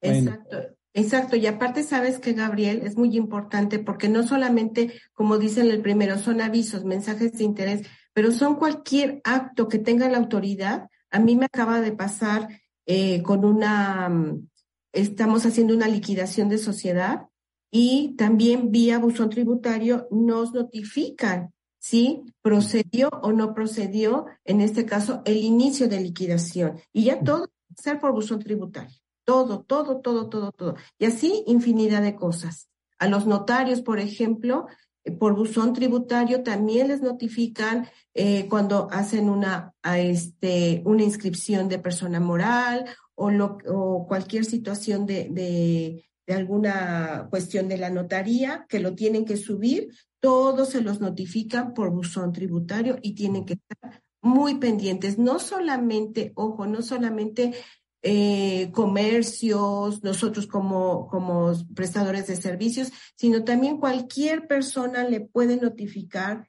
Exacto. 0.00 0.56
Exacto, 0.94 1.36
y 1.36 1.46
aparte 1.46 1.84
sabes 1.84 2.18
que 2.18 2.32
Gabriel 2.32 2.80
es 2.84 2.96
muy 2.96 3.16
importante 3.16 3.78
porque 3.78 4.08
no 4.08 4.26
solamente, 4.26 4.92
como 5.12 5.38
dice 5.38 5.60
en 5.60 5.70
el 5.70 5.80
primero, 5.80 6.18
son 6.18 6.40
avisos, 6.40 6.84
mensajes 6.84 7.38
de 7.38 7.44
interés, 7.44 7.86
pero 8.12 8.32
son 8.32 8.56
cualquier 8.56 9.20
acto 9.22 9.68
que 9.68 9.78
tenga 9.78 10.08
la 10.08 10.18
autoridad. 10.18 10.88
A 11.10 11.20
mí 11.20 11.36
me 11.36 11.44
acaba 11.44 11.80
de 11.80 11.92
pasar 11.92 12.48
eh, 12.84 13.22
con 13.22 13.44
una, 13.44 14.08
mm, 14.08 14.48
estamos 14.92 15.46
haciendo 15.46 15.72
una 15.72 15.86
liquidación 15.86 16.48
de 16.48 16.58
sociedad 16.58 17.27
y 17.70 18.14
también 18.16 18.70
vía 18.70 18.98
buzón 18.98 19.30
tributario 19.30 20.08
nos 20.10 20.52
notifican 20.52 21.52
si 21.78 22.22
procedió 22.42 23.08
o 23.22 23.32
no 23.32 23.54
procedió, 23.54 24.26
en 24.44 24.60
este 24.60 24.84
caso, 24.84 25.22
el 25.24 25.36
inicio 25.36 25.88
de 25.88 26.00
liquidación. 26.00 26.80
Y 26.92 27.04
ya 27.04 27.22
todo 27.22 27.50
ser 27.76 28.00
por 28.00 28.12
buzón 28.12 28.40
tributario 28.40 28.98
todo, 29.28 29.60
todo, 29.60 30.00
todo, 30.00 30.30
todo, 30.30 30.52
todo. 30.52 30.76
Y 30.98 31.04
así 31.04 31.44
infinidad 31.46 32.00
de 32.00 32.16
cosas. 32.16 32.70
A 32.98 33.08
los 33.08 33.26
notarios, 33.26 33.82
por 33.82 33.98
ejemplo, 33.98 34.68
eh, 35.04 35.10
por 35.10 35.36
buzón 35.36 35.74
tributario 35.74 36.42
también 36.42 36.88
les 36.88 37.02
notifican 37.02 37.86
eh, 38.14 38.48
cuando 38.48 38.88
hacen 38.90 39.28
una, 39.28 39.74
este, 39.84 40.80
una 40.86 41.02
inscripción 41.02 41.68
de 41.68 41.78
persona 41.78 42.20
moral 42.20 42.86
o, 43.14 43.30
lo, 43.30 43.58
o 43.66 44.06
cualquier 44.06 44.46
situación 44.46 45.04
de, 45.04 46.07
de, 46.28 46.34
alguna 46.34 47.26
cuestión 47.30 47.68
de 47.68 47.78
la 47.78 47.90
notaría 47.90 48.66
que 48.68 48.80
lo 48.80 48.94
tienen 48.94 49.24
que 49.24 49.36
subir, 49.36 49.88
todos 50.20 50.70
se 50.70 50.82
los 50.82 51.00
notifican 51.00 51.74
por 51.74 51.90
buzón 51.90 52.32
tributario 52.32 52.98
y 53.02 53.14
tienen 53.14 53.44
que 53.44 53.54
estar 53.54 54.02
muy 54.20 54.56
pendientes. 54.56 55.18
No 55.18 55.38
solamente, 55.38 56.32
ojo, 56.34 56.66
no 56.66 56.82
solamente 56.82 57.54
eh, 58.02 58.70
comercios, 58.72 60.04
nosotros 60.04 60.46
como, 60.46 61.08
como 61.08 61.52
prestadores 61.74 62.26
de 62.26 62.36
servicios, 62.36 62.92
sino 63.16 63.44
también 63.44 63.78
cualquier 63.78 64.46
persona 64.46 65.04
le 65.04 65.20
puede 65.20 65.56
notificar 65.56 66.48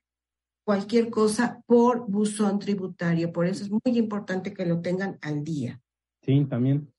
cualquier 0.64 1.10
cosa 1.10 1.64
por 1.66 2.08
buzón 2.08 2.60
tributario. 2.60 3.32
Por 3.32 3.48
eso 3.48 3.64
es 3.64 3.72
muy 3.72 3.98
importante 3.98 4.54
que 4.54 4.66
lo 4.68 4.82
tengan 4.82 5.18
al 5.22 5.44
día. 5.44 5.82
Sí, 6.22 6.46
también. 6.46 6.92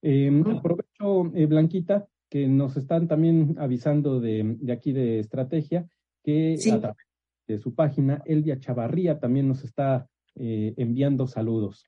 Eh, 0.00 0.30
aprovecho, 0.56 1.30
eh, 1.34 1.46
Blanquita, 1.46 2.08
que 2.30 2.46
nos 2.46 2.76
están 2.76 3.08
también 3.08 3.56
avisando 3.58 4.20
de, 4.20 4.56
de 4.60 4.72
aquí 4.72 4.92
de 4.92 5.18
estrategia, 5.18 5.88
que 6.22 6.56
a 6.72 6.80
través 6.80 7.06
de 7.46 7.58
su 7.58 7.74
página, 7.74 8.22
Elvia 8.26 8.60
Chavarría 8.60 9.18
también 9.18 9.48
nos 9.48 9.64
está 9.64 10.08
eh, 10.34 10.74
enviando 10.76 11.26
saludos. 11.26 11.86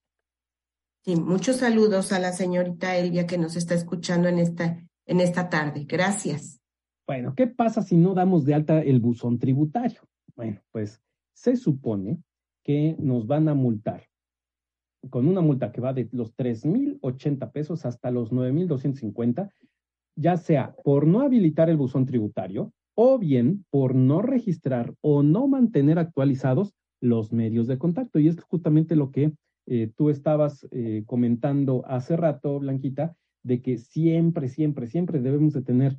Sí, 1.04 1.16
muchos 1.16 1.56
saludos 1.56 2.12
a 2.12 2.18
la 2.18 2.32
señorita 2.32 2.96
Elvia 2.96 3.26
que 3.26 3.38
nos 3.38 3.56
está 3.56 3.74
escuchando 3.74 4.28
en 4.28 4.38
esta, 4.38 4.82
en 5.06 5.20
esta 5.20 5.48
tarde. 5.48 5.84
Gracias. 5.86 6.60
Bueno, 7.06 7.34
¿qué 7.34 7.46
pasa 7.46 7.82
si 7.82 7.96
no 7.96 8.14
damos 8.14 8.44
de 8.44 8.54
alta 8.54 8.80
el 8.80 9.00
buzón 9.00 9.38
tributario? 9.38 10.00
Bueno, 10.36 10.62
pues 10.70 11.00
se 11.34 11.56
supone 11.56 12.22
que 12.62 12.96
nos 12.98 13.26
van 13.26 13.48
a 13.48 13.54
multar 13.54 14.06
con 15.08 15.26
una 15.26 15.40
multa 15.40 15.72
que 15.72 15.80
va 15.80 15.94
de 15.94 16.08
los 16.12 16.34
tres 16.34 16.64
mil 16.64 16.98
ochenta 17.00 17.50
pesos 17.50 17.86
hasta 17.86 18.10
los 18.10 18.32
nueve 18.32 18.52
mil 18.52 18.68
cincuenta, 18.94 19.50
ya 20.20 20.36
sea 20.36 20.74
por 20.84 21.06
no 21.06 21.20
habilitar 21.20 21.70
el 21.70 21.78
buzón 21.78 22.04
tributario 22.04 22.72
o 22.94 23.18
bien 23.18 23.64
por 23.70 23.94
no 23.94 24.20
registrar 24.20 24.94
o 25.00 25.22
no 25.22 25.48
mantener 25.48 25.98
actualizados 25.98 26.74
los 27.00 27.32
medios 27.32 27.66
de 27.66 27.78
contacto. 27.78 28.18
Y 28.18 28.28
es 28.28 28.38
justamente 28.42 28.96
lo 28.96 29.10
que 29.10 29.32
eh, 29.66 29.90
tú 29.96 30.10
estabas 30.10 30.66
eh, 30.72 31.04
comentando 31.06 31.84
hace 31.86 32.16
rato, 32.16 32.58
Blanquita, 32.58 33.16
de 33.42 33.62
que 33.62 33.78
siempre, 33.78 34.48
siempre, 34.48 34.86
siempre 34.86 35.20
debemos 35.20 35.54
de 35.54 35.62
tener, 35.62 35.96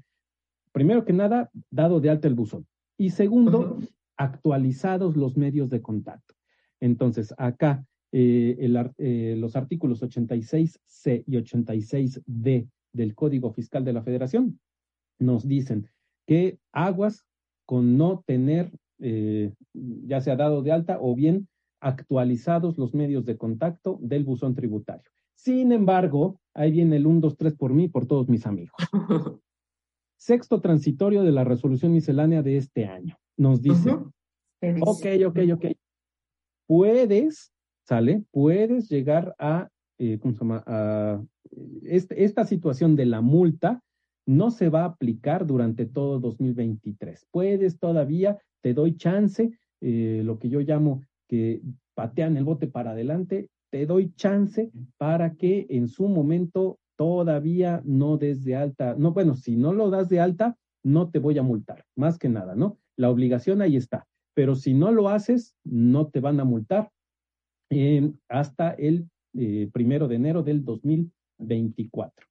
primero 0.72 1.04
que 1.04 1.14
nada, 1.14 1.50
dado 1.72 2.00
de 2.00 2.12
alta 2.12 2.28
el 2.28 2.36
buzón. 2.36 2.68
Y 3.00 3.10
segundo, 3.10 3.80
actualizados 4.18 5.18
los 5.18 5.36
medios 5.36 5.72
de 5.72 5.82
contacto. 5.82 6.36
Entonces, 6.80 7.34
acá 7.40 7.84
eh, 8.12 9.36
los 9.40 9.56
artículos 9.56 10.04
86C 10.04 11.24
y 11.26 11.38
86D 11.38 12.70
del 12.94 13.16
Código 13.16 13.52
Fiscal 13.52 13.84
de 13.84 13.94
la 13.94 14.04
Federación 14.04 14.60
nos 15.20 15.48
dicen 15.48 15.88
que 16.26 16.60
aguas 16.72 17.26
con 17.66 17.98
no 17.98 18.24
tener, 18.26 18.72
ya 18.98 20.22
sea 20.22 20.36
dado 20.36 20.62
de 20.62 20.72
alta 20.72 20.98
o 21.00 21.16
bien 21.16 21.48
actualizados 21.80 22.78
los 22.78 22.94
medios 22.94 23.26
de 23.26 23.38
contacto 23.38 23.98
del 24.02 24.24
buzón 24.24 24.56
tributario. 24.56 25.10
Sin 25.36 25.72
embargo, 25.72 26.40
ahí 26.54 26.72
viene 26.72 26.98
el 26.98 27.08
1, 27.08 27.22
2, 27.22 27.38
3 27.38 27.56
por 27.56 27.74
mí, 27.74 27.88
por 27.88 28.06
todos 28.06 28.30
mis 28.30 28.46
amigos. 28.46 28.76
Sexto 30.18 30.62
transitorio 30.62 31.24
de 31.24 31.32
la 31.32 31.44
resolución 31.44 31.94
miscelánea 31.94 32.44
de 32.44 32.58
este 32.58 32.86
año. 32.86 33.18
Nos 33.38 33.62
dice, 33.62 33.92
ok, 33.92 35.06
ok, 35.26 35.40
ok, 35.54 35.66
puedes, 36.68 37.52
¿sale? 37.88 38.24
Puedes 38.30 38.88
llegar 38.88 39.34
a, 39.40 39.70
eh, 40.04 40.18
¿cómo 40.20 40.34
se 40.34 40.40
llama? 40.40 40.64
A, 40.66 41.24
este, 41.84 42.24
esta 42.24 42.44
situación 42.44 42.96
de 42.96 43.06
la 43.06 43.22
multa 43.22 43.84
no 44.26 44.50
se 44.50 44.70
va 44.70 44.82
a 44.82 44.86
aplicar 44.86 45.46
durante 45.46 45.86
todo 45.86 46.20
2023. 46.20 47.28
Puedes 47.30 47.78
todavía, 47.78 48.40
te 48.64 48.74
doy 48.74 48.96
chance, 48.98 49.52
eh, 49.82 50.22
lo 50.26 50.40
que 50.40 50.50
yo 50.50 50.62
llamo 50.62 51.04
que 51.30 51.62
patean 51.94 52.36
el 52.36 52.46
bote 52.46 52.66
para 52.66 52.92
adelante, 52.92 53.50
te 53.72 53.86
doy 53.86 54.12
chance 54.16 54.72
para 54.98 55.36
que 55.36 55.68
en 55.70 55.88
su 55.88 56.08
momento 56.08 56.80
todavía 56.98 57.84
no 57.86 58.18
des 58.18 58.44
de 58.44 58.56
alta. 58.56 58.96
No, 58.96 59.14
bueno, 59.14 59.36
si 59.36 59.56
no 59.56 59.72
lo 59.72 59.92
das 59.92 60.10
de 60.10 60.20
alta, 60.20 60.58
no 60.84 61.12
te 61.12 61.20
voy 61.20 61.38
a 61.38 61.44
multar, 61.44 61.86
más 61.96 62.18
que 62.18 62.28
nada, 62.28 62.56
¿no? 62.56 62.80
La 62.98 63.12
obligación 63.12 63.62
ahí 63.62 63.76
está, 63.76 64.08
pero 64.34 64.56
si 64.56 64.74
no 64.74 64.92
lo 64.92 65.10
haces, 65.10 65.56
no 65.64 66.08
te 66.08 66.22
van 66.22 66.40
a 66.40 66.44
multar 66.44 66.90
hasta 68.28 68.72
el 68.72 69.11
eh, 69.34 69.70
primero 69.72 70.08
de 70.08 70.16
enero 70.16 70.44
del 70.44 70.64
2024. 70.64 72.28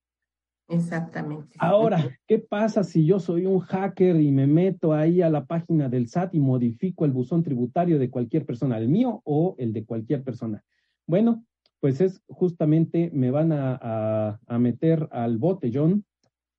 Exactamente. 0.71 1.57
Ahora, 1.59 2.17
¿qué 2.29 2.39
pasa 2.39 2.85
si 2.85 3.05
yo 3.05 3.19
soy 3.19 3.45
un 3.45 3.59
hacker 3.59 4.21
y 4.21 4.31
me 4.31 4.47
meto 4.47 4.93
ahí 4.93 5.21
a 5.21 5.29
la 5.29 5.45
página 5.45 5.89
del 5.89 6.07
SAT 6.07 6.35
y 6.37 6.41
modifico 6.41 7.05
el 7.05 7.11
buzón 7.11 7.43
tributario 7.43 7.99
de 7.99 8.09
cualquier 8.09 8.47
persona, 8.47 8.79
el 8.79 8.89
mío 8.89 9.21
o 9.25 9.57
el 9.59 9.73
de 9.73 9.85
cualquier 9.85 10.23
persona? 10.23 10.63
Bueno, 11.09 11.45
pues 11.81 12.01
es 12.01 12.23
justamente 12.29 13.11
me 13.13 13.33
van 13.33 13.51
a, 13.53 14.39
meter 14.61 15.09
al 15.11 15.39
botellón 15.39 16.05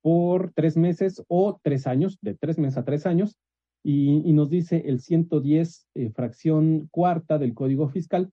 por 0.02 0.52
tres 0.52 0.76
meses 0.76 1.24
o 1.28 1.58
tres 1.62 1.86
años, 1.86 2.18
de 2.20 2.34
tres 2.34 2.58
meses 2.58 2.78
a 2.78 2.84
tres 2.84 3.06
años, 3.06 3.38
y, 3.84 4.32
nos 4.32 4.50
dice 4.50 4.82
el 4.86 5.00
110 5.00 5.88
eh, 5.94 6.10
fracción 6.10 6.88
cuarta 6.90 7.38
del 7.38 7.54
Código 7.54 7.88
Fiscal, 7.88 8.30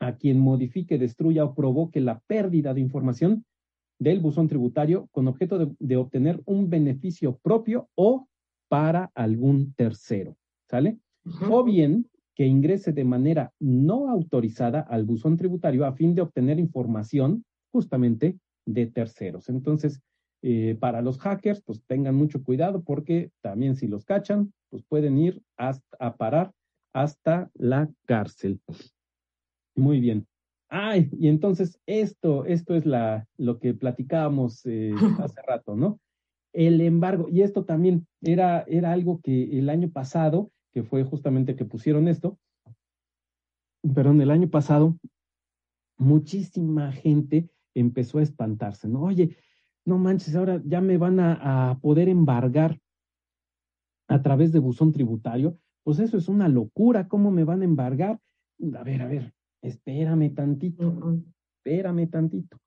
a 0.00 0.16
quien 0.16 0.38
modifique, 0.38 0.98
destruya 0.98 1.44
o 1.44 1.54
provoque 1.54 2.00
la 2.00 2.20
pérdida 2.26 2.74
de 2.74 2.80
información 2.80 3.44
del 3.98 4.20
buzón 4.20 4.48
tributario 4.48 5.08
con 5.10 5.26
objeto 5.28 5.74
de, 5.78 5.96
obtener 5.96 6.42
un 6.44 6.68
beneficio 6.68 7.38
propio 7.42 7.88
o 7.94 8.28
para 8.68 9.10
algún 9.14 9.72
tercero, 9.74 10.36
¿sale? 10.68 10.98
O 11.48 11.64
bien 11.64 12.08
que 12.34 12.46
ingrese 12.46 12.92
de 12.92 13.04
manera 13.04 13.52
no 13.58 14.10
autorizada 14.10 14.80
al 14.80 15.04
buzón 15.04 15.36
tributario 15.36 15.86
a 15.86 15.92
fin 15.92 16.14
de 16.14 16.22
obtener 16.22 16.58
información 16.58 17.44
justamente 17.72 18.38
de 18.66 18.86
terceros. 18.86 19.48
Entonces, 19.48 20.00
eh, 20.42 20.76
para 20.78 21.00
los 21.00 21.18
hackers, 21.18 21.62
pues 21.62 21.82
tengan 21.86 22.14
mucho 22.14 22.44
cuidado 22.44 22.82
porque 22.82 23.30
también 23.40 23.76
si 23.76 23.86
los 23.86 24.04
cachan, 24.04 24.52
pues 24.68 24.82
pueden 24.84 25.16
ir 25.18 25.42
hasta, 25.56 25.96
a 25.98 26.16
parar 26.16 26.52
hasta 26.92 27.50
la 27.54 27.90
cárcel. 28.06 28.60
Muy 29.76 30.00
bien. 30.00 30.26
Ay, 30.68 31.08
y 31.12 31.28
entonces 31.28 31.80
esto, 31.86 32.44
esto 32.44 32.74
es 32.74 32.86
la, 32.86 33.28
lo 33.36 33.58
que 33.58 33.74
platicábamos 33.74 34.62
eh, 34.64 34.92
hace 35.20 35.40
rato, 35.42 35.76
¿no? 35.76 36.00
El 36.52 36.80
embargo, 36.80 37.28
y 37.30 37.42
esto 37.42 37.64
también 37.64 38.06
era, 38.22 38.62
era 38.62 38.92
algo 38.92 39.20
que 39.22 39.58
el 39.58 39.68
año 39.68 39.90
pasado, 39.90 40.50
que 40.72 40.82
fue 40.82 41.04
justamente 41.04 41.54
que 41.54 41.66
pusieron 41.66 42.08
esto, 42.08 42.38
pero 43.94 44.10
en 44.10 44.20
el 44.20 44.30
año 44.30 44.48
pasado, 44.48 44.96
muchísima 45.98 46.92
gente 46.92 47.48
empezó 47.74 48.18
a 48.18 48.22
espantarse, 48.22 48.88
¿no? 48.88 49.02
Oye, 49.02 49.36
no 49.84 49.98
manches, 49.98 50.34
ahora 50.34 50.60
ya 50.64 50.80
me 50.80 50.96
van 50.96 51.20
a, 51.20 51.70
a 51.70 51.78
poder 51.78 52.08
embargar 52.08 52.80
a 54.08 54.22
través 54.22 54.50
de 54.52 54.58
buzón 54.58 54.92
tributario. 54.92 55.58
Pues 55.84 56.00
eso 56.00 56.16
es 56.16 56.28
una 56.28 56.48
locura, 56.48 57.06
¿cómo 57.06 57.30
me 57.30 57.44
van 57.44 57.62
a 57.62 57.66
embargar? 57.66 58.18
A 58.74 58.82
ver, 58.82 59.02
a 59.02 59.06
ver, 59.06 59.35
espérame 59.66 60.34
tantito, 60.34 61.22
espérame 61.56 62.06
tantito, 62.08 62.58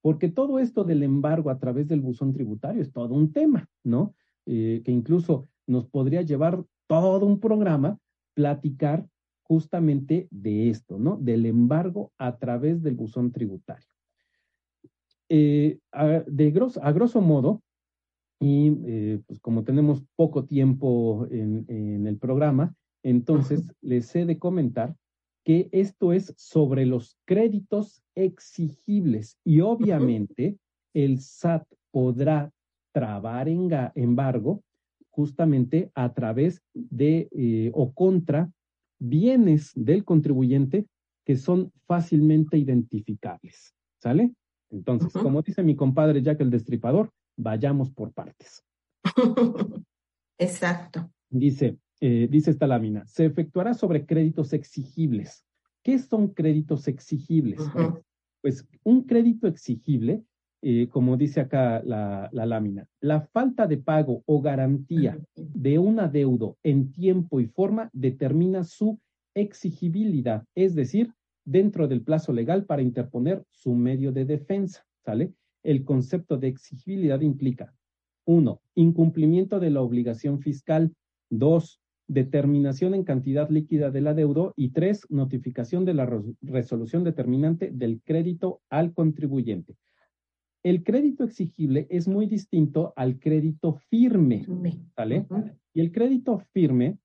porque 0.00 0.28
todo 0.28 0.58
esto 0.58 0.84
del 0.84 1.02
embargo 1.02 1.50
a 1.50 1.58
través 1.58 1.88
del 1.88 2.00
buzón 2.00 2.32
tributario 2.32 2.82
es 2.82 2.92
todo 2.92 3.14
un 3.14 3.32
tema, 3.32 3.68
¿no? 3.84 4.14
Eh, 4.46 4.82
que 4.84 4.92
incluso 4.92 5.48
nos 5.66 5.86
podría 5.86 6.22
llevar 6.22 6.64
todo 6.86 7.26
un 7.26 7.38
programa 7.40 7.98
platicar 8.34 9.06
justamente 9.42 10.28
de 10.30 10.70
esto, 10.70 10.98
¿no? 10.98 11.16
Del 11.16 11.46
embargo 11.46 12.12
a 12.18 12.36
través 12.36 12.82
del 12.82 12.94
buzón 12.94 13.32
tributario. 13.32 13.88
Eh, 15.28 15.78
a, 15.92 16.06
de 16.26 16.50
grosso, 16.50 16.82
a 16.82 16.92
grosso 16.92 17.20
modo, 17.20 17.62
y 18.40 18.78
eh, 18.86 19.20
pues 19.26 19.40
como 19.40 19.64
tenemos 19.64 20.04
poco 20.16 20.44
tiempo 20.44 21.26
en, 21.30 21.64
en 21.68 22.06
el 22.06 22.18
programa, 22.18 22.74
entonces 23.02 23.72
les 23.80 24.14
he 24.14 24.24
de 24.24 24.38
comentar 24.38 24.94
que 25.48 25.70
esto 25.72 26.12
es 26.12 26.34
sobre 26.36 26.84
los 26.84 27.16
créditos 27.24 28.02
exigibles 28.14 29.38
y 29.46 29.62
obviamente 29.62 30.58
el 30.92 31.20
SAT 31.20 31.66
podrá 31.90 32.52
trabar 32.92 33.48
en 33.48 33.70
embargo 33.94 34.62
justamente 35.08 35.90
a 35.94 36.12
través 36.12 36.60
de 36.74 37.30
eh, 37.30 37.70
o 37.72 37.94
contra 37.94 38.52
bienes 38.98 39.72
del 39.74 40.04
contribuyente 40.04 40.84
que 41.24 41.36
son 41.38 41.72
fácilmente 41.86 42.58
identificables. 42.58 43.74
¿Sale? 44.02 44.34
Entonces, 44.68 45.14
como 45.14 45.40
dice 45.40 45.62
mi 45.62 45.74
compadre 45.74 46.20
Jack 46.20 46.42
el 46.42 46.50
Destripador, 46.50 47.10
vayamos 47.38 47.90
por 47.90 48.12
partes. 48.12 48.62
Exacto. 50.38 51.10
Dice, 51.30 51.78
eh, 52.00 52.28
dice 52.30 52.50
esta 52.50 52.66
lámina, 52.66 53.06
se 53.06 53.24
efectuará 53.26 53.74
sobre 53.74 54.06
créditos 54.06 54.52
exigibles. 54.52 55.44
¿Qué 55.82 55.98
son 55.98 56.28
créditos 56.28 56.86
exigibles? 56.88 57.60
Pues 58.40 58.66
un 58.84 59.02
crédito 59.04 59.46
exigible, 59.48 60.22
eh, 60.62 60.88
como 60.88 61.16
dice 61.16 61.40
acá 61.40 61.82
la, 61.84 62.28
la, 62.32 62.46
lámina, 62.46 62.88
la 63.00 63.20
falta 63.20 63.66
de 63.66 63.78
pago 63.78 64.22
o 64.26 64.40
garantía 64.40 65.18
de 65.34 65.78
un 65.78 66.00
adeudo 66.00 66.56
en 66.62 66.92
tiempo 66.92 67.40
y 67.40 67.46
forma 67.46 67.90
determina 67.92 68.64
su 68.64 68.98
exigibilidad, 69.34 70.44
es 70.54 70.74
decir, 70.74 71.12
dentro 71.44 71.88
del 71.88 72.02
plazo 72.02 72.32
legal 72.32 72.64
para 72.64 72.82
interponer 72.82 73.44
su 73.50 73.74
medio 73.74 74.12
de 74.12 74.24
defensa, 74.24 74.84
¿sale? 75.04 75.32
El 75.62 75.84
concepto 75.84 76.36
de 76.36 76.48
exigibilidad 76.48 77.20
implica, 77.20 77.74
uno, 78.26 78.60
incumplimiento 78.74 79.58
de 79.58 79.70
la 79.70 79.80
obligación 79.80 80.40
fiscal, 80.40 80.92
dos, 81.30 81.80
determinación 82.08 82.94
en 82.94 83.04
cantidad 83.04 83.48
líquida 83.50 83.90
del 83.90 84.08
adeudo 84.08 84.54
y 84.56 84.70
tres, 84.70 85.06
notificación 85.10 85.84
de 85.84 85.94
la 85.94 86.10
resolución 86.40 87.04
determinante 87.04 87.70
del 87.70 88.00
crédito 88.02 88.62
al 88.70 88.94
contribuyente. 88.94 89.76
El 90.64 90.82
crédito 90.82 91.24
exigible 91.24 91.86
es 91.90 92.08
muy 92.08 92.26
distinto 92.26 92.92
al 92.96 93.20
crédito 93.20 93.74
firme, 93.90 94.44
¿vale? 94.96 95.26
Y 95.72 95.80
el 95.80 95.92
crédito 95.92 96.38
firme 96.52 96.98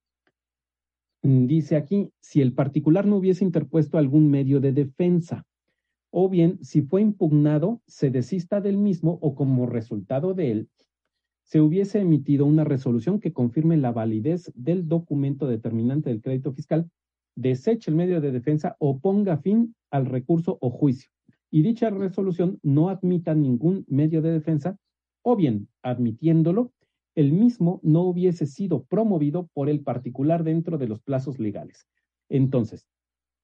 mm, 1.21 1.45
dice 1.45 1.75
aquí, 1.75 2.11
si 2.19 2.41
el 2.41 2.53
particular 2.53 3.05
no 3.05 3.17
hubiese 3.17 3.43
interpuesto 3.43 3.97
algún 3.97 4.31
medio 4.31 4.59
de 4.59 4.71
defensa, 4.71 5.45
o 6.11 6.29
bien 6.29 6.59
si 6.63 6.81
fue 6.81 7.01
impugnado, 7.01 7.81
se 7.87 8.09
desista 8.09 8.61
del 8.61 8.77
mismo 8.77 9.19
o 9.21 9.35
como 9.35 9.65
resultado 9.65 10.33
de 10.33 10.51
él, 10.51 10.69
se 11.53 11.61
hubiese 11.61 11.99
emitido 11.99 12.47
una 12.47 12.63
resolución 12.63 13.19
que 13.19 13.31
confirme 13.31 13.77
la 13.77 13.91
validez 13.91 14.51
del 14.55 14.87
documento 14.87 15.45
determinante 15.45 16.09
del 16.09 16.19
crédito 16.19 16.51
fiscal, 16.51 16.89
deseche 17.35 17.91
el 17.91 17.95
medio 17.95 18.21
de 18.21 18.31
defensa 18.31 18.75
o 18.79 18.97
ponga 18.97 19.37
fin 19.37 19.75
al 19.91 20.07
recurso 20.07 20.57
o 20.61 20.71
juicio. 20.71 21.11
Y 21.51 21.61
dicha 21.61 21.91
resolución 21.91 22.57
no 22.63 22.89
admita 22.89 23.35
ningún 23.35 23.85
medio 23.87 24.23
de 24.23 24.31
defensa, 24.31 24.79
o 25.21 25.35
bien, 25.35 25.67
admitiéndolo, 25.83 26.73
el 27.13 27.31
mismo 27.31 27.79
no 27.83 28.01
hubiese 28.01 28.47
sido 28.47 28.85
promovido 28.85 29.47
por 29.53 29.69
el 29.69 29.81
particular 29.81 30.43
dentro 30.43 30.79
de 30.79 30.87
los 30.87 31.01
plazos 31.01 31.37
legales. 31.37 31.85
Entonces, 32.29 32.87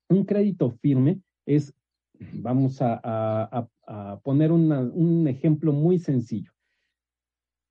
un 0.09 0.25
crédito 0.25 0.71
firme 0.81 1.21
es, 1.45 1.75
vamos 2.33 2.79
a, 2.81 3.69
poner 4.23 4.51
un 4.51 5.27
ejemplo 5.27 5.73
muy 5.73 5.99
sencillo 5.99 6.51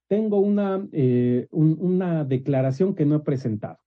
tengo 0.09 0.41
una, 0.41 0.87
eh, 0.93 1.47
una 1.51 2.25
declaración 2.25 2.95
que 2.95 3.05
no 3.05 3.17
he 3.17 3.21
presentado. 3.21 3.79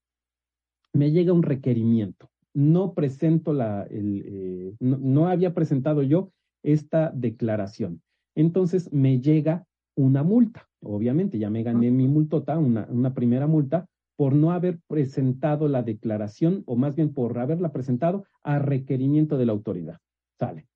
Me 0.93 1.11
llega 1.11 1.33
un 1.33 1.43
requerimiento. 1.43 2.29
No 2.53 2.93
presento 2.93 3.53
la, 3.53 3.83
el, 3.83 4.23
eh, 4.25 4.75
no, 4.79 5.27
había 5.27 5.53
presentado 5.53 6.03
yo 6.03 6.31
esta 6.63 7.11
declaración. 7.11 8.01
Entonces 8.35 8.91
me 8.93 9.19
llega 9.19 9.65
una 9.95 10.23
multa. 10.23 10.67
Obviamente 10.81 11.39
ya 11.39 11.49
me 11.49 11.63
gané 11.63 11.91
mi 11.91 12.07
multota, 12.07 12.57
una, 12.57 12.87
una 12.89 13.13
primera 13.13 13.47
multa, 13.47 13.87
por 14.15 14.33
no 14.35 14.51
haber 14.51 14.79
presentado 14.87 15.67
la 15.67 15.81
declaración, 15.81 16.63
o 16.67 16.75
más 16.75 16.95
bien 16.95 17.13
por 17.13 17.37
haberla 17.39 17.71
presentado 17.71 18.25
a 18.43 18.59
requerimiento 18.59 19.37
de 19.37 19.45
la 19.45 19.53
autoridad. 19.53 19.97
Sale. 20.37 20.67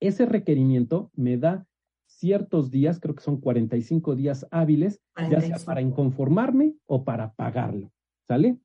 Ese 0.00 0.26
requerimiento 0.26 1.10
me 1.14 1.36
da 1.36 1.66
ciertos 2.18 2.70
días, 2.70 3.00
creo 3.00 3.14
que 3.14 3.22
son 3.22 3.40
45 3.40 4.16
días 4.16 4.46
hábiles, 4.50 5.00
ya 5.30 5.40
sea 5.40 5.58
para 5.64 5.80
inconformarme 5.80 6.74
o 6.86 7.04
para 7.04 7.34
pagarlo. 7.34 7.92
¿Sale? 8.26 8.58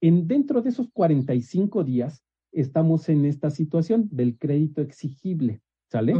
En, 0.00 0.26
dentro 0.26 0.62
de 0.62 0.70
esos 0.70 0.88
45 0.92 1.84
días 1.84 2.24
estamos 2.52 3.08
en 3.08 3.24
esta 3.24 3.50
situación 3.50 4.08
del 4.10 4.38
crédito 4.38 4.80
exigible. 4.80 5.60
¿Sale? 5.90 6.14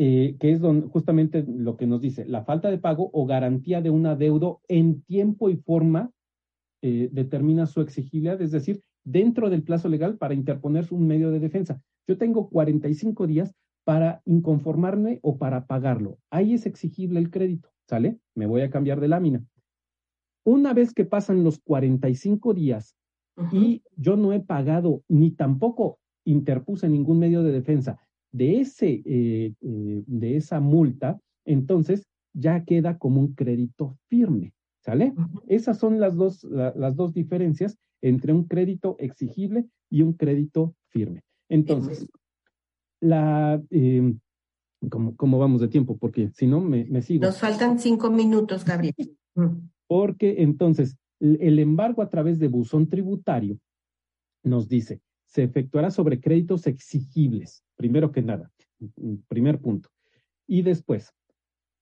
Eh, 0.00 0.36
que 0.38 0.52
es 0.52 0.60
justamente 0.92 1.44
lo 1.48 1.76
que 1.76 1.88
nos 1.88 2.00
dice, 2.00 2.24
la 2.24 2.44
falta 2.44 2.70
de 2.70 2.78
pago 2.78 3.10
o 3.12 3.26
garantía 3.26 3.82
de 3.82 3.90
un 3.90 4.06
adeudo 4.06 4.60
en 4.68 5.02
tiempo 5.02 5.50
y 5.50 5.56
forma 5.56 6.12
eh, 6.82 7.08
determina 7.10 7.66
su 7.66 7.80
exigibilidad, 7.80 8.40
es 8.40 8.52
decir, 8.52 8.80
dentro 9.04 9.50
del 9.50 9.64
plazo 9.64 9.88
legal 9.88 10.16
para 10.16 10.34
interponer 10.34 10.86
un 10.92 11.08
medio 11.08 11.32
de 11.32 11.40
defensa. 11.40 11.82
Yo 12.06 12.16
tengo 12.16 12.48
45 12.48 13.26
días 13.26 13.52
para 13.88 14.20
inconformarme 14.26 15.18
o 15.22 15.38
para 15.38 15.66
pagarlo. 15.66 16.18
Ahí 16.28 16.52
es 16.52 16.66
exigible 16.66 17.20
el 17.20 17.30
crédito, 17.30 17.70
¿sale? 17.88 18.18
Me 18.34 18.44
voy 18.44 18.60
a 18.60 18.68
cambiar 18.68 19.00
de 19.00 19.08
lámina. 19.08 19.42
Una 20.44 20.74
vez 20.74 20.92
que 20.92 21.06
pasan 21.06 21.42
los 21.42 21.58
45 21.60 22.52
días 22.52 22.98
y 23.50 23.82
yo 23.96 24.18
no 24.18 24.34
he 24.34 24.40
pagado 24.40 25.04
ni 25.08 25.30
tampoco 25.30 26.00
interpuse 26.26 26.86
ningún 26.86 27.18
medio 27.18 27.42
de 27.42 27.50
defensa 27.50 27.98
de, 28.30 28.60
ese, 28.60 29.00
eh, 29.06 29.54
eh, 29.58 30.02
de 30.06 30.36
esa 30.36 30.60
multa, 30.60 31.18
entonces 31.46 32.06
ya 32.34 32.66
queda 32.66 32.98
como 32.98 33.22
un 33.22 33.34
crédito 33.34 33.96
firme, 34.08 34.52
¿sale? 34.84 35.14
Esas 35.46 35.78
son 35.78 35.98
las 35.98 36.14
dos, 36.14 36.44
las 36.44 36.94
dos 36.94 37.14
diferencias 37.14 37.78
entre 38.02 38.34
un 38.34 38.44
crédito 38.44 38.96
exigible 38.98 39.64
y 39.88 40.02
un 40.02 40.12
crédito 40.12 40.74
firme. 40.90 41.22
Entonces, 41.48 42.06
la, 43.00 43.62
eh, 43.70 44.14
¿cómo, 44.88 45.38
vamos 45.38 45.60
de 45.60 45.68
tiempo? 45.68 45.96
Porque 45.96 46.30
si 46.34 46.46
no, 46.46 46.60
me, 46.60 46.84
me, 46.84 47.02
sigo. 47.02 47.24
Nos 47.24 47.38
faltan 47.38 47.78
cinco 47.78 48.10
minutos, 48.10 48.64
Gabriel. 48.64 48.94
Mm. 49.34 49.68
Porque 49.86 50.42
entonces, 50.42 50.96
el 51.20 51.58
embargo 51.58 52.02
a 52.02 52.10
través 52.10 52.38
de 52.38 52.48
buzón 52.48 52.88
tributario 52.88 53.58
nos 54.42 54.68
dice, 54.68 55.00
se 55.26 55.42
efectuará 55.42 55.90
sobre 55.90 56.20
créditos 56.20 56.66
exigibles, 56.66 57.62
primero 57.76 58.12
que 58.12 58.22
nada, 58.22 58.50
primer 59.28 59.60
punto. 59.60 59.90
Y 60.46 60.62
después, 60.62 61.12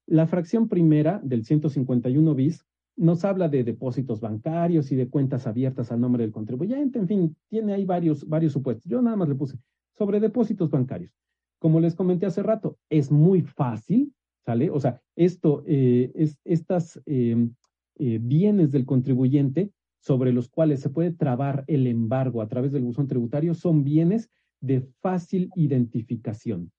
la 0.06 0.26
fracción 0.26 0.68
primera 0.68 1.20
del 1.22 1.44
151 1.44 2.34
bis 2.34 2.64
nos 2.96 3.24
habla 3.24 3.48
de 3.48 3.62
depósitos 3.62 4.20
bancarios 4.20 4.90
y 4.90 4.96
de 4.96 5.08
cuentas 5.08 5.46
abiertas 5.46 5.92
a 5.92 5.96
nombre 5.96 6.22
del 6.22 6.32
contribuyente, 6.32 6.98
en 6.98 7.06
fin, 7.06 7.36
tiene 7.48 7.74
ahí 7.74 7.84
varios, 7.84 8.26
varios 8.26 8.52
supuestos. 8.52 8.90
Yo 8.90 9.02
nada 9.02 9.16
más 9.16 9.28
le 9.28 9.34
puse 9.34 9.58
sobre 9.96 10.20
depósitos 10.20 10.70
bancarios. 10.70 11.12
Como 11.58 11.80
les 11.80 11.94
comenté 11.94 12.26
hace 12.26 12.42
rato, 12.42 12.78
es 12.90 13.10
muy 13.10 13.42
fácil, 13.42 14.12
¿sale? 14.44 14.70
O 14.70 14.78
sea, 14.78 15.00
esto, 15.16 15.64
eh, 15.66 16.12
es, 16.14 16.38
estas 16.44 17.00
em, 17.06 17.54
eh, 17.98 18.18
bienes 18.20 18.72
del 18.72 18.84
contribuyente 18.84 19.72
sobre 19.98 20.32
los 20.32 20.48
cuales 20.48 20.80
se 20.80 20.90
puede 20.90 21.12
trabar 21.12 21.64
el 21.66 21.86
embargo 21.86 22.42
a 22.42 22.48
través 22.48 22.72
del 22.72 22.84
buzón 22.84 23.08
tributario 23.08 23.54
son 23.54 23.82
bienes 23.82 24.30
de 24.60 24.82
fácil 25.00 25.50
identificación. 25.56 26.70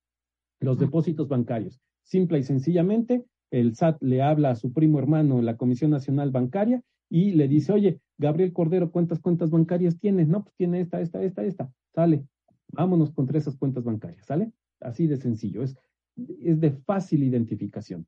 Los 0.59 0.79
depósitos 0.79 1.27
bancarios. 1.27 1.81
Simple 2.03 2.39
y 2.39 2.43
sencillamente, 2.43 3.25
el 3.51 3.75
SAT 3.75 4.01
le 4.01 4.21
habla 4.21 4.51
a 4.51 4.55
su 4.55 4.71
primo 4.71 4.99
hermano, 4.99 5.41
la 5.41 5.57
Comisión 5.57 5.91
Nacional 5.91 6.31
Bancaria, 6.31 6.81
y 7.09 7.31
le 7.31 7.47
dice, 7.47 7.73
oye, 7.73 7.99
Gabriel 8.17 8.53
Cordero, 8.53 8.91
¿cuántas 8.91 9.19
cuentas 9.19 9.49
bancarias 9.49 9.99
tienes? 9.99 10.27
No, 10.27 10.43
pues 10.43 10.55
tiene 10.55 10.81
esta, 10.81 11.01
esta, 11.01 11.21
esta, 11.23 11.43
esta. 11.43 11.71
Sale, 11.93 12.25
vámonos 12.69 13.11
contra 13.11 13.37
esas 13.37 13.55
cuentas 13.55 13.83
bancarias, 13.83 14.25
¿sale? 14.25 14.51
Así 14.79 15.07
de 15.07 15.17
sencillo, 15.17 15.63
es, 15.63 15.77
es 16.41 16.59
de 16.59 16.71
fácil 16.71 17.23
identificación. 17.23 18.07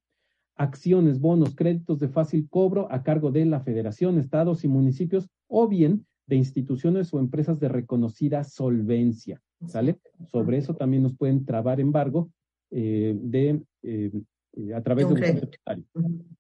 Acciones, 0.55 1.19
bonos, 1.19 1.55
créditos 1.55 1.99
de 1.99 2.09
fácil 2.09 2.47
cobro 2.49 2.91
a 2.91 3.01
cargo 3.03 3.31
de 3.31 3.45
la 3.45 3.61
federación, 3.61 4.17
estados 4.19 4.63
y 4.63 4.67
municipios, 4.67 5.29
o 5.47 5.67
bien 5.67 6.05
de 6.27 6.35
instituciones 6.35 7.13
o 7.13 7.19
empresas 7.19 7.59
de 7.59 7.69
reconocida 7.69 8.43
solvencia, 8.43 9.41
¿sale? 9.65 9.99
Sobre 10.27 10.57
eso 10.57 10.75
también 10.75 11.03
nos 11.03 11.15
pueden 11.15 11.45
trabar 11.45 11.79
embargo 11.79 12.29
eh, 12.71 13.17
de, 13.19 13.63
eh, 13.81 14.11
eh, 14.53 14.73
a 14.73 14.81
través 14.83 15.07
de 15.07 15.13
un, 15.95 16.37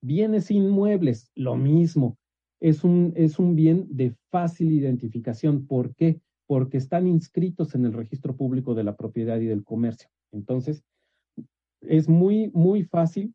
Bienes 0.00 0.50
inmuebles, 0.50 1.30
lo 1.36 1.56
mismo. 1.56 2.16
Es 2.58 2.84
un, 2.84 3.12
es 3.16 3.38
un 3.38 3.54
bien 3.54 3.86
de 3.90 4.14
fácil 4.30 4.72
identificación. 4.72 5.66
¿Por 5.66 5.94
qué? 5.94 6.20
Porque 6.52 6.76
están 6.76 7.06
inscritos 7.06 7.74
en 7.74 7.86
el 7.86 7.94
registro 7.94 8.36
público 8.36 8.74
de 8.74 8.84
la 8.84 8.94
propiedad 8.94 9.40
y 9.40 9.46
del 9.46 9.64
comercio. 9.64 10.10
Entonces, 10.32 10.84
es 11.80 12.10
muy, 12.10 12.50
muy 12.52 12.82
fácil 12.84 13.34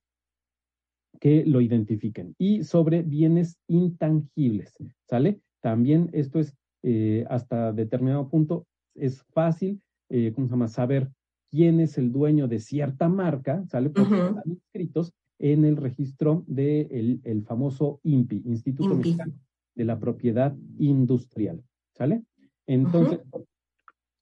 que 1.19 1.43
lo 1.43 1.59
identifiquen. 1.59 2.35
Y 2.37 2.63
sobre 2.63 3.01
bienes 3.01 3.57
intangibles, 3.65 4.75
¿sale? 5.09 5.41
También 5.63 6.11
esto 6.13 6.39
es 6.39 6.53
eh, 6.83 7.25
hasta 7.27 7.73
determinado 7.73 8.29
punto, 8.29 8.67
es 8.93 9.23
fácil, 9.33 9.81
eh, 10.09 10.31
¿cómo 10.35 10.45
se 10.45 10.51
llama? 10.51 10.67
Saber 10.67 11.09
quién 11.49 11.79
es 11.79 11.97
el 11.97 12.11
dueño 12.11 12.47
de 12.47 12.59
cierta 12.59 13.09
marca, 13.09 13.65
¿sale? 13.65 13.89
Porque 13.89 14.13
están 14.13 14.43
inscritos 14.45 15.11
en 15.39 15.65
el 15.65 15.77
registro 15.77 16.43
del 16.45 17.19
el 17.23 17.41
famoso 17.41 17.99
INPI, 18.03 18.43
Instituto 18.45 18.93
Mexicano 18.93 19.33
de 19.73 19.85
la 19.85 19.97
Propiedad 19.97 20.55
Industrial, 20.77 21.63
¿sale? 21.95 22.21
Entonces, 22.67 23.19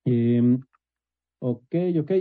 em, 0.05 0.61
ok, 1.39 1.75
ok. 1.99 2.11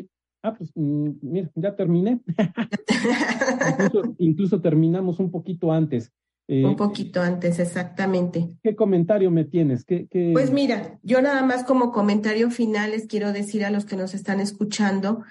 Ah, 0.42 0.54
pues 0.54 0.70
mm, 0.74 1.10
mira, 1.22 1.50
ya 1.54 1.76
terminé. 1.76 2.20
incluso, 4.18 4.60
terminamos 4.60 5.18
un 5.18 5.30
poquito 5.30 5.72
antes. 5.72 6.12
Eh, 6.48 6.64
un 6.64 6.76
poquito 6.76 7.22
antes, 7.22 7.58
exactamente. 7.58 8.50
¿Qué 8.62 8.76
comentario 8.76 9.30
me 9.30 9.44
tienes? 9.44 9.84
¿Qué, 9.84 10.06
Pues 10.32 10.52
mira, 10.52 10.98
yo 11.02 11.22
nada 11.22 11.42
más 11.42 11.64
como 11.64 11.92
comentario 11.92 12.50
final 12.50 12.90
les 12.90 13.06
quiero 13.06 13.32
decir 13.32 13.64
a 13.64 13.70
los 13.70 13.86
que 13.86 13.96
nos 13.96 14.12
están 14.12 14.40
escuchando 14.40 15.22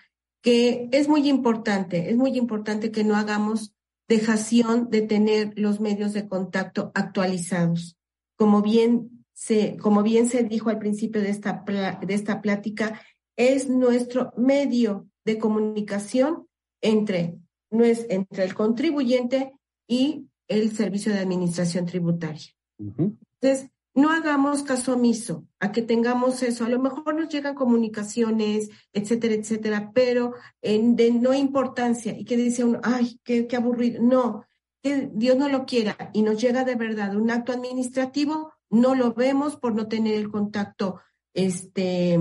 que 0.42 0.90
es 0.92 1.08
muy 1.08 1.30
importante, 1.30 2.10
es 2.10 2.18
muy 2.18 2.38
importante 2.38 2.92
que 2.92 3.04
no 3.04 3.16
hagamos 3.16 3.74
dejación 4.10 4.90
de 4.90 5.02
tener 5.02 5.54
los 5.56 5.80
medios 5.80 6.14
de 6.14 6.28
contacto 6.28 6.92
actualizados. 6.94 7.98
Como 8.36 8.62
bien 8.62 9.23
se, 9.34 9.78
como 9.78 10.04
bien 10.04 10.30
se 10.30 10.44
dijo 10.44 10.70
al 10.70 10.80
principio 10.80 11.22
de 11.22 11.30
esta, 11.30 11.64
de 12.02 12.14
esta 12.14 12.42
plática, 12.42 13.02
es 13.36 13.70
nuestro 13.70 14.32
medio 14.38 15.08
de 15.26 15.38
comunicación 15.38 16.48
entre, 16.82 17.40
no 17.72 17.84
es, 17.84 18.06
entre 18.10 18.44
el 18.44 18.54
contribuyente 18.54 19.54
y 19.88 20.28
el 20.48 20.72
servicio 20.72 21.14
de 21.14 21.20
administración 21.20 21.86
tributaria. 21.86 22.54
Entonces, 22.78 23.70
no 23.96 24.10
hagamos 24.12 24.64
caso 24.64 24.94
omiso 24.94 25.46
a 25.60 25.72
que 25.72 25.82
tengamos 25.82 26.42
eso. 26.42 26.66
A 26.66 26.70
lo 26.70 26.80
mejor 26.80 27.14
nos 27.16 27.30
llegan 27.30 27.54
comunicaciones, 27.54 28.70
etcétera, 28.92 29.36
etcétera, 29.36 29.92
pero 29.94 30.34
en, 30.62 30.96
de 30.96 31.12
no 31.12 31.34
importancia 31.34 32.18
y 32.18 32.26
que 32.26 32.36
dice 32.36 32.64
uno, 32.64 32.80
ay, 32.84 33.20
qué, 33.24 33.48
qué 33.48 33.56
aburrido. 33.56 34.02
No, 34.02 34.46
que 34.82 35.10
Dios 35.14 35.38
no 35.38 35.48
lo 35.48 35.66
quiera 35.66 36.10
y 36.14 36.24
nos 36.24 36.42
llega 36.42 36.66
de 36.66 36.76
verdad 36.76 37.16
un 37.16 37.30
acto 37.32 37.54
administrativo, 37.54 38.52
no 38.74 38.96
lo 38.96 39.14
vemos 39.14 39.56
por 39.56 39.76
no 39.76 39.88
tener 39.88 40.16
el 40.16 40.30
contacto, 40.30 41.00
este, 41.34 42.20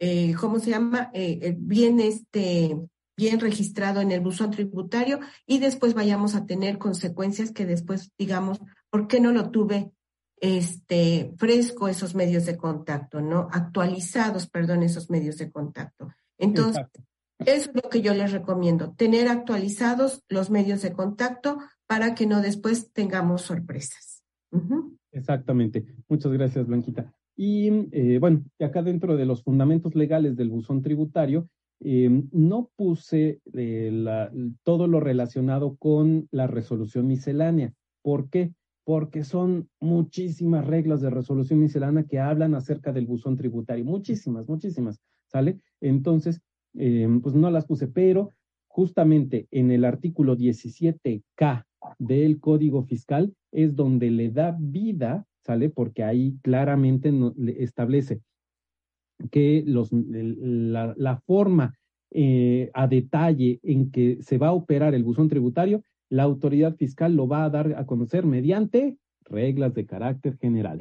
eh, 0.00 0.34
¿cómo 0.40 0.58
se 0.58 0.70
llama? 0.70 1.10
Eh, 1.12 1.38
eh, 1.42 1.54
bien, 1.56 2.00
este, 2.00 2.76
bien 3.16 3.38
registrado 3.38 4.00
en 4.00 4.10
el 4.10 4.20
buzón 4.20 4.50
tributario 4.50 5.20
y 5.46 5.58
después 5.58 5.92
vayamos 5.92 6.34
a 6.34 6.46
tener 6.46 6.78
consecuencias 6.78 7.52
que 7.52 7.66
después 7.66 8.10
digamos, 8.18 8.58
¿por 8.90 9.06
qué 9.06 9.20
no 9.20 9.32
lo 9.32 9.50
tuve 9.50 9.92
este, 10.40 11.34
fresco 11.36 11.88
esos 11.88 12.14
medios 12.14 12.46
de 12.46 12.56
contacto, 12.56 13.20
¿no? 13.20 13.48
Actualizados, 13.52 14.48
perdón, 14.48 14.82
esos 14.82 15.10
medios 15.10 15.36
de 15.36 15.52
contacto. 15.52 16.08
Entonces, 16.38 16.86
eso 17.38 17.70
es 17.70 17.82
lo 17.82 17.88
que 17.90 18.00
yo 18.00 18.14
les 18.14 18.32
recomiendo, 18.32 18.92
tener 18.94 19.28
actualizados 19.28 20.24
los 20.28 20.50
medios 20.50 20.80
de 20.82 20.92
contacto 20.92 21.58
para 21.86 22.14
que 22.14 22.26
no 22.26 22.40
después 22.40 22.92
tengamos 22.92 23.42
sorpresas. 23.42 24.22
Exactamente. 25.12 25.84
Muchas 26.08 26.32
gracias, 26.32 26.66
Blanquita. 26.66 27.12
Y 27.36 27.70
eh, 27.92 28.18
bueno, 28.18 28.44
acá 28.60 28.82
dentro 28.82 29.16
de 29.16 29.26
los 29.26 29.42
fundamentos 29.42 29.94
legales 29.94 30.36
del 30.36 30.50
buzón 30.50 30.82
tributario, 30.82 31.48
eh, 31.80 32.22
no 32.30 32.70
puse 32.76 33.40
eh, 33.52 34.28
todo 34.62 34.86
lo 34.86 35.00
relacionado 35.00 35.76
con 35.76 36.28
la 36.30 36.46
resolución 36.46 37.06
miscelánea. 37.06 37.72
¿Por 38.02 38.28
qué? 38.28 38.52
porque 38.84 39.24
son 39.24 39.68
muchísimas 39.80 40.66
reglas 40.66 41.00
de 41.00 41.10
resolución 41.10 41.60
miscelánea 41.60 42.04
que 42.04 42.18
hablan 42.18 42.54
acerca 42.54 42.92
del 42.92 43.06
buzón 43.06 43.36
tributario, 43.36 43.84
muchísimas, 43.84 44.48
muchísimas, 44.48 45.00
¿sale? 45.26 45.60
Entonces, 45.80 46.40
eh, 46.74 47.08
pues 47.22 47.34
no 47.34 47.50
las 47.50 47.66
puse, 47.66 47.86
pero 47.86 48.32
justamente 48.66 49.46
en 49.50 49.70
el 49.70 49.84
artículo 49.84 50.36
17K 50.36 51.64
del 51.98 52.40
Código 52.40 52.84
Fiscal 52.84 53.34
es 53.50 53.74
donde 53.74 54.10
le 54.10 54.30
da 54.30 54.56
vida, 54.58 55.26
¿sale? 55.44 55.68
Porque 55.68 56.04
ahí 56.04 56.36
claramente 56.42 57.12
establece 57.58 58.20
que 59.30 59.62
los, 59.66 59.90
la, 59.92 61.22
forma 61.26 61.78
eh, 62.10 62.70
a 62.74 62.86
detalle 62.88 63.60
en 63.62 63.90
que 63.90 64.18
se 64.22 64.38
va 64.38 64.48
a 64.48 64.52
operar 64.52 64.94
el 64.94 65.04
buzón 65.04 65.28
tributario 65.28 65.82
la 66.12 66.24
autoridad 66.24 66.76
fiscal 66.76 67.16
lo 67.16 67.26
va 67.26 67.44
a 67.44 67.48
dar 67.48 67.74
a 67.74 67.86
conocer 67.86 68.26
mediante 68.26 68.98
reglas 69.24 69.72
de 69.72 69.86
carácter 69.86 70.36
general. 70.36 70.78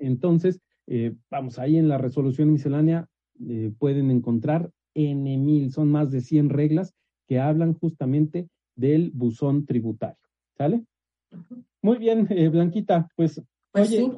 Entonces, 0.00 0.60
eh, 0.86 1.16
vamos, 1.28 1.58
ahí 1.58 1.78
en 1.78 1.88
la 1.88 1.98
resolución 1.98 2.52
miscelánea 2.52 3.08
eh, 3.44 3.72
pueden 3.76 4.12
encontrar 4.12 4.70
N 4.94 5.36
mil, 5.36 5.72
son 5.72 5.90
más 5.90 6.12
de 6.12 6.20
100 6.20 6.50
reglas 6.50 6.94
que 7.26 7.40
hablan 7.40 7.74
justamente 7.74 8.48
del 8.76 9.10
buzón 9.10 9.66
tributario. 9.66 10.27
¿Sale? 10.58 10.84
Muy 11.82 11.98
bien, 11.98 12.26
eh, 12.30 12.48
Blanquita, 12.48 13.08
pues, 13.14 13.40
pues 13.70 13.88
oye, 13.88 14.10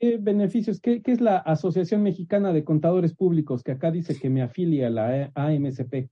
¿qué 0.00 0.18
beneficios? 0.18 0.80
¿Qué, 0.80 1.00
¿Qué, 1.00 1.12
es 1.12 1.20
la 1.20 1.38
Asociación 1.38 2.02
Mexicana 2.02 2.52
de 2.52 2.64
Contadores 2.64 3.14
Públicos 3.14 3.62
que 3.62 3.72
acá 3.72 3.92
dice 3.92 4.18
que 4.18 4.28
me 4.28 4.42
afilia 4.42 4.88
a 4.88 4.90
la 4.90 5.32
AMCP? 5.34 6.10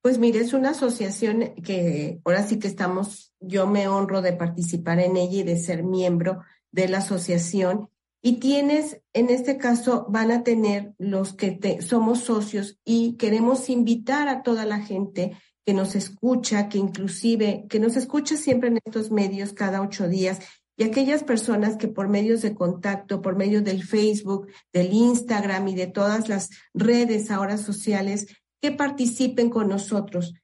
Pues 0.00 0.18
mire, 0.18 0.38
es 0.38 0.54
una 0.54 0.70
asociación 0.70 1.54
que 1.62 2.20
ahora 2.24 2.44
sí 2.44 2.58
que 2.58 2.68
estamos, 2.68 3.34
yo 3.40 3.66
me 3.66 3.88
honro 3.88 4.22
de 4.22 4.32
participar 4.32 5.00
en 5.00 5.16
ella 5.16 5.40
y 5.40 5.42
de 5.42 5.58
ser 5.58 5.82
miembro 5.82 6.42
de 6.70 6.88
la 6.88 6.98
asociación. 6.98 7.90
Y 8.22 8.38
tienes, 8.38 9.02
en 9.12 9.30
este 9.30 9.58
caso, 9.58 10.06
van 10.08 10.30
a 10.30 10.42
tener 10.42 10.94
los 10.98 11.34
que 11.34 11.78
somos 11.82 12.20
socios 12.20 12.78
y 12.84 13.16
queremos 13.16 13.68
invitar 13.68 14.28
a 14.28 14.42
toda 14.42 14.64
la 14.64 14.80
gente 14.80 15.36
que 15.66 15.74
nos 15.74 15.96
escucha, 15.96 16.68
que 16.68 16.78
inclusive, 16.78 17.66
que 17.68 17.80
nos 17.80 17.96
escucha 17.96 18.36
siempre 18.36 18.68
en 18.68 18.78
estos 18.84 19.10
medios 19.10 19.52
cada 19.52 19.82
ocho 19.82 20.08
días 20.08 20.38
y 20.78 20.84
aquellas 20.84 21.24
personas 21.24 21.76
que 21.76 21.88
por 21.88 22.08
medios 22.08 22.40
de 22.42 22.54
contacto, 22.54 23.20
por 23.20 23.34
medio 23.34 23.62
del 23.62 23.82
Facebook, 23.82 24.46
del 24.72 24.92
Instagram 24.92 25.66
y 25.68 25.74
de 25.74 25.88
todas 25.88 26.28
las 26.28 26.50
redes 26.72 27.32
ahora 27.32 27.58
sociales, 27.58 28.28
que 28.62 28.70
participen 28.70 29.50
con 29.50 29.68
nosotros. 29.68 30.34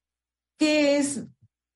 ¿Qué 0.58 0.96
es? 0.96 1.24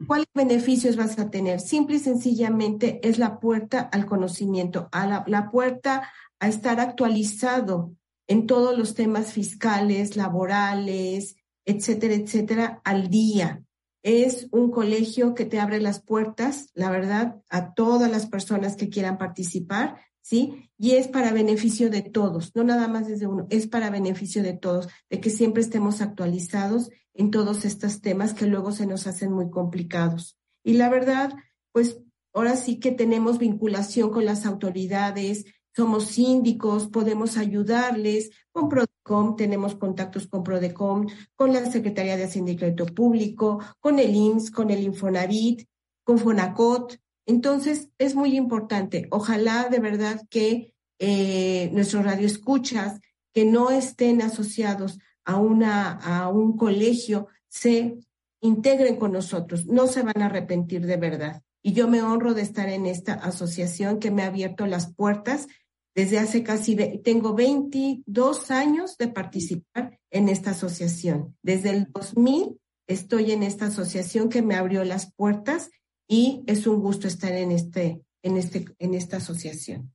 ¿Cuáles 0.07 0.27
beneficios 0.35 0.97
vas 0.97 1.19
a 1.19 1.31
tener? 1.31 1.61
Simple 1.61 1.97
y 1.97 2.01
sencillamente 2.01 3.01
es 3.07 3.19
la 3.19 3.39
puerta 3.39 3.81
al 3.81 4.07
conocimiento, 4.07 4.89
a 4.91 5.07
la, 5.07 5.25
la 5.29 5.51
puerta 5.51 6.11
a 6.41 6.49
estar 6.49 6.81
actualizado 6.81 7.95
en 8.27 8.47
todos 8.47 8.77
los 8.77 8.95
temas 8.95 9.33
fiscales, 9.33 10.17
laborales, 10.17 11.37
etcétera, 11.67 12.14
etcétera, 12.14 12.81
al 12.85 13.11
día. 13.11 13.62
Es 14.03 14.49
un 14.53 14.71
colegio 14.71 15.35
que 15.35 15.45
te 15.45 15.61
abre 15.61 15.81
las 15.81 16.01
puertas, 16.01 16.71
la 16.73 16.89
verdad, 16.91 17.43
a 17.51 17.75
todas 17.75 18.11
las 18.11 18.27
personas 18.27 18.77
que 18.77 18.89
quieran 18.89 19.19
participar 19.19 20.01
¿sí? 20.27 20.69
Y 20.77 20.93
es 20.93 21.07
para 21.07 21.33
beneficio 21.33 21.89
de 21.89 22.03
todos, 22.03 22.57
no 22.57 22.64
nada 22.64 22.89
más 22.89 23.07
desde 23.07 23.29
uno, 23.29 23.47
es 23.49 23.69
para 23.69 23.91
beneficio 23.91 24.43
de 24.43 24.55
todos, 24.55 24.89
de 25.09 25.21
que 25.21 25.31
siempre 25.31 25.62
estemos 25.62 26.01
actualizados 26.01 26.91
en 27.14 27.31
todos 27.31 27.64
estos 27.64 28.01
temas 28.01 28.35
que 28.35 28.47
luego 28.47 28.73
se 28.73 28.87
nos 28.87 29.07
hacen 29.07 29.33
muy 29.33 29.51
complicados. 29.51 30.37
Y 30.64 30.73
la 30.73 30.89
verdad, 30.89 31.33
pues 31.71 32.01
ahora 32.35 32.57
sí 32.57 32.81
que 32.81 32.91
tenemos 32.91 33.39
vinculación 33.39 34.11
con 34.11 34.25
las 34.25 34.47
autoridades, 34.47 35.45
somos 35.77 36.07
síndicos, 36.07 36.89
podemos 36.89 37.37
ayudarles. 37.37 38.31
Con 38.51 38.70
Prodecom 38.70 39.37
tenemos 39.37 39.74
contactos 39.74 40.27
con 40.27 40.43
Prodecom, 40.43 41.07
con 41.35 41.53
la 41.53 41.70
Secretaría 41.70 42.16
de 42.16 42.24
Hacienda 42.24 42.55
Público, 42.95 43.62
con 43.79 43.99
el 43.99 44.14
IMSS, 44.14 44.51
con 44.51 44.70
el 44.70 44.83
Infonavit, 44.83 45.68
con 46.03 46.18
Fonacot. 46.18 46.99
Entonces, 47.27 47.91
es 47.99 48.14
muy 48.14 48.37
importante. 48.37 49.07
Ojalá 49.11 49.68
de 49.68 49.79
verdad 49.79 50.22
que 50.31 50.72
eh, 50.99 51.68
nuestros 51.74 52.05
radioescuchas 52.05 53.01
que 53.35 53.45
no 53.45 53.70
estén 53.70 54.22
asociados 54.22 54.99
a, 55.27 55.37
una, 55.37 55.93
a 55.93 56.31
un 56.31 56.57
colegio 56.57 57.27
se 57.49 57.99
integren 58.41 58.97
con 58.97 59.12
nosotros. 59.12 59.66
No 59.66 59.89
se 59.89 60.03
van 60.03 60.22
a 60.22 60.27
arrepentir 60.27 60.87
de 60.87 60.97
verdad. 60.97 61.43
Y 61.62 61.72
yo 61.72 61.87
me 61.89 62.01
honro 62.01 62.33
de 62.33 62.43
estar 62.43 62.68
en 62.70 62.87
esta 62.87 63.12
asociación 63.12 63.99
que 63.99 64.11
me 64.11 64.22
ha 64.22 64.29
abierto 64.29 64.66
las 64.66 64.95
puertas 64.95 65.49
desde 65.97 66.19
hace 66.19 66.43
casi, 66.43 66.77
tengo 67.03 67.35
22 67.35 68.51
años 68.51 68.99
de 68.99 69.09
participar 69.09 69.99
en 70.11 70.29
esta 70.29 70.51
asociación. 70.51 71.35
Desde 71.43 71.71
el 71.71 71.87
2000 71.91 72.61
estoy 72.87 73.33
en 73.33 73.43
esta 73.43 73.69
asociación 73.69 74.29
que 74.29 74.43
me 74.43 74.57
abrió 74.57 74.85
las 74.85 75.15
puertas 75.15 75.71
y 76.07 76.45
es 76.47 76.67
un 76.67 76.81
gusto 76.83 77.09
estar 77.09 77.33
en 77.33 77.51
este, 77.51 78.03
en 78.23 78.37
este, 78.37 78.67
en 78.79 78.93
esta 78.93 79.17
asociación. 79.17 79.91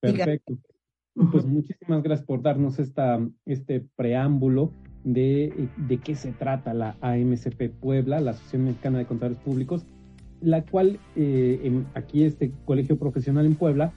Perfecto. 0.00 0.58
Pues 1.30 1.44
muchísimas 1.44 2.02
gracias 2.02 2.26
por 2.26 2.40
darnos 2.40 2.78
esta, 2.78 3.20
este 3.44 3.86
preámbulo 3.96 4.72
de, 5.04 5.68
de 5.86 5.98
qué 5.98 6.16
se 6.16 6.32
trata 6.32 6.72
la 6.72 6.96
AMCP 7.02 7.78
Puebla, 7.78 8.22
la 8.22 8.30
Asociación 8.30 8.64
Mexicana 8.64 8.98
de 9.00 9.06
Contadores 9.06 9.38
Públicos, 9.38 9.84
la 10.40 10.64
cual 10.64 10.98
eh, 11.14 11.60
en, 11.62 11.86
aquí 11.92 12.24
este 12.24 12.52
colegio 12.64 12.98
profesional 12.98 13.44
en 13.44 13.54
Puebla 13.54 13.92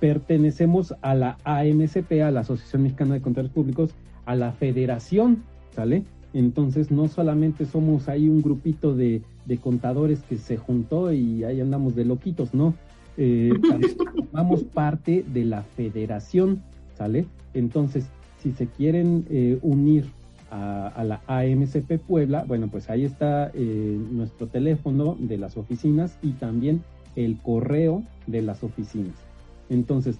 pertenecemos 0.00 0.94
a 1.02 1.14
la 1.14 1.38
AMCP, 1.44 2.22
a 2.22 2.30
la 2.30 2.40
Asociación 2.40 2.82
Mexicana 2.82 3.14
de 3.14 3.20
Contadores 3.20 3.52
Públicos, 3.52 3.90
a 4.26 4.34
la 4.34 4.52
Federación, 4.52 5.42
¿sale? 5.74 6.04
Entonces 6.34 6.90
no 6.90 7.08
solamente 7.08 7.64
somos 7.64 8.08
ahí 8.08 8.28
un 8.28 8.42
grupito 8.42 8.94
de, 8.94 9.22
contadores 9.62 10.22
que 10.28 10.36
se 10.36 10.58
juntó 10.58 11.10
y 11.10 11.42
ahí 11.44 11.60
andamos 11.60 11.96
de 11.96 12.04
loquitos, 12.04 12.52
no. 12.52 12.74
Eh, 13.16 13.50
formamos 14.14 14.62
parte 14.62 15.24
de 15.32 15.44
la 15.44 15.62
federación, 15.62 16.62
¿sale? 16.96 17.24
Entonces, 17.54 18.06
si 18.42 18.52
se 18.52 18.66
quieren 18.66 19.24
eh, 19.30 19.58
unir 19.62 20.04
a, 20.50 21.04
la 21.04 21.20
AMCP 21.26 21.98
Puebla, 22.06 22.44
bueno, 22.46 22.68
pues 22.68 22.88
ahí 22.90 23.04
está 23.04 23.50
eh, 23.54 23.98
nuestro 24.10 24.46
teléfono 24.46 25.16
de 25.18 25.38
las 25.38 25.56
oficinas 25.56 26.18
y 26.22 26.32
también 26.32 26.82
el 27.16 27.38
correo 27.38 28.02
de 28.26 28.42
las 28.42 28.62
oficinas. 28.62 29.27
Entonces, 29.70 30.18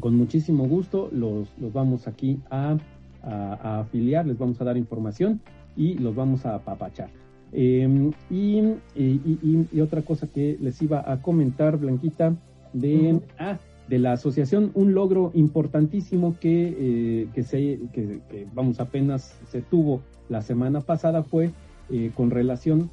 con 0.00 0.16
muchísimo 0.16 0.66
gusto 0.66 1.08
los, 1.12 1.48
los 1.58 1.72
vamos 1.72 2.06
aquí 2.06 2.40
a, 2.50 2.76
afiliar, 3.22 4.24
les 4.24 4.38
vamos 4.38 4.60
a 4.60 4.64
dar 4.64 4.76
información 4.76 5.40
y 5.76 5.94
los 5.94 6.14
vamos 6.14 6.46
a 6.46 6.54
apapachar. 6.54 7.08
Em, 7.52 8.12
y, 8.30 8.60
y, 8.94 9.80
otra 9.80 10.02
cosa 10.02 10.28
que 10.28 10.56
les 10.60 10.80
iba 10.80 11.10
a 11.10 11.20
comentar, 11.22 11.76
Blanquita, 11.76 12.36
de, 12.72 13.20
ah, 13.38 13.58
de 13.88 13.98
la 13.98 14.12
asociación, 14.12 14.70
un 14.74 14.94
logro 14.94 15.32
importantísimo 15.34 16.36
que, 16.38 16.76
eh, 16.78 17.28
que, 17.34 17.42
se, 17.42 17.80
que, 17.92 18.46
vamos, 18.54 18.78
apenas 18.78 19.38
se 19.48 19.62
tuvo 19.62 20.02
la 20.28 20.42
semana 20.42 20.80
pasada 20.80 21.22
fue 21.22 21.50
eh, 21.90 22.10
con 22.14 22.30
relación 22.30 22.90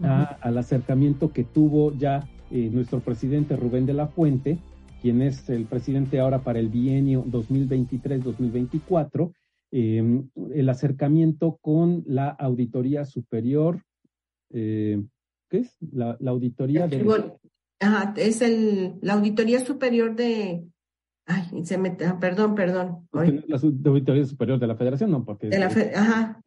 al 0.00 0.58
acercamiento 0.58 1.32
que 1.32 1.44
tuvo 1.44 1.92
ya 1.92 2.26
eh, 2.50 2.68
nuestro 2.72 2.98
presidente 2.98 3.56
Rubén 3.56 3.86
de 3.86 3.94
la 3.94 4.08
Fuente 4.08 4.58
quien 5.04 5.20
es 5.20 5.50
el 5.50 5.66
presidente 5.66 6.18
ahora 6.18 6.42
para 6.42 6.58
el 6.58 6.70
bienio 6.70 7.26
2023-2024, 7.26 9.34
em, 9.70 10.30
el 10.54 10.68
acercamiento 10.70 11.58
con 11.60 12.04
la 12.06 12.30
Auditoría 12.30 13.04
Superior, 13.04 13.82
eh, 14.54 15.04
¿qué 15.50 15.58
es? 15.58 15.76
La, 15.92 16.16
auditoría 16.26 16.88
de... 16.88 17.04
Ajá, 17.80 18.14
es 18.16 18.40
el, 18.40 18.94
la 19.02 19.12
Auditoría 19.12 19.60
Superior 19.60 20.16
de... 20.16 20.64
Ay, 21.26 21.50
se 21.64 21.76
me... 21.76 21.94
Ah, 22.06 22.18
perdón, 22.18 22.54
perdón. 22.54 23.06
La 23.12 23.58
Auditoría 23.58 24.24
Superior 24.24 24.58
de 24.58 24.68
la 24.68 24.76
Federación, 24.76 25.10
no, 25.10 25.26
porque... 25.26 25.48
De 25.48 25.58
la 25.58 25.66
Ajá. 25.66 26.40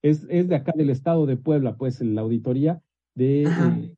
Es, 0.00 0.26
es 0.30 0.48
de 0.48 0.54
acá 0.54 0.72
del 0.74 0.88
Estado 0.88 1.26
de 1.26 1.36
Puebla, 1.36 1.76
pues, 1.76 2.00
la 2.00 2.22
auditoría 2.22 2.80
de... 3.14 3.42
Eh, 3.42 3.94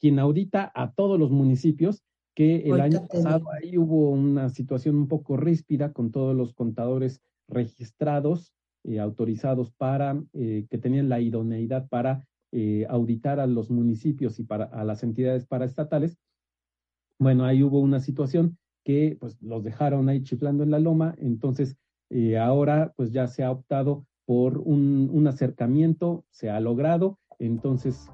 quien 0.00 0.18
audita 0.18 0.72
a 0.74 0.94
todos 0.94 1.20
los 1.20 1.30
municipios 1.30 2.02
que 2.40 2.56
el 2.60 2.80
año 2.80 3.06
pasado 3.06 3.50
ahí 3.52 3.76
hubo 3.76 4.08
una 4.08 4.48
situación 4.48 4.96
un 4.96 5.08
poco 5.08 5.36
ríspida 5.36 5.92
con 5.92 6.10
todos 6.10 6.34
los 6.34 6.54
contadores 6.54 7.20
registrados, 7.48 8.54
y 8.82 8.94
eh, 8.94 9.00
autorizados 9.00 9.72
para, 9.72 10.18
eh, 10.32 10.64
que 10.70 10.78
tenían 10.78 11.10
la 11.10 11.20
idoneidad 11.20 11.90
para 11.90 12.26
eh, 12.50 12.86
auditar 12.88 13.40
a 13.40 13.46
los 13.46 13.70
municipios 13.70 14.38
y 14.38 14.44
para 14.44 14.64
a 14.64 14.84
las 14.84 15.02
entidades 15.02 15.44
paraestatales. 15.44 16.16
Bueno, 17.18 17.44
ahí 17.44 17.62
hubo 17.62 17.78
una 17.78 18.00
situación 18.00 18.56
que 18.86 19.18
pues 19.20 19.36
los 19.42 19.62
dejaron 19.62 20.08
ahí 20.08 20.22
chiflando 20.22 20.64
en 20.64 20.70
la 20.70 20.78
loma, 20.78 21.14
entonces 21.18 21.76
ahora 22.40 22.94
pues 22.96 23.12
ya 23.12 23.26
se 23.26 23.44
ha 23.44 23.50
optado 23.50 24.06
por 24.24 24.56
un, 24.56 25.10
un 25.12 25.26
acercamiento, 25.26 26.24
se 26.30 26.48
ha 26.48 26.58
logrado, 26.58 27.18
entonces 27.38 28.08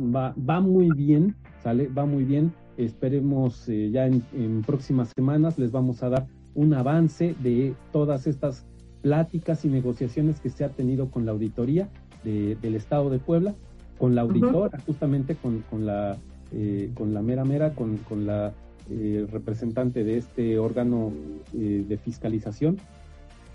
va, 0.00 0.34
va 0.34 0.60
muy 0.60 0.90
bien, 0.96 1.36
¿sale? 1.62 1.86
Va 1.86 2.04
muy 2.06 2.24
bien 2.24 2.52
Esperemos 2.76 3.68
eh, 3.68 3.90
ya 3.90 4.06
en, 4.06 4.62
próximas 4.62 5.12
semanas 5.14 5.58
les 5.58 5.72
vamos 5.72 6.02
a 6.02 6.08
dar 6.08 6.26
un 6.54 6.74
avance 6.74 7.34
de 7.42 7.74
todas 7.92 8.26
estas 8.26 8.64
pláticas 9.02 9.64
y 9.64 9.68
negociaciones 9.68 10.40
que 10.40 10.50
se 10.50 10.64
ha 10.64 10.68
tenido 10.68 11.10
con 11.10 11.26
la 11.26 11.32
auditoría 11.32 11.88
del 12.24 12.76
Estado 12.76 13.10
de 13.10 13.18
Puebla, 13.18 13.52
con 13.98 14.14
la 14.14 14.20
auditora, 14.20 14.78
justamente 14.86 15.34
con, 15.34 15.64
la, 15.84 16.16
eh, 16.52 16.92
con 16.94 17.12
la 17.12 17.20
mera 17.20 17.44
mera, 17.44 17.74
con, 17.74 17.98
la 18.24 18.52
eh, 18.88 19.26
representante 19.28 20.04
de 20.04 20.18
este 20.18 20.56
órgano 20.58 21.12
de 21.52 21.98
fiscalización. 21.98 22.78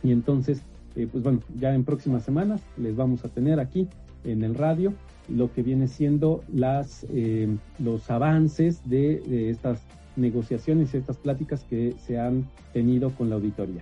Y 0.03 0.11
entonces, 0.11 0.63
pues 0.93 1.24
bueno, 1.24 1.39
ya 1.57 1.74
en 1.74 1.86
próximas 1.86 2.24
semanas 2.24 2.61
les 2.76 2.95
vamos 2.95 3.24
a 3.24 3.30
tener 3.30 3.61
aquí 3.61 3.88
en 4.26 4.43
el 4.43 4.53
radio 4.53 4.93
lo 5.30 5.51
que 5.53 5.63
viene 5.63 5.88
siendo 5.88 6.43
las, 6.53 7.05
eh, 7.09 7.47
los 7.80 8.09
avances 8.09 8.82
de, 8.89 9.49
estas 9.49 9.80
negociaciones 10.15 10.93
y 10.93 10.97
estas 10.97 11.17
pláticas 11.17 11.63
que 11.69 11.93
se 12.05 12.19
han 12.19 12.47
tenido 12.73 13.11
con 13.11 13.30
la 13.30 13.36
auditoría. 13.36 13.82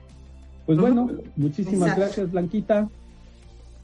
Pues 0.66 0.78
bueno, 0.78 1.10
muchísimas 1.36 1.96
gracias, 1.96 2.32
Blanquita. 2.32 2.90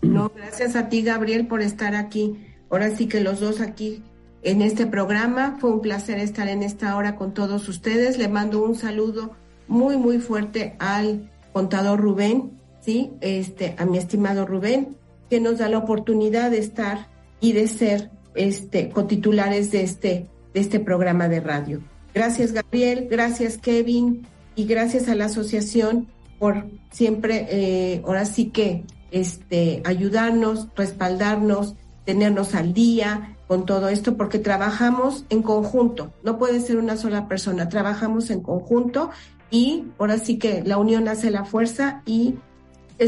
No, 0.01 0.31
gracias 0.35 0.75
a 0.75 0.89
ti, 0.89 1.03
Gabriel, 1.03 1.47
por 1.47 1.61
estar 1.61 1.95
aquí. 1.95 2.35
Ahora 2.69 2.89
sí 2.89 3.07
que 3.07 3.21
los 3.21 3.39
dos 3.39 3.61
aquí 3.61 4.01
en 4.43 4.61
este 4.61 4.87
programa. 4.87 5.57
Fue 5.59 5.71
un 5.71 5.81
placer 5.81 6.19
estar 6.19 6.47
en 6.47 6.63
esta 6.63 6.95
hora 6.95 7.15
con 7.15 7.33
todos 7.33 7.67
ustedes. 7.69 8.17
Le 8.17 8.27
mando 8.27 8.63
un 8.63 8.75
saludo 8.75 9.31
muy, 9.67 9.97
muy 9.97 10.19
fuerte 10.19 10.75
al 10.79 11.29
contador 11.53 11.99
Rubén, 11.99 12.51
¿sí? 12.81 13.11
Este, 13.21 13.75
a 13.77 13.85
mi 13.85 13.97
estimado 13.97 14.45
Rubén, 14.45 14.95
que 15.29 15.39
nos 15.39 15.59
da 15.59 15.69
la 15.69 15.77
oportunidad 15.77 16.51
de 16.51 16.59
estar 16.59 17.07
y 17.41 17.51
de 17.51 17.67
ser 17.67 18.11
este, 18.35 18.89
cotitulares 18.89 19.71
de 19.71 19.83
este, 19.83 20.27
de 20.53 20.59
este 20.59 20.79
programa 20.79 21.27
de 21.27 21.41
radio. 21.41 21.81
Gracias 22.13 22.53
Gabriel, 22.53 23.07
gracias 23.09 23.57
Kevin. 23.57 24.25
Y 24.55 24.65
gracias 24.65 25.07
a 25.07 25.15
la 25.15 25.25
asociación 25.25 26.07
por 26.37 26.65
siempre, 26.91 27.47
eh, 27.49 28.01
ahora 28.05 28.25
sí 28.25 28.47
que 28.47 28.83
este, 29.11 29.81
ayudarnos, 29.85 30.67
respaldarnos, 30.75 31.75
tenernos 32.05 32.53
al 32.53 32.73
día 32.73 33.37
con 33.47 33.65
todo 33.65 33.89
esto, 33.89 34.17
porque 34.17 34.39
trabajamos 34.39 35.25
en 35.29 35.41
conjunto, 35.41 36.13
no 36.23 36.37
puede 36.37 36.59
ser 36.61 36.77
una 36.77 36.97
sola 36.97 37.27
persona, 37.27 37.69
trabajamos 37.69 38.29
en 38.29 38.41
conjunto 38.41 39.11
y 39.49 39.85
ahora 39.99 40.17
sí 40.17 40.37
que 40.37 40.63
la 40.65 40.77
unión 40.77 41.07
hace 41.07 41.31
la 41.31 41.45
fuerza 41.45 42.01
y 42.05 42.35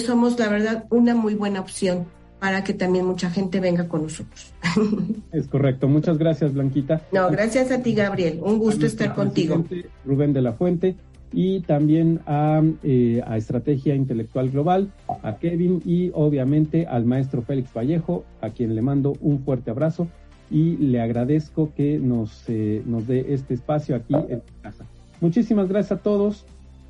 somos, 0.05 0.39
la 0.39 0.49
verdad, 0.49 0.85
una 0.89 1.13
muy 1.15 1.35
buena 1.35 1.59
opción 1.59 2.07
para 2.43 2.61
que 2.61 2.73
también 2.73 3.05
mucha 3.05 3.29
gente 3.29 3.61
venga 3.61 3.87
con 3.87 4.03
nosotros. 4.03 4.53
Es 5.31 5.47
correcto. 5.47 5.87
Muchas 5.87 6.17
gracias, 6.17 6.53
Blanquita. 6.53 7.01
No, 7.13 7.29
gracias 7.31 7.71
a 7.71 7.81
ti, 7.81 7.95
Gabriel. 7.95 8.41
Un 8.43 8.59
gusto 8.59 8.85
estar 8.85 9.15
contigo. 9.15 9.63
Rubén 10.03 10.33
de 10.33 10.41
la 10.41 10.51
Fuente 10.51 10.97
y 11.31 11.61
también 11.61 12.19
a, 12.27 12.61
eh, 12.83 13.21
a, 13.25 13.37
Estrategia 13.37 13.95
Intelectual 13.95 14.49
Global, 14.49 14.91
a 15.07 15.37
Kevin 15.37 15.81
y 15.85 16.11
obviamente 16.13 16.85
al 16.85 17.05
maestro 17.05 17.43
Félix 17.43 17.73
Vallejo, 17.73 18.25
a 18.41 18.49
quien 18.49 18.75
le 18.75 18.81
mando 18.81 19.13
un 19.21 19.39
fuerte 19.45 19.71
abrazo 19.71 20.09
y 20.51 20.75
le 20.75 20.99
agradezco 20.99 21.71
que 21.73 21.97
nos, 21.97 22.43
eh, 22.49 22.83
nos 22.85 23.07
dé 23.07 23.33
este 23.33 23.53
espacio 23.53 23.95
aquí 23.95 24.15
en 24.15 24.43
casa. 24.61 24.83
Muchísimas 25.21 25.69
gracias 25.69 25.99
a 25.99 26.03
todos, 26.03 26.45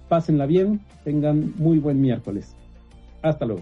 pásenla 0.09 0.47
bien, 0.47 0.81
tengan 1.03 1.53
muy 1.57 1.77
buen 1.77 2.01
miércoles. 2.01 2.55
Hasta 3.21 3.45
luego. 3.45 3.61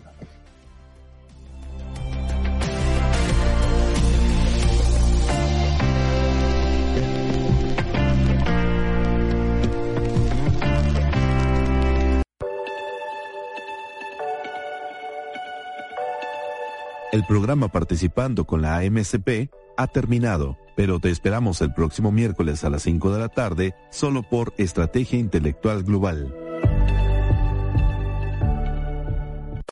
El 17.11 17.25
programa 17.25 17.67
Participando 17.67 18.45
con 18.45 18.61
la 18.61 18.77
AMCP 18.77 19.51
ha 19.75 19.87
terminado, 19.87 20.57
pero 20.77 20.99
te 20.99 21.09
esperamos 21.09 21.59
el 21.59 21.73
próximo 21.73 22.09
miércoles 22.09 22.63
a 22.63 22.69
las 22.69 22.83
5 22.83 23.11
de 23.11 23.19
la 23.19 23.27
tarde 23.27 23.75
solo 23.89 24.23
por 24.23 24.53
Estrategia 24.57 25.19
Intelectual 25.19 25.83
Global. 25.83 26.50